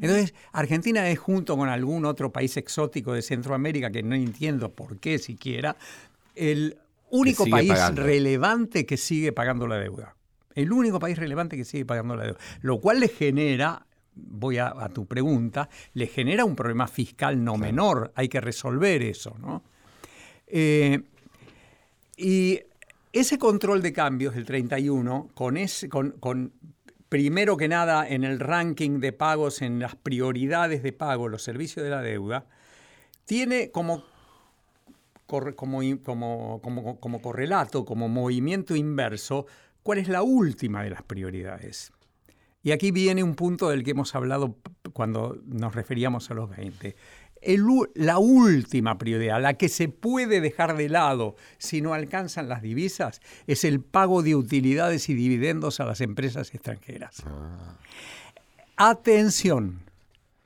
Entonces, 0.01 0.35
Argentina 0.53 1.09
es 1.09 1.19
junto 1.19 1.57
con 1.57 1.69
algún 1.69 2.05
otro 2.05 2.33
país 2.33 2.57
exótico 2.57 3.13
de 3.13 3.23
Centroamérica, 3.23 3.91
que 3.91 4.03
no 4.03 4.15
entiendo 4.15 4.73
por 4.73 4.99
qué 4.99 5.19
siquiera, 5.19 5.77
el 6.35 6.79
único 7.11 7.47
país 7.47 7.75
relevante 7.95 8.87
que 8.87 8.97
sigue 8.97 9.33
pagando 9.33 9.67
la 9.67 9.77
deuda. 9.77 10.15
El 10.55 10.73
único 10.73 10.99
país 10.99 11.19
relevante 11.19 11.57
que 11.57 11.65
sigue 11.65 11.85
pagando 11.85 12.17
la 12.17 12.25
deuda. 12.25 12.39
Lo 12.63 12.81
cual 12.81 13.01
le 13.01 13.09
genera, 13.09 13.87
voy 14.19 14.59
a, 14.59 14.73
tu 14.93 15.07
pregunta, 15.07 15.69
le 15.95 16.07
genera 16.07 16.45
un 16.45 16.57
problema 16.57 16.87
fiscal 16.89 17.43
no 17.43 17.57
menor. 17.57 18.13
Hay 18.15 18.29
que 18.29 18.41
resolver 18.41 19.03
eso, 19.03 19.37
¿no? 19.39 19.63
Eh, 20.47 21.01
y 22.17 22.61
ese 23.13 23.39
control 23.39 23.83
de 23.83 23.93
cambios 23.93 24.35
del 24.35 24.45
31, 24.45 25.31
con, 25.35 25.57
ese, 25.57 25.89
con, 25.89 26.13
con 26.13 26.53
primero 27.09 27.57
que 27.57 27.69
nada 27.69 28.07
en 28.07 28.25
el 28.25 28.39
ranking 28.39 29.01
de 29.01 29.13
pagos, 29.13 29.63
en 29.63 29.79
las 29.79 29.97
prioridades 29.97 30.83
de 30.83 30.93
pago, 30.93 31.29
los 31.29 31.43
servicios 31.43 31.85
de 31.85 31.91
la 31.91 32.03
deuda, 32.03 32.47
tiene 33.25 33.71
como, 33.71 34.05
como, 35.27 36.61
como, 36.63 37.23
correlato, 37.23 37.85
como 37.85 38.09
movimiento 38.09 38.75
inverso, 38.75 39.47
cuál 39.83 39.99
es 39.99 40.09
la 40.09 40.23
última 40.23 40.83
de 40.83 40.91
las 40.91 41.03
prioridades. 41.03 41.93
Y 42.69 42.73
aquí 42.73 42.91
viene 42.91 43.23
un 43.23 43.35
punto 43.35 43.71
del 43.71 43.83
que 43.83 43.93
hemos 43.93 44.15
hablado 44.15 44.59
cuando 44.93 45.41
nos 45.47 45.75
referíamos 45.75 46.31
a 46.31 46.35
los 46.35 46.51
20 46.51 46.95
la 47.95 48.19
última 48.19 48.99
prioridad, 48.99 49.41
la 49.41 49.55
que 49.55 49.71
se 49.71 49.89
puede 49.89 50.43
dejar 50.43 50.77
de 50.77 50.91
lado 50.91 51.35
si 51.57 51.81
no 51.81 51.95
alcanzan 51.95 52.47
las 52.47 52.61
divisas, 52.61 53.23
es 53.47 53.65
el 53.65 53.81
pago 53.81 54.23
de 54.23 54.37
utilidades 54.37 55.09
y 55.09 55.15
dividendos 55.15 55.81
a 55.81 55.87
las 55.87 56.03
empresas 56.03 56.53
extranjeras. 56.53 57.23
Ah. 57.25 57.79
Atención, 58.77 59.81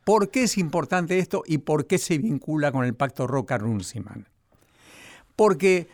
¿por 0.04 0.30
qué 0.30 0.44
es 0.44 0.58
importante 0.58 1.18
esto 1.18 1.42
y 1.44 1.58
por 1.58 1.88
qué 1.88 1.98
se 1.98 2.18
vincula 2.18 2.70
con 2.70 2.84
el 2.84 2.94
pacto 2.94 3.26
Roca-Runciman? 3.26 4.28
Porque 5.34 5.88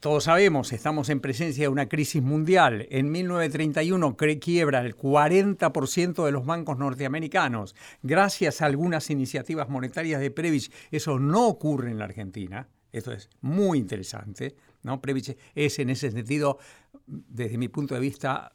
todos 0.00 0.24
sabemos, 0.24 0.72
estamos 0.72 1.08
en 1.08 1.18
presencia 1.18 1.64
de 1.64 1.68
una 1.68 1.88
crisis 1.88 2.22
mundial. 2.22 2.86
En 2.90 3.10
1931 3.10 4.16
quiebra 4.40 4.80
el 4.80 4.96
40% 4.96 6.24
de 6.24 6.30
los 6.30 6.46
bancos 6.46 6.78
norteamericanos. 6.78 7.74
Gracias 8.02 8.62
a 8.62 8.66
algunas 8.66 9.10
iniciativas 9.10 9.68
monetarias 9.68 10.20
de 10.20 10.30
Previch, 10.30 10.70
eso 10.92 11.18
no 11.18 11.48
ocurre 11.48 11.90
en 11.90 11.98
la 11.98 12.04
Argentina. 12.04 12.68
Esto 12.92 13.12
es 13.12 13.28
muy 13.40 13.78
interesante. 13.78 14.54
¿no? 14.84 15.00
Previch 15.00 15.36
es 15.56 15.78
en 15.80 15.90
ese 15.90 16.12
sentido, 16.12 16.58
desde 17.06 17.58
mi 17.58 17.66
punto 17.66 17.94
de 17.94 18.00
vista, 18.00 18.52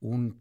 un 0.00 0.38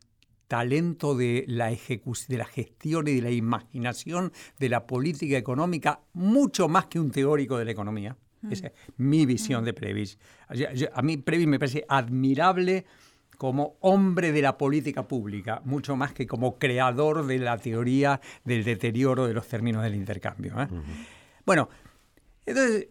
talento 0.50 1.16
de 1.16 1.46
la, 1.48 1.70
de 1.70 2.38
la 2.38 2.46
gestión 2.46 3.08
y 3.08 3.16
de 3.16 3.22
la 3.22 3.32
imaginación 3.32 4.34
de 4.60 4.70
la 4.70 4.88
política 4.88 5.38
económica, 5.38 6.02
mucho 6.12 6.68
más 6.68 6.88
que 6.88 7.00
un 7.00 7.12
teórico 7.12 7.58
de 7.58 7.66
la 7.66 7.72
economía. 7.72 8.18
Esa 8.52 8.68
es 8.68 8.74
mi 8.98 9.26
visión 9.26 9.64
de 9.64 9.74
Previs. 9.74 10.18
A 10.94 11.02
mí 11.02 11.18
Previs 11.18 11.48
me 11.48 11.60
parece 11.60 11.86
admirable 11.88 12.86
como 13.38 13.78
hombre 13.82 14.32
de 14.32 14.42
la 14.42 14.58
política 14.58 15.08
pública, 15.08 15.62
mucho 15.64 15.96
más 15.96 16.14
que 16.14 16.26
como 16.26 16.58
creador 16.58 17.26
de 17.28 17.38
la 17.38 17.58
teoría 17.58 18.20
del 18.44 18.64
deterioro 18.64 19.28
de 19.28 19.34
los 19.34 19.48
términos 19.48 19.84
del 19.84 19.96
intercambio. 19.96 20.60
¿eh? 20.60 20.68
Bueno, 21.46 21.70
entonces, 22.46 22.88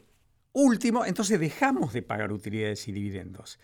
último, 0.52 1.04
entonces 1.04 1.40
dejamos 1.40 1.92
de 1.92 2.02
pagar 2.02 2.32
utilidades 2.32 2.86
y 2.86 2.92
dividendos. 2.92 3.58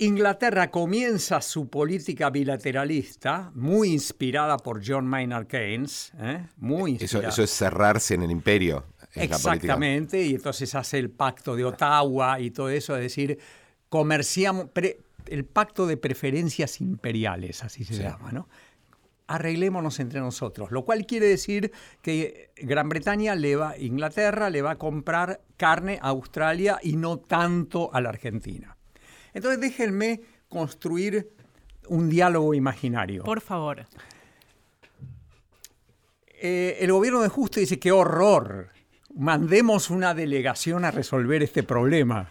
Inglaterra 0.00 0.70
comienza 0.70 1.40
su 1.40 1.68
política 1.68 2.30
bilateralista, 2.30 3.50
muy 3.54 3.92
inspirada 3.92 4.56
por 4.56 4.80
John 4.86 5.06
Maynard 5.06 5.48
Keynes. 5.48 6.12
¿eh? 6.20 6.46
Muy 6.56 6.98
eso, 7.00 7.20
eso 7.20 7.42
es 7.42 7.50
cerrarse 7.50 8.14
en 8.14 8.22
el 8.22 8.30
imperio. 8.30 8.84
Exactamente, 9.20 10.22
y 10.22 10.34
entonces 10.34 10.74
hace 10.74 10.98
el 10.98 11.10
pacto 11.10 11.56
de 11.56 11.64
Ottawa 11.64 12.40
y 12.40 12.50
todo 12.50 12.70
eso, 12.70 12.96
es 12.96 13.02
decir, 13.02 13.38
comerciamos, 13.88 14.66
el 15.26 15.44
pacto 15.44 15.86
de 15.86 15.96
preferencias 15.96 16.80
imperiales, 16.80 17.62
así 17.64 17.84
se 17.84 18.02
llama, 18.02 18.32
¿no? 18.32 18.48
Arreglémonos 19.26 20.00
entre 20.00 20.20
nosotros, 20.20 20.70
lo 20.70 20.84
cual 20.84 21.04
quiere 21.04 21.26
decir 21.26 21.70
que 22.00 22.50
Gran 22.56 22.88
Bretaña 22.88 23.34
le 23.34 23.56
va, 23.56 23.76
Inglaterra 23.78 24.48
le 24.48 24.62
va 24.62 24.72
a 24.72 24.76
comprar 24.76 25.42
carne 25.58 25.98
a 26.00 26.08
Australia 26.08 26.78
y 26.82 26.96
no 26.96 27.18
tanto 27.18 27.92
a 27.92 28.00
la 28.00 28.08
Argentina. 28.08 28.76
Entonces 29.34 29.60
déjenme 29.60 30.22
construir 30.48 31.30
un 31.88 32.08
diálogo 32.08 32.54
imaginario. 32.54 33.24
Por 33.24 33.40
favor. 33.40 33.86
Eh, 36.40 36.78
el 36.80 36.92
gobierno 36.92 37.20
de 37.20 37.28
Justo 37.28 37.60
dice, 37.60 37.78
qué 37.78 37.90
horror, 37.90 38.70
mandemos 39.18 39.90
una 39.90 40.14
delegación 40.14 40.84
a 40.84 40.90
resolver 40.90 41.42
este 41.42 41.62
problema. 41.62 42.30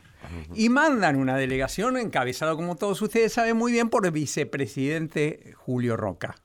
Y 0.53 0.67
mandan 0.67 1.15
una 1.15 1.37
delegación 1.37 1.97
encabezada, 1.97 2.55
como 2.55 2.75
todos 2.75 3.01
ustedes 3.01 3.31
saben 3.31 3.55
muy 3.55 3.71
bien, 3.71 3.89
por 3.89 4.05
el 4.05 4.11
vicepresidente 4.11 5.53
Julio 5.55 5.95
Roca. 5.95 6.35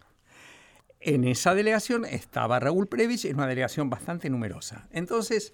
En 1.01 1.25
esa 1.25 1.55
delegación 1.55 2.05
estaba 2.05 2.61
Raúl 2.61 2.87
Previs, 2.87 3.25
es 3.25 3.35
una 3.35 3.49
delegación 3.49 3.91
bastante 3.91 4.31
numerosa. 4.31 4.87
Entonces, 4.93 5.53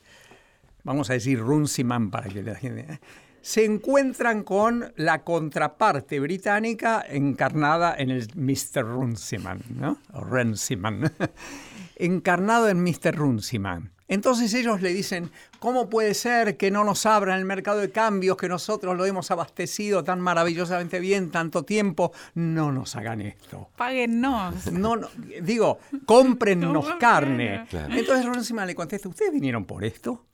vamos 0.85 1.09
a 1.09 1.15
decir 1.15 1.39
Runciman 1.39 2.11
para 2.11 2.29
que 2.29 2.43
la 2.43 2.55
gente... 2.55 2.81
¿eh? 2.93 3.01
Se 3.41 3.65
encuentran 3.65 4.43
con 4.43 4.93
la 4.97 5.23
contraparte 5.23 6.21
británica 6.21 7.03
encarnada 7.09 7.95
en 7.97 8.11
el 8.11 8.29
Mr. 8.35 8.83
Runciman, 8.83 9.63
¿no? 9.71 9.99
O 10.13 10.21
Runciman. 10.21 11.11
encarnado 11.99 12.69
en 12.69 12.83
Mr. 12.83 13.15
Runciman. 13.15 13.93
Entonces 14.09 14.55
ellos 14.55 14.81
le 14.81 14.95
dicen, 14.95 15.31
¿cómo 15.59 15.91
puede 15.91 16.15
ser 16.15 16.57
que 16.57 16.71
no 16.71 16.83
nos 16.83 17.05
abran 17.05 17.39
el 17.39 17.45
mercado 17.45 17.81
de 17.81 17.91
cambios, 17.91 18.39
que 18.39 18.49
nosotros 18.49 18.97
lo 18.97 19.05
hemos 19.05 19.31
abastecido 19.31 20.03
tan 20.03 20.19
maravillosamente 20.21 20.99
bien 20.99 21.31
tanto 21.31 21.63
tiempo? 21.65 22.13
No 22.35 22.73
nos 22.73 22.97
hagan 22.97 23.21
esto. 23.21 23.69
Páguennos. 23.77 24.73
No, 24.73 24.97
no 24.97 25.09
digo, 25.43 25.79
cómprennos 26.07 26.95
carne. 26.99 27.67
Entonces 27.91 28.25
Runciman 28.25 28.67
le 28.67 28.75
contesta, 28.75 29.11
¿ustedes 29.11 29.31
vinieron 29.31 29.67
por 29.67 29.85
esto? 29.85 30.25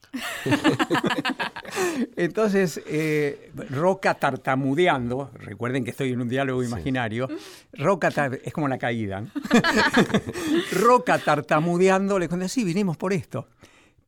Entonces, 2.16 2.80
eh, 2.86 3.50
Roca 3.70 4.14
tartamudeando, 4.14 5.30
recuerden 5.34 5.84
que 5.84 5.90
estoy 5.90 6.12
en 6.12 6.20
un 6.20 6.28
diálogo 6.28 6.62
imaginario, 6.62 7.28
Roca 7.72 8.08
es 8.42 8.52
como 8.52 8.68
la 8.68 8.78
caída. 8.78 9.24
Roca 10.72 11.18
tartamudeando 11.18 12.18
le 12.18 12.28
contesta, 12.28 12.54
sí, 12.54 12.64
vinimos 12.64 12.96
por 12.96 13.12
esto. 13.12 13.48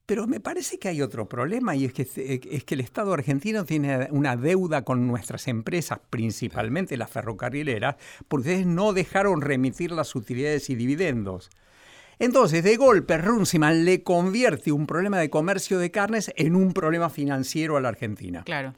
Pero 0.06 0.28
me 0.28 0.38
parece 0.38 0.78
que 0.78 0.88
hay 0.88 1.02
otro 1.02 1.28
problema 1.28 1.74
y 1.74 1.84
es 1.84 1.92
que, 1.92 2.02
es 2.48 2.64
que 2.64 2.74
el 2.74 2.80
Estado 2.80 3.12
argentino 3.12 3.64
tiene 3.64 4.06
una 4.12 4.36
deuda 4.36 4.82
con 4.82 5.08
nuestras 5.08 5.48
empresas, 5.48 5.98
principalmente 6.10 6.96
las 6.96 7.10
ferrocarrileras, 7.10 7.96
porque 8.28 8.50
ustedes 8.50 8.66
no 8.66 8.92
dejaron 8.92 9.40
remitir 9.40 9.90
las 9.90 10.14
utilidades 10.14 10.70
y 10.70 10.76
dividendos. 10.76 11.50
Entonces, 12.18 12.64
de 12.64 12.76
golpe, 12.76 13.18
Runciman 13.18 13.84
le 13.84 14.02
convierte 14.02 14.72
un 14.72 14.86
problema 14.86 15.18
de 15.18 15.28
comercio 15.28 15.78
de 15.78 15.90
carnes 15.90 16.32
en 16.36 16.56
un 16.56 16.72
problema 16.72 17.10
financiero 17.10 17.76
a 17.76 17.80
la 17.80 17.88
Argentina. 17.88 18.42
Claro. 18.44 18.74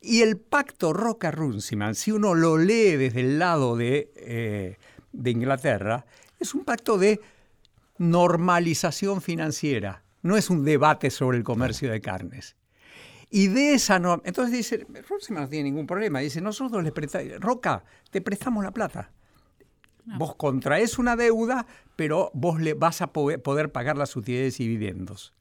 Y 0.00 0.22
el 0.22 0.38
pacto 0.38 0.92
Roca-Runciman, 0.92 1.94
si 1.94 2.10
uno 2.10 2.34
lo 2.34 2.56
lee 2.56 2.96
desde 2.96 3.20
el 3.20 3.38
lado 3.38 3.76
de, 3.76 4.10
eh, 4.16 4.76
de 5.12 5.30
Inglaterra, 5.30 6.06
es 6.38 6.54
un 6.54 6.64
pacto 6.64 6.96
de 6.96 7.20
normalización 7.98 9.20
financiera. 9.20 10.02
No 10.22 10.36
es 10.36 10.48
un 10.48 10.64
debate 10.64 11.10
sobre 11.10 11.38
el 11.38 11.44
comercio 11.44 11.90
de 11.90 12.00
carnes. 12.00 12.56
Y 13.30 13.48
de 13.48 13.74
esa 13.74 13.98
norma. 13.98 14.22
Entonces 14.26 14.56
dice, 14.56 14.86
Runciman 15.08 15.44
no 15.44 15.48
tiene 15.48 15.64
ningún 15.64 15.86
problema. 15.86 16.20
Dice, 16.20 16.40
nosotros 16.40 16.82
le 16.82 16.92
prestamos. 16.92 17.28
Roca, 17.38 17.84
te 18.10 18.20
prestamos 18.20 18.64
la 18.64 18.72
plata. 18.72 19.12
Vos 20.04 20.34
contraes 20.36 20.98
una 20.98 21.16
deuda, 21.16 21.66
pero 21.96 22.30
vos 22.34 22.60
le 22.60 22.74
vas 22.74 23.02
a 23.02 23.12
poder 23.12 23.72
pagar 23.72 23.96
las 23.96 24.16
utilidades 24.16 24.60
y 24.60 24.68
dividendos. 24.68 25.34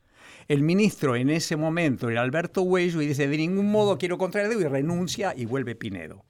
El 0.48 0.64
ministro 0.64 1.16
en 1.16 1.30
ese 1.30 1.56
momento 1.56 2.10
era 2.10 2.22
Alberto 2.22 2.64
Huello 2.64 3.02
y 3.02 3.08
dice, 3.08 3.28
de 3.28 3.38
ningún 3.38 3.72
modo 3.72 3.98
quiero 3.98 4.18
contraer 4.18 4.50
deuda 4.50 4.66
y 4.66 4.70
renuncia 4.70 5.34
y 5.36 5.46
vuelve 5.46 5.76
Pinedo. 5.76 6.26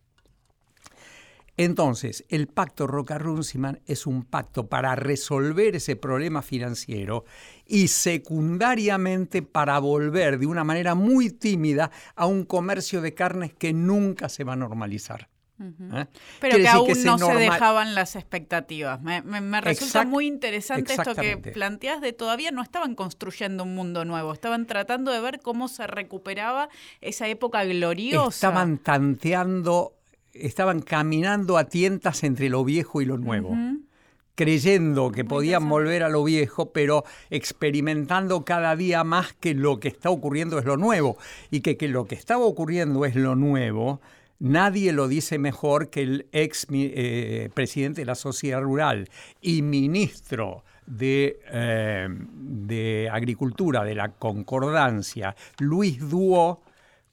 Entonces, 1.56 2.24
el 2.30 2.48
pacto 2.48 2.88
Roca-Runciman 2.88 3.82
es 3.86 4.08
un 4.08 4.24
pacto 4.24 4.68
para 4.68 4.96
resolver 4.96 5.76
ese 5.76 5.98
problema 5.98 6.42
financiero 6.42 7.26
y 7.66 7.90
secundariamente 7.90 9.42
para 9.42 9.78
volver 9.80 10.40
de 10.40 10.46
una 10.46 10.64
manera 10.64 10.96
muy 10.96 11.32
tímida 11.32 11.92
a 12.16 12.28
un 12.28 12.46
comercio 12.46 13.02
de 13.02 13.14
carnes 13.14 13.54
que 13.54 13.74
nunca 13.74 14.30
se 14.30 14.46
va 14.46 14.54
a 14.54 14.56
normalizar. 14.58 15.29
¿Eh? 15.60 16.06
Pero 16.40 16.58
que 16.58 16.68
aún 16.68 17.04
no 17.04 17.18
se 17.18 17.34
dejaban 17.36 17.96
las 17.96 18.16
expectativas. 18.16 19.02
Me, 19.02 19.62
resulta 19.62 20.06
muy 20.06 20.28
interesante 20.28 20.94
esto 20.94 21.16
que 21.16 21.38
planteas 21.38 22.02
de 22.02 22.14
todavía 22.14 22.52
no 22.52 22.62
estaban 22.62 22.96
construyendo 22.96 23.64
un 23.64 23.76
mundo 23.76 24.06
nuevo, 24.06 24.34
estaban 24.34 24.66
tratando 24.66 25.12
de 25.12 25.20
ver 25.20 25.40
cómo 25.42 25.68
se 25.68 25.88
recuperaba 25.88 26.70
esa 27.02 27.28
época 27.28 27.64
gloriosa. 27.66 28.48
Estaban 28.48 28.78
tanteando, 28.78 29.94
estaban 30.34 30.82
caminando 30.82 31.58
a 31.58 31.66
tientas 31.66 32.24
entre 32.24 32.50
lo 32.50 32.64
viejo 32.64 33.02
y 33.02 33.06
lo 33.06 33.18
nuevo. 33.18 33.56
creyendo 34.36 35.12
que 35.12 35.26
podían 35.26 35.68
volver 35.68 36.02
a 36.02 36.08
lo 36.08 36.24
viejo, 36.24 36.72
pero 36.72 37.04
experimentando 37.30 38.46
cada 38.46 38.78
día 38.78 39.04
más 39.04 39.34
que 39.34 39.54
lo 39.54 39.82
que 39.82 39.90
está 39.90 40.10
ocurriendo 40.10 40.58
es 40.60 40.64
lo 40.64 40.78
nuevo 40.78 41.18
y 41.52 41.60
que, 41.60 41.76
que 41.76 41.90
lo 41.90 42.06
que 42.06 42.16
estaba 42.16 42.46
ocurriendo 42.46 43.04
es 43.04 43.18
lo 43.18 43.36
nuevo, 43.36 44.00
Nadie 44.40 44.94
lo 44.94 45.10
dice 45.10 45.38
mejor 45.38 45.90
que 45.90 46.02
el 46.02 46.28
ex 46.32 46.66
eh, 46.72 47.50
presidente 47.54 48.02
de 48.02 48.06
la 48.06 48.16
Sociedad 48.16 48.62
Rural 48.62 49.10
y 49.42 49.62
ministro 49.62 50.64
de, 50.86 51.42
eh, 51.52 52.08
de, 52.10 53.10
Agricultura 53.12 53.84
de 53.84 53.96
la 53.96 54.14
Concordancia, 54.14 55.36
Luis 55.60 56.00
Duo, 56.10 56.62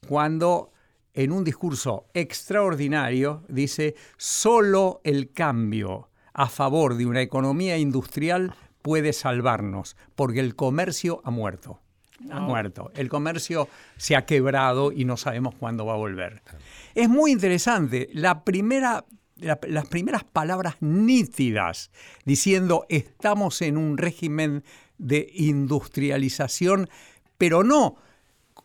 cuando 0.07 0.71
en 1.13 1.33
un 1.33 1.43
discurso 1.43 2.05
extraordinario 2.13 3.43
dice, 3.49 3.95
solo 4.15 5.01
el 5.03 5.33
cambio 5.33 6.09
a 6.33 6.47
favor 6.47 6.95
de 6.95 7.07
una 7.07 7.21
economía 7.21 7.77
industrial 7.77 8.55
puede 8.81 9.11
salvarnos, 9.11 9.97
porque 10.15 10.39
el 10.39 10.55
comercio 10.55 11.21
ha 11.25 11.31
muerto. 11.31 11.81
Ha 12.31 12.39
muerto. 12.39 12.91
El 12.95 13.09
comercio 13.09 13.67
se 13.97 14.15
ha 14.15 14.25
quebrado 14.25 14.91
y 14.91 15.05
no 15.05 15.17
sabemos 15.17 15.55
cuándo 15.55 15.85
va 15.85 15.93
a 15.93 15.97
volver. 15.97 16.41
Es 16.95 17.09
muy 17.09 17.31
interesante. 17.31 18.09
La 18.13 18.43
primera, 18.43 19.05
las 19.35 19.87
primeras 19.87 20.23
palabras 20.23 20.75
nítidas 20.79 21.91
diciendo 22.25 22.85
estamos 22.89 23.61
en 23.61 23.77
un 23.77 23.97
régimen 23.97 24.63
de 24.97 25.29
industrialización, 25.33 26.89
pero 27.37 27.63
no 27.63 27.97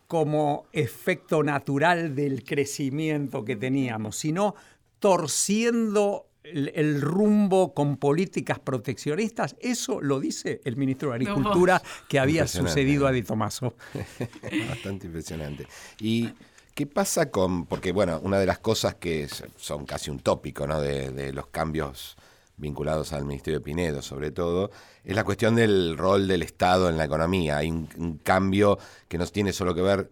como 0.07 0.65
efecto 0.73 1.43
natural 1.43 2.15
del 2.15 2.43
crecimiento 2.43 3.45
que 3.45 3.55
teníamos, 3.55 4.15
sino 4.15 4.55
torciendo 4.99 6.27
el, 6.43 7.01
rumbo 7.01 7.73
con 7.73 7.97
políticas 7.97 8.59
proteccionistas, 8.59 9.55
eso 9.59 10.01
lo 10.01 10.19
dice 10.19 10.61
el 10.65 10.75
ministro 10.75 11.09
de 11.09 11.15
Agricultura 11.15 11.81
que 12.07 12.19
había 12.19 12.47
sucedido 12.47 13.07
a 13.07 13.11
Di 13.11 13.23
Tomaso. 13.23 13.75
Bastante 14.69 15.07
impresionante. 15.07 15.67
Y 15.99 16.29
¿Qué 16.73 16.87
pasa 16.87 17.29
con.? 17.29 17.67
Porque, 17.67 17.91
bueno, 17.91 18.19
una 18.23 18.39
de 18.39 18.47
las 18.47 18.57
cosas 18.57 18.95
que 18.95 19.27
son 19.57 19.85
casi 19.85 20.09
un 20.09 20.19
tópico, 20.19 20.65
¿no? 20.65 20.81
De, 20.81 21.31
los 21.31 21.47
cambios 21.47 22.17
vinculados 22.57 23.13
al 23.13 23.25
Ministerio 23.25 23.59
de 23.59 23.63
Pinedo, 23.63 24.01
sobre 24.01 24.31
todo, 24.31 24.71
es 25.03 25.15
la 25.15 25.23
cuestión 25.23 25.55
del 25.55 25.95
rol 25.97 26.27
del 26.27 26.41
Estado 26.41 26.89
en 26.89 26.97
la 26.97 27.05
economía. 27.05 27.57
Hay 27.57 27.69
un, 27.69 28.19
cambio 28.23 28.79
que 29.07 29.19
no 29.19 29.27
tiene 29.27 29.53
solo 29.53 29.75
que 29.75 29.83
ver, 29.83 30.09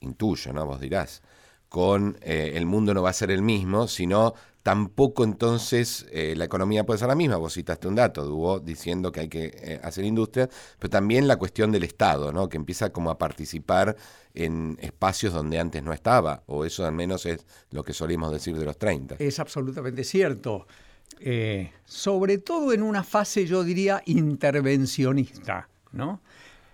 intuyo, 0.00 0.52
¿no? 0.52 0.64
Vos 0.64 0.80
dirás, 0.80 1.22
con 1.68 2.16
eh, 2.22 2.52
el 2.54 2.64
mundo 2.64 2.94
no 2.94 3.02
va 3.02 3.10
a 3.10 3.14
ser 3.14 3.32
el 3.32 3.42
mismo, 3.42 3.88
sino 3.88 4.34
tampoco 4.68 5.24
entonces 5.24 6.04
eh, 6.12 6.34
la 6.36 6.44
economía 6.44 6.84
puede 6.84 6.98
ser 6.98 7.08
la 7.08 7.14
misma. 7.14 7.38
Vos 7.38 7.54
citaste 7.54 7.88
un 7.88 7.94
dato, 7.94 8.26
Dubó 8.26 8.60
diciendo 8.60 9.10
que 9.10 9.20
hay 9.20 9.28
que 9.30 9.56
eh, 9.62 9.80
hacer 9.82 10.04
industria, 10.04 10.50
pero 10.78 10.90
también 10.90 11.26
la 11.26 11.36
cuestión 11.36 11.72
del 11.72 11.84
Estado, 11.84 12.32
¿no? 12.34 12.50
que 12.50 12.58
empieza 12.58 12.90
como 12.90 13.08
a 13.08 13.16
participar 13.16 13.96
en 14.34 14.76
espacios 14.82 15.32
donde 15.32 15.58
antes 15.58 15.82
no 15.82 15.94
estaba, 15.94 16.42
o 16.44 16.66
eso 16.66 16.84
al 16.84 16.92
menos 16.92 17.24
es 17.24 17.46
lo 17.70 17.82
que 17.82 17.94
solíamos 17.94 18.30
decir 18.30 18.58
de 18.58 18.66
los 18.66 18.76
30. 18.76 19.16
Es 19.20 19.38
absolutamente 19.38 20.04
cierto. 20.04 20.66
Eh, 21.18 21.72
sobre 21.86 22.36
todo 22.36 22.74
en 22.74 22.82
una 22.82 23.04
fase, 23.04 23.46
yo 23.46 23.64
diría, 23.64 24.02
intervencionista, 24.04 25.70
¿no? 25.92 26.20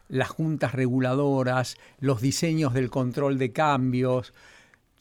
Las 0.08 0.30
juntas 0.30 0.72
reguladoras, 0.72 1.76
los 2.00 2.20
diseños 2.20 2.74
del 2.74 2.90
control 2.90 3.38
de 3.38 3.52
cambios, 3.52 4.34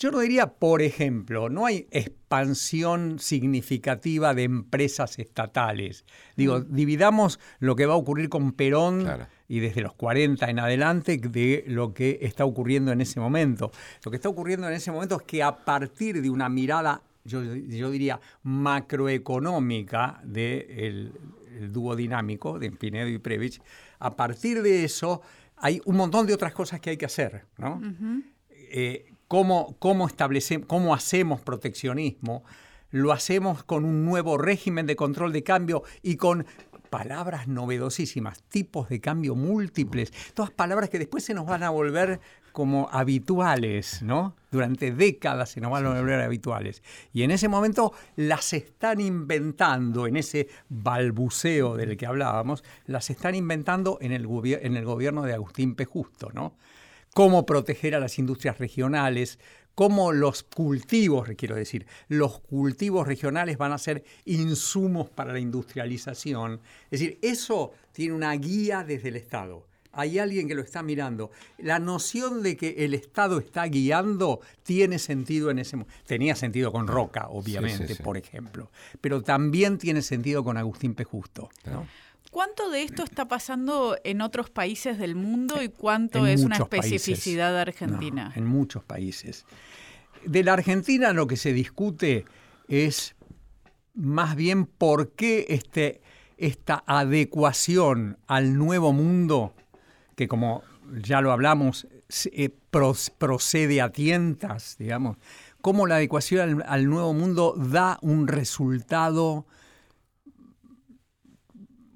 yo 0.03 0.11
no 0.11 0.19
diría, 0.19 0.47
por 0.55 0.81
ejemplo, 0.81 1.47
no 1.47 1.65
hay 1.65 1.87
expansión 1.89 3.19
significativa 3.19 4.33
de 4.33 4.43
empresas 4.43 5.17
estatales. 5.17 6.03
Digo, 6.35 6.59
mm. 6.59 6.75
dividamos 6.75 7.39
lo 7.59 7.77
que 7.77 7.85
va 7.85 7.93
a 7.93 7.95
ocurrir 7.95 8.27
con 8.27 8.51
Perón 8.51 9.07
y 9.47 9.61
desde 9.61 9.79
los 9.79 9.93
40 9.93 10.49
en 10.49 10.59
adelante 10.59 11.17
de 11.17 11.63
lo 11.67 11.93
que 11.93 12.19
está 12.21 12.43
ocurriendo 12.43 12.91
en 12.91 12.99
ese 12.99 13.21
momento. 13.21 13.71
Lo 14.03 14.11
que 14.11 14.17
está 14.17 14.27
ocurriendo 14.27 14.67
en 14.67 14.73
ese 14.73 14.91
momento 14.91 15.15
es 15.15 15.23
que 15.23 15.41
a 15.41 15.55
partir 15.55 16.21
de 16.21 16.29
una 16.29 16.49
mirada, 16.49 17.01
yo, 17.23 17.41
diría, 17.89 18.19
macroeconómica 18.41 20.19
del 20.25 21.13
de 21.13 21.67
dúo 21.69 21.95
dinámico 21.95 22.59
de 22.59 22.71
Pinedo 22.71 23.07
y 23.07 23.19
Previch, 23.19 23.61
a 23.99 24.13
partir 24.13 24.61
de 24.61 24.83
eso 24.83 25.21
hay 25.55 25.81
un 25.85 25.95
montón 25.95 26.27
de 26.27 26.33
otras 26.33 26.51
cosas 26.51 26.81
que 26.81 26.89
hay 26.89 26.97
que 26.97 27.05
hacer, 27.05 27.45
¿no? 27.57 27.79
Cómo, 29.33 29.75
cómo, 29.79 30.05
establecemos, 30.05 30.67
cómo 30.67 30.93
hacemos 30.93 31.41
proteccionismo, 31.41 32.43
lo 32.91 33.11
hacemos 33.11 33.63
con 33.63 33.83
un 33.83 34.05
nuevo 34.05 34.37
régimen 34.37 34.85
de 34.85 34.95
control 34.95 35.33
de 35.33 35.41
cambio 35.41 35.81
y 36.03 36.17
con 36.17 36.45
palabras 36.91 37.47
novedosísimas, 37.47 38.43
tipos 38.43 38.89
de 38.89 39.01
cambio 39.01 39.33
múltiples, 39.33 40.13
todas 40.35 40.51
palabras 40.51 40.91
que 40.91 40.99
después 40.99 41.23
se 41.23 41.33
nos 41.33 41.47
van 41.47 41.63
a 41.63 41.71
volver 41.71 42.19
como 42.51 42.89
habituales, 42.91 44.03
¿no? 44.03 44.35
Durante 44.51 44.91
décadas 44.91 45.49
se 45.49 45.61
nos 45.61 45.71
van 45.71 45.87
a 45.87 45.99
volver 45.99 46.21
habituales. 46.21 46.83
Y 47.11 47.23
en 47.23 47.31
ese 47.31 47.47
momento 47.47 47.91
las 48.15 48.53
están 48.53 49.01
inventando, 49.01 50.05
en 50.05 50.15
ese 50.15 50.47
balbuceo 50.69 51.75
del 51.75 51.97
que 51.97 52.05
hablábamos, 52.05 52.63
las 52.85 53.09
están 53.09 53.33
inventando 53.33 53.97
en 53.99 54.11
el, 54.11 54.27
en 54.61 54.77
el 54.77 54.85
gobierno 54.85 55.23
de 55.23 55.33
Agustín 55.33 55.73
P. 55.73 55.85
Justo, 55.85 56.29
¿no? 56.35 56.53
Cómo 57.13 57.45
proteger 57.45 57.95
a 57.95 57.99
las 57.99 58.19
industrias 58.19 58.57
regionales, 58.57 59.39
cómo 59.75 60.11
los 60.11 60.43
cultivos, 60.43 61.29
quiero 61.37 61.55
decir, 61.55 61.85
los 62.07 62.39
cultivos 62.39 63.07
regionales 63.07 63.57
van 63.57 63.71
a 63.71 63.77
ser 63.77 64.03
insumos 64.25 65.09
para 65.09 65.33
la 65.33 65.39
industrialización. 65.39 66.61
Es 66.91 66.99
decir, 66.99 67.19
eso 67.21 67.71
tiene 67.91 68.13
una 68.13 68.33
guía 68.33 68.83
desde 68.83 69.09
el 69.09 69.15
Estado. 69.15 69.67
Hay 69.95 70.17
alguien 70.17 70.47
que 70.47 70.55
lo 70.55 70.63
está 70.63 70.81
mirando. 70.81 71.29
La 71.59 71.77
noción 71.77 72.41
de 72.41 72.57
que 72.57 72.83
el 72.83 72.95
Estado 72.95 73.37
está 73.37 73.65
guiando 73.65 74.41
tiene 74.63 74.97
sentido 74.97 75.51
en 75.51 75.59
ese 75.59 75.75
momento. 75.77 75.93
Tenía 76.07 76.35
sentido 76.35 76.71
con 76.71 76.87
Roca, 76.87 77.27
obviamente, 77.29 77.95
por 77.97 78.17
ejemplo. 78.17 78.71
Pero 79.01 79.21
también 79.21 79.77
tiene 79.77 80.01
sentido 80.01 80.43
con 80.43 80.57
Agustín 80.57 80.95
P. 80.95 81.03
Justo. 81.03 81.49
¿no? 81.65 81.85
¿Cuánto 82.33 82.71
de 82.71 82.81
esto 82.81 83.03
está 83.03 83.27
pasando 83.27 83.95
en 84.03 84.19
otros 84.21 84.49
países 84.49 84.97
del 84.97 85.13
mundo 85.13 85.61
y 85.61 85.69
cuánto 85.69 86.25
es 86.25 86.41
una 86.43 86.57
especificidad 86.57 87.55
argentina? 87.59 88.33
en 88.35 88.47
muchos 88.47 88.83
países. 88.83 89.45
De 90.25 90.43
la 90.43 90.53
Argentina 90.53 91.13
lo 91.13 91.27
que 91.27 91.37
se 91.37 91.53
discute 91.53 92.25
es 92.67 93.15
más 93.93 94.35
bien 94.35 94.65
por 94.65 95.11
qué 95.11 95.45
este, 95.49 96.01
esta 96.37 96.83
adecuación 96.87 98.17
al 98.25 98.57
nuevo 98.57 98.93
mundo, 98.93 99.53
que 100.15 100.27
como 100.27 100.63
ya 101.03 101.21
lo 101.21 101.31
hablamos, 101.31 101.87
eh, 102.31 102.49
procede 103.19 103.79
a 103.79 103.91
tientas, 103.91 104.77
digamos, 104.79 105.17
cómo 105.61 105.85
la 105.85 105.97
adecuación 105.97 106.63
al 106.65 106.89
nuevo 106.89 107.13
mundo 107.13 107.53
da 107.55 107.99
un 108.01 108.27
resultado 108.27 109.45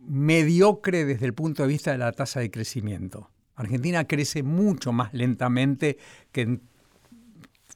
mediocre 0.08 1.05
desde 1.05 1.26
el 1.26 1.34
punto 1.34 1.64
de 1.64 1.70
vista 1.70 1.91
de 1.91 1.97
la 1.97 2.12
tasa 2.12 2.39
de 2.39 2.49
crecimiento. 2.49 3.30
Argentina 3.55 4.05
crece 4.05 4.43
mucho 4.43 4.91
más 4.91 5.14
lentamente 5.14 5.97
que 6.32 6.60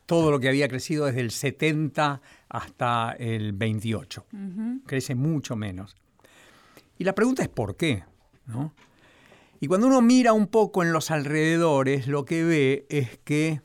todo 0.05 0.31
lo 0.31 0.39
que 0.39 0.49
había 0.49 0.67
crecido 0.67 1.05
desde 1.05 1.21
el 1.21 1.31
70 1.31 2.21
hasta 2.49 3.15
el 3.17 3.53
28. 3.53 4.25
Crece 4.85 5.15
mucho 5.15 5.55
menos. 5.55 5.95
Y 6.97 7.03
la 7.03 7.15
pregunta 7.15 7.43
es 7.43 7.49
por 7.49 7.77
qué. 7.77 8.03
Y 9.59 9.67
cuando 9.67 9.87
uno 9.87 10.01
mira 10.01 10.33
un 10.33 10.47
poco 10.47 10.83
en 10.83 10.91
los 10.91 11.11
alrededores, 11.11 12.07
lo 12.07 12.25
que 12.25 12.43
ve 12.43 12.85
es 12.89 13.19
que 13.23 13.61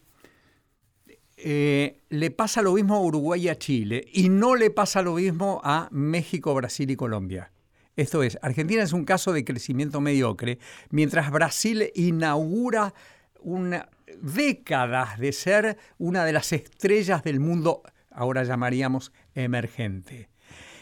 eh, 1.37 2.01
le 2.09 2.31
pasa 2.31 2.62
lo 2.62 2.75
mismo 2.75 2.95
a 2.95 3.01
Uruguay 3.01 3.45
y 3.45 3.49
a 3.49 3.59
Chile 3.59 4.07
y 4.12 4.29
no 4.29 4.57
le 4.57 4.71
pasa 4.71 5.03
lo 5.03 5.14
mismo 5.14 5.61
a 5.64 5.89
México, 5.91 6.55
Brasil 6.55 6.91
y 6.91 6.97
Colombia. 6.97 7.51
Esto 7.97 8.23
es, 8.23 8.39
Argentina 8.43 8.83
es 8.83 8.93
un 8.93 9.07
caso 9.07 9.33
de 9.33 9.45
crecimiento 9.45 10.03
mediocre, 10.03 10.59
mientras 10.91 11.31
Brasil 11.31 11.91
inaugura 11.95 12.93
una, 13.41 13.89
décadas 14.21 15.19
de 15.19 15.33
ser 15.33 15.79
una 15.97 16.27
de 16.27 16.33
las 16.35 16.53
estrellas 16.53 17.25
del 17.25 17.41
mundo, 17.41 17.83
ahora 18.11 18.45
llamaríamos 18.45 19.13
emergente. 19.35 20.29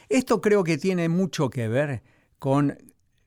Esto 0.09 0.41
creo 0.41 0.65
que 0.65 0.77
tiene 0.77 1.09
mucho 1.09 1.51
que 1.51 1.69
ver 1.69 2.03
con 2.41 2.77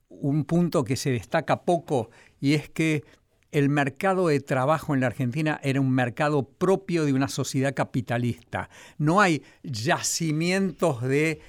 un 0.10 0.44
punto 0.44 0.84
que 0.84 0.98
se 0.98 1.12
destaca 1.12 1.64
poco 1.64 2.10
y 2.42 2.56
es 2.56 2.70
que 2.70 3.04
el 3.52 3.70
mercado 3.70 4.28
de 4.28 4.42
trabajo 4.42 4.94
en 4.94 5.00
la 5.00 5.08
Argentina 5.08 5.60
era 5.64 5.80
un 5.80 5.92
mercado 5.92 6.44
propio 6.44 7.06
de 7.06 7.14
una 7.14 7.30
sociedad 7.30 7.74
capitalista. 7.74 8.70
No 8.98 9.22
hay 9.22 9.44
yacimientos 9.64 11.02
de 11.02 11.40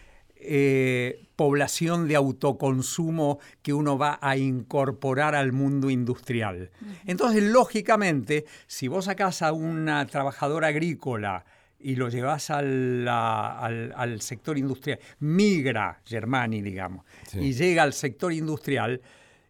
eh, 0.41 1.29
población 1.37 2.09
de 2.09 2.17
autoconsumo 2.17 3.39
que 3.63 3.73
uno 3.73 3.97
va 3.97 4.19
a 4.21 4.37
incorporar 4.37 5.35
al 5.35 5.53
mundo 5.53 5.91
industrial. 5.91 6.71
Entonces, 7.07 7.43
lógicamente, 7.43 8.45
si 8.67 8.89
vos 8.89 9.05
sacás 9.05 9.43
a 9.43 9.53
una 9.53 10.07
trabajadora 10.07 10.69
agrícola 10.69 11.45
y 11.79 11.95
lo 11.95 12.09
llevas 12.09 12.51
al, 12.51 14.19
sector 14.21 14.59
industrial, 14.59 14.99
migra 15.21 16.01
Germani, 16.05 16.61
digamos, 16.61 17.05
y 17.35 17.53
llega 17.53 17.85
al 17.85 17.93
sector 17.93 18.33
industrial, 18.33 19.01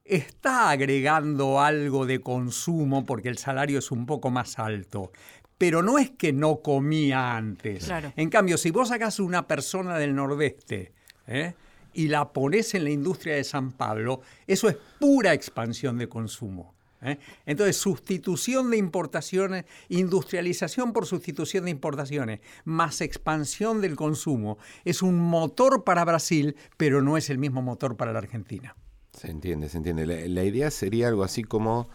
está 0.08 0.70
agregando 0.70 1.60
algo 1.60 2.06
de 2.06 2.20
consumo 2.20 3.04
porque 3.04 3.28
el 3.28 3.38
salario 3.38 3.78
es 3.78 3.90
un 3.90 4.06
poco 4.06 4.30
más 4.30 4.58
alto. 4.58 5.12
Pero 5.58 5.82
no 5.82 5.98
es 5.98 6.10
que 6.10 6.32
no 6.32 6.62
comía 6.62 7.36
antes. 7.36 7.90
En 8.16 8.30
cambio, 8.30 8.56
si 8.56 8.70
vos 8.70 8.88
sacás 8.88 9.18
una 9.18 9.46
persona 9.46 9.98
del 9.98 10.14
nordeste 10.14 10.92
¿eh? 11.26 11.54
y 11.92 12.08
la 12.08 12.32
pones 12.32 12.74
en 12.74 12.84
la 12.84 12.90
industria 12.90 13.34
de 13.34 13.44
San 13.44 13.72
Pablo, 13.72 14.20
eso 14.46 14.68
es 14.68 14.76
pura 15.00 15.34
expansión 15.34 15.98
de 15.98 16.08
consumo. 16.08 16.74
¿eh? 17.02 17.18
Entonces, 17.46 17.76
sustitución 17.76 18.70
de 18.70 18.76
importaciones, 18.76 19.64
industrialización 19.88 20.92
por 20.92 21.06
sustitución 21.06 21.64
de 21.64 21.70
importaciones, 21.70 22.40
más 22.64 23.00
expansión 23.00 23.80
del 23.80 23.96
consumo, 23.96 24.58
es 24.84 25.02
un 25.02 25.18
motor 25.18 25.84
para 25.84 26.04
Brasil, 26.04 26.56
pero 26.76 27.02
no 27.02 27.16
es 27.16 27.30
el 27.30 27.38
mismo 27.38 27.62
motor 27.62 27.96
para 27.96 28.12
la 28.12 28.20
Argentina. 28.20 28.76
Se 29.12 29.30
entiende, 29.30 29.68
se 29.68 29.78
entiende. 29.78 30.06
La, 30.28 30.44
idea 30.44 30.70
sería 30.70 31.08
algo 31.08 31.24
así 31.24 31.42
como 31.42 31.88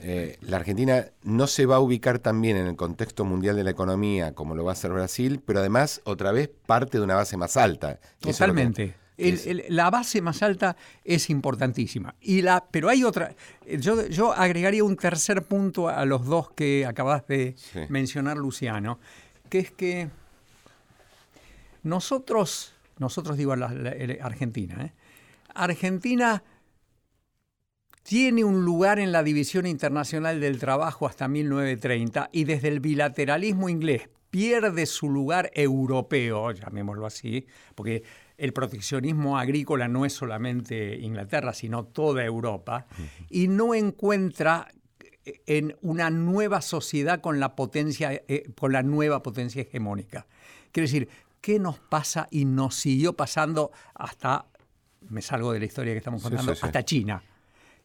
eh, 0.00 0.36
la 0.42 0.58
Argentina 0.58 1.06
no 1.22 1.46
se 1.46 1.66
va 1.66 1.76
a 1.76 1.80
ubicar 1.80 2.18
también 2.18 2.56
en 2.56 2.66
el 2.66 2.76
contexto 2.76 3.24
mundial 3.24 3.56
de 3.56 3.64
la 3.64 3.70
economía 3.70 4.34
como 4.34 4.54
lo 4.54 4.64
va 4.64 4.72
a 4.72 4.74
hacer 4.74 4.92
Brasil, 4.92 5.40
pero 5.44 5.60
además 5.60 6.00
otra 6.04 6.32
vez 6.32 6.50
parte 6.66 6.98
de 6.98 7.04
una 7.04 7.14
base 7.14 7.36
más 7.36 7.56
alta. 7.56 7.98
Totalmente. 8.20 8.94
la 9.68 9.90
base 9.90 10.20
más 10.20 10.42
alta 10.42 10.76
es 11.04 11.30
importantísima. 11.30 12.14
Y 12.20 12.42
la, 12.42 12.64
pero 12.70 12.88
hay 12.88 13.04
otra. 13.04 13.34
Yo, 13.78 14.06
yo 14.06 14.32
agregaría 14.32 14.84
un 14.84 14.96
tercer 14.96 15.42
punto 15.42 15.88
a 15.88 16.04
los 16.04 16.26
dos 16.26 16.50
que 16.50 16.84
acabas 16.84 17.26
de 17.26 17.56
mencionar, 17.88 18.36
Luciano, 18.36 18.98
que 19.48 19.60
es 19.60 19.70
que 19.70 20.10
nosotros, 21.82 22.74
nosotros 22.98 23.36
digo 23.36 23.56
la, 23.56 23.72
Argentina, 24.20 24.84
¿eh? 24.84 24.92
Argentina 25.54 26.42
tiene 28.06 28.44
un 28.44 28.64
lugar 28.64 29.00
en 29.00 29.10
la 29.10 29.24
División 29.24 29.66
Internacional 29.66 30.40
del 30.40 30.60
Trabajo 30.60 31.08
hasta 31.08 31.26
1930 31.26 32.30
y 32.30 32.44
desde 32.44 32.68
el 32.68 32.78
bilateralismo 32.78 33.68
inglés 33.68 34.08
pierde 34.30 34.86
su 34.86 35.10
lugar 35.10 35.50
europeo, 35.54 36.52
llamémoslo 36.52 37.04
así, 37.04 37.46
porque 37.74 38.04
el 38.38 38.52
proteccionismo 38.52 39.38
agrícola 39.38 39.88
no 39.88 40.04
es 40.04 40.12
solamente 40.12 40.96
Inglaterra, 40.98 41.52
sino 41.52 41.84
toda 41.84 42.24
Europa, 42.24 42.86
y 43.28 43.48
no 43.48 43.74
encuentra 43.74 44.68
eh, 45.24 45.40
en 45.46 45.76
una 45.80 46.08
nueva 46.10 46.60
sociedad 46.60 47.20
con 47.20 47.40
la 47.40 47.56
potencia, 47.56 48.12
eh, 48.12 48.50
con 48.56 48.72
la 48.72 48.84
nueva 48.84 49.22
potencia 49.22 49.62
hegemónica. 49.62 50.26
Quiero 50.70 50.86
decir, 50.86 51.08
¿qué 51.40 51.58
nos 51.58 51.80
pasa 51.80 52.28
y 52.30 52.44
nos 52.44 52.76
siguió 52.76 53.14
pasando 53.14 53.72
hasta, 53.94 54.46
me 55.08 55.22
salgo 55.22 55.52
de 55.52 55.58
la 55.58 55.64
historia 55.64 55.92
que 55.92 55.98
estamos 55.98 56.22
contando, 56.22 56.52
hasta 56.52 56.84
China? 56.84 57.20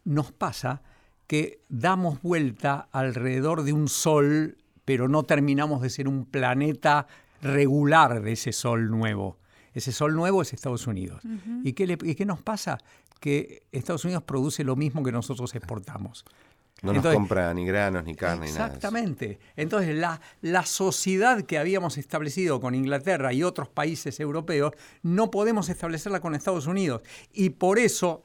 Nos 0.03 0.31
pasa 0.31 0.81
que 1.27 1.61
damos 1.69 2.21
vuelta 2.21 2.89
alrededor 2.91 3.63
de 3.63 3.73
un 3.73 3.87
sol, 3.87 4.57
pero 4.83 5.07
no 5.07 5.23
terminamos 5.23 5.81
de 5.81 5.89
ser 5.89 6.07
un 6.07 6.25
planeta 6.25 7.07
regular 7.41 8.21
de 8.21 8.33
ese 8.33 8.51
sol 8.51 8.89
nuevo. 8.89 9.37
Ese 9.73 9.91
sol 9.91 10.15
nuevo 10.15 10.41
es 10.41 10.53
Estados 10.53 10.87
Unidos. 10.87 11.21
¿Y, 11.63 11.73
qué 11.73 11.97
qué 11.97 12.25
nos 12.25 12.41
pasa? 12.41 12.77
Que 13.19 13.63
Estados 13.71 14.03
Unidos 14.03 14.23
produce 14.23 14.63
lo 14.63 14.75
mismo 14.75 15.03
que 15.03 15.11
nosotros 15.11 15.55
exportamos. 15.55 16.25
No 16.81 16.93
nos 16.93 17.05
compra 17.05 17.53
ni 17.53 17.65
granos, 17.65 18.03
ni 18.03 18.15
carne, 18.15 18.47
ni 18.47 18.53
nada. 18.53 18.65
Exactamente. 18.65 19.39
Entonces, 19.55 19.95
la, 19.95 20.19
la 20.41 20.65
sociedad 20.65 21.43
que 21.43 21.59
habíamos 21.59 21.97
establecido 21.99 22.59
con 22.59 22.73
Inglaterra 22.73 23.33
y 23.33 23.43
otros 23.43 23.69
países 23.69 24.19
europeos, 24.19 24.73
no 25.03 25.29
podemos 25.29 25.69
establecerla 25.69 26.21
con 26.21 26.33
Estados 26.33 26.65
Unidos. 26.65 27.03
Y 27.31 27.51
por 27.51 27.77
eso 27.77 28.23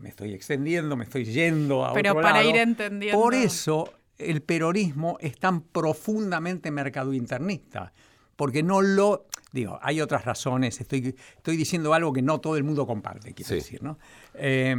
me 0.00 0.08
estoy 0.08 0.34
extendiendo, 0.34 0.96
me 0.96 1.04
estoy 1.04 1.24
yendo 1.24 1.84
a 1.84 1.92
Pero 1.92 2.14
para 2.14 2.42
ir 2.42 2.56
entendiendo. 2.56 3.20
Por 3.20 3.34
eso 3.34 3.92
el 4.16 4.42
peronismo 4.42 5.16
es 5.20 5.38
tan 5.38 5.60
profundamente 5.62 6.70
mercadointernista, 6.70 7.92
porque 8.36 8.62
no 8.62 8.82
lo... 8.82 9.26
Digo, 9.52 9.78
hay 9.82 10.00
otras 10.00 10.24
razones, 10.24 10.80
estoy, 10.80 11.14
estoy 11.36 11.56
diciendo 11.56 11.94
algo 11.94 12.12
que 12.12 12.22
no 12.22 12.40
todo 12.40 12.56
el 12.56 12.64
mundo 12.64 12.86
comparte, 12.86 13.32
quiero 13.32 13.54
decir, 13.54 13.82
¿no? 13.82 13.98
Eh, 14.34 14.76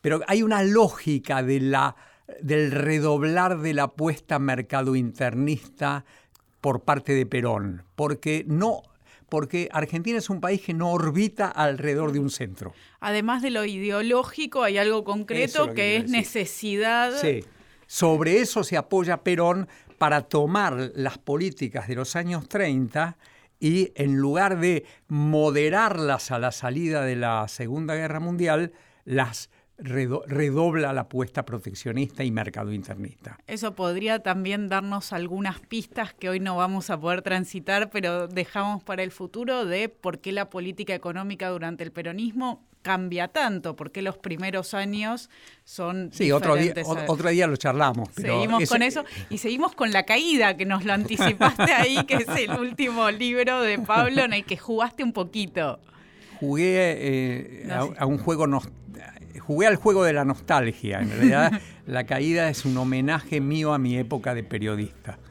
pero 0.00 0.20
hay 0.26 0.42
una 0.42 0.64
lógica 0.64 1.42
de 1.42 1.60
la, 1.60 1.94
del 2.42 2.72
redoblar 2.72 3.60
de 3.60 3.74
la 3.74 3.84
apuesta 3.84 4.38
mercadointernista 4.38 6.04
por 6.60 6.82
parte 6.82 7.14
de 7.14 7.26
Perón, 7.26 7.84
porque 7.94 8.44
no 8.46 8.82
porque 9.32 9.70
Argentina 9.72 10.18
es 10.18 10.28
un 10.28 10.42
país 10.42 10.60
que 10.60 10.74
no 10.74 10.92
orbita 10.92 11.48
alrededor 11.48 12.12
de 12.12 12.18
un 12.18 12.28
centro. 12.28 12.74
Además 13.00 13.40
de 13.40 13.48
lo 13.48 13.64
ideológico, 13.64 14.62
hay 14.62 14.76
algo 14.76 15.04
concreto 15.04 15.72
que, 15.72 15.96
es 15.96 16.10
necesidad. 16.10 17.18
Sí. 17.18 17.42
Sobre 17.86 18.40
eso 18.40 18.62
se 18.62 18.76
apoya 18.76 19.22
Perón 19.22 19.68
para 19.96 20.20
tomar 20.20 20.90
las 20.94 21.16
políticas 21.16 21.88
de 21.88 21.94
los 21.94 22.14
años 22.14 22.46
30 22.46 23.16
y 23.58 23.92
en 23.94 24.16
lugar 24.16 24.60
de 24.60 24.84
moderarlas 25.08 26.30
a 26.30 26.38
la 26.38 26.52
salida 26.52 27.02
de 27.02 27.16
la 27.16 27.48
Segunda 27.48 27.94
Guerra 27.94 28.20
Mundial, 28.20 28.74
las 29.06 29.48
redobla 29.82 30.92
la 30.92 31.02
apuesta 31.02 31.44
proteccionista 31.44 32.24
y 32.24 32.30
mercado 32.30 32.72
internista. 32.72 33.38
Eso 33.46 33.74
podría 33.74 34.20
también 34.20 34.68
darnos 34.68 35.12
algunas 35.12 35.60
pistas 35.60 36.14
que 36.14 36.28
hoy 36.28 36.40
no 36.40 36.56
vamos 36.56 36.90
a 36.90 37.00
poder 37.00 37.22
transitar, 37.22 37.90
pero 37.90 38.28
dejamos 38.28 38.82
para 38.82 39.02
el 39.02 39.10
futuro 39.10 39.64
de 39.64 39.88
por 39.88 40.20
qué 40.20 40.32
la 40.32 40.50
política 40.50 40.94
económica 40.94 41.48
durante 41.48 41.84
el 41.84 41.92
peronismo 41.92 42.64
cambia 42.82 43.28
tanto, 43.28 43.76
por 43.76 43.92
qué 43.92 44.02
los 44.02 44.18
primeros 44.18 44.74
años 44.74 45.30
son 45.64 46.10
Sí, 46.12 46.32
otro 46.32 46.56
día, 46.56 46.74
otro 47.06 47.30
día 47.30 47.46
lo 47.46 47.56
charlamos. 47.56 48.10
seguimos 48.14 48.68
con 48.68 48.82
eso 48.82 49.04
y 49.30 49.38
seguimos 49.38 49.74
con 49.74 49.92
La 49.92 50.04
Caída, 50.04 50.56
que 50.56 50.66
nos 50.66 50.84
lo 50.84 50.92
anticipaste 50.92 51.62
ahí, 51.72 52.04
que 52.04 52.16
es 52.16 52.28
el 52.28 52.50
último 52.58 53.10
libro 53.10 53.62
de 53.62 53.78
Pablo 53.78 54.22
en 54.24 54.32
el 54.34 54.44
que 54.44 54.56
jugaste 54.56 55.04
un 55.04 55.12
poquito. 55.12 55.78
Jugué 56.40 57.62
eh, 57.62 57.68
a, 57.70 58.04
un 58.04 58.18
juego 58.18 58.48
jugué 59.40 59.66
al 59.66 59.76
juego 59.76 60.04
de 60.04 60.12
la 60.12 60.24
nostalgia. 60.24 61.00
En 61.00 61.10
realidad, 61.10 61.60
La 61.86 62.04
Caída 62.04 62.48
es 62.48 62.64
un 62.64 62.76
homenaje 62.76 63.40
mío 63.40 63.72
a 63.72 63.78
mi 63.78 63.96
época 63.96 64.34
de 64.34 64.44
periodista. 64.44 65.18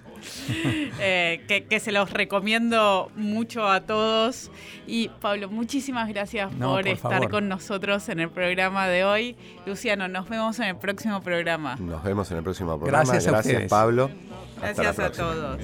Eh, 1.04 1.66
que, 1.68 1.80
se 1.80 1.92
los 1.92 2.12
recomiendo 2.12 3.12
mucho 3.16 3.68
a 3.68 3.82
todos. 3.82 4.52
Y 4.86 5.10
Pablo, 5.20 5.50
muchísimas 5.50 6.08
gracias 6.10 6.54
por, 6.54 6.88
estar 6.88 7.28
con 7.30 7.48
nosotros 7.48 8.08
en 8.10 8.20
el 8.20 8.30
programa 8.30 8.88
de 8.88 9.04
hoy. 9.04 9.36
Luciano, 9.66 10.08
nos 10.08 10.30
vemos 10.30 10.60
en 10.60 10.66
el 10.66 10.76
próximo 10.76 11.22
programa. 11.22 11.76
Nos 11.78 12.04
vemos 12.04 12.30
en 12.30 12.38
el 12.38 12.44
próximo 12.44 12.78
programa. 12.78 13.04
Gracias, 13.04 13.26
gracias 13.26 13.70
Pablo. 13.70 14.12
Gracias 14.60 15.00
a 15.00 15.12
todos. 15.12 15.60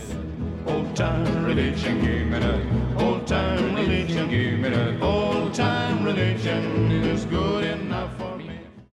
Old 0.68 0.96
time 0.96 1.46
religion, 1.46 2.02
give 2.02 2.28
me 2.28 2.40
that. 2.40 3.02
Old 3.02 3.26
time 3.26 3.76
religion, 3.76 4.30
give 4.30 4.60
me 4.60 4.70
that. 4.70 5.02
Old 5.02 5.54
time 5.54 6.04
religion 6.04 6.92
is 6.92 7.26
good 7.26 7.64
enough 7.64 8.18
for. 8.18 8.37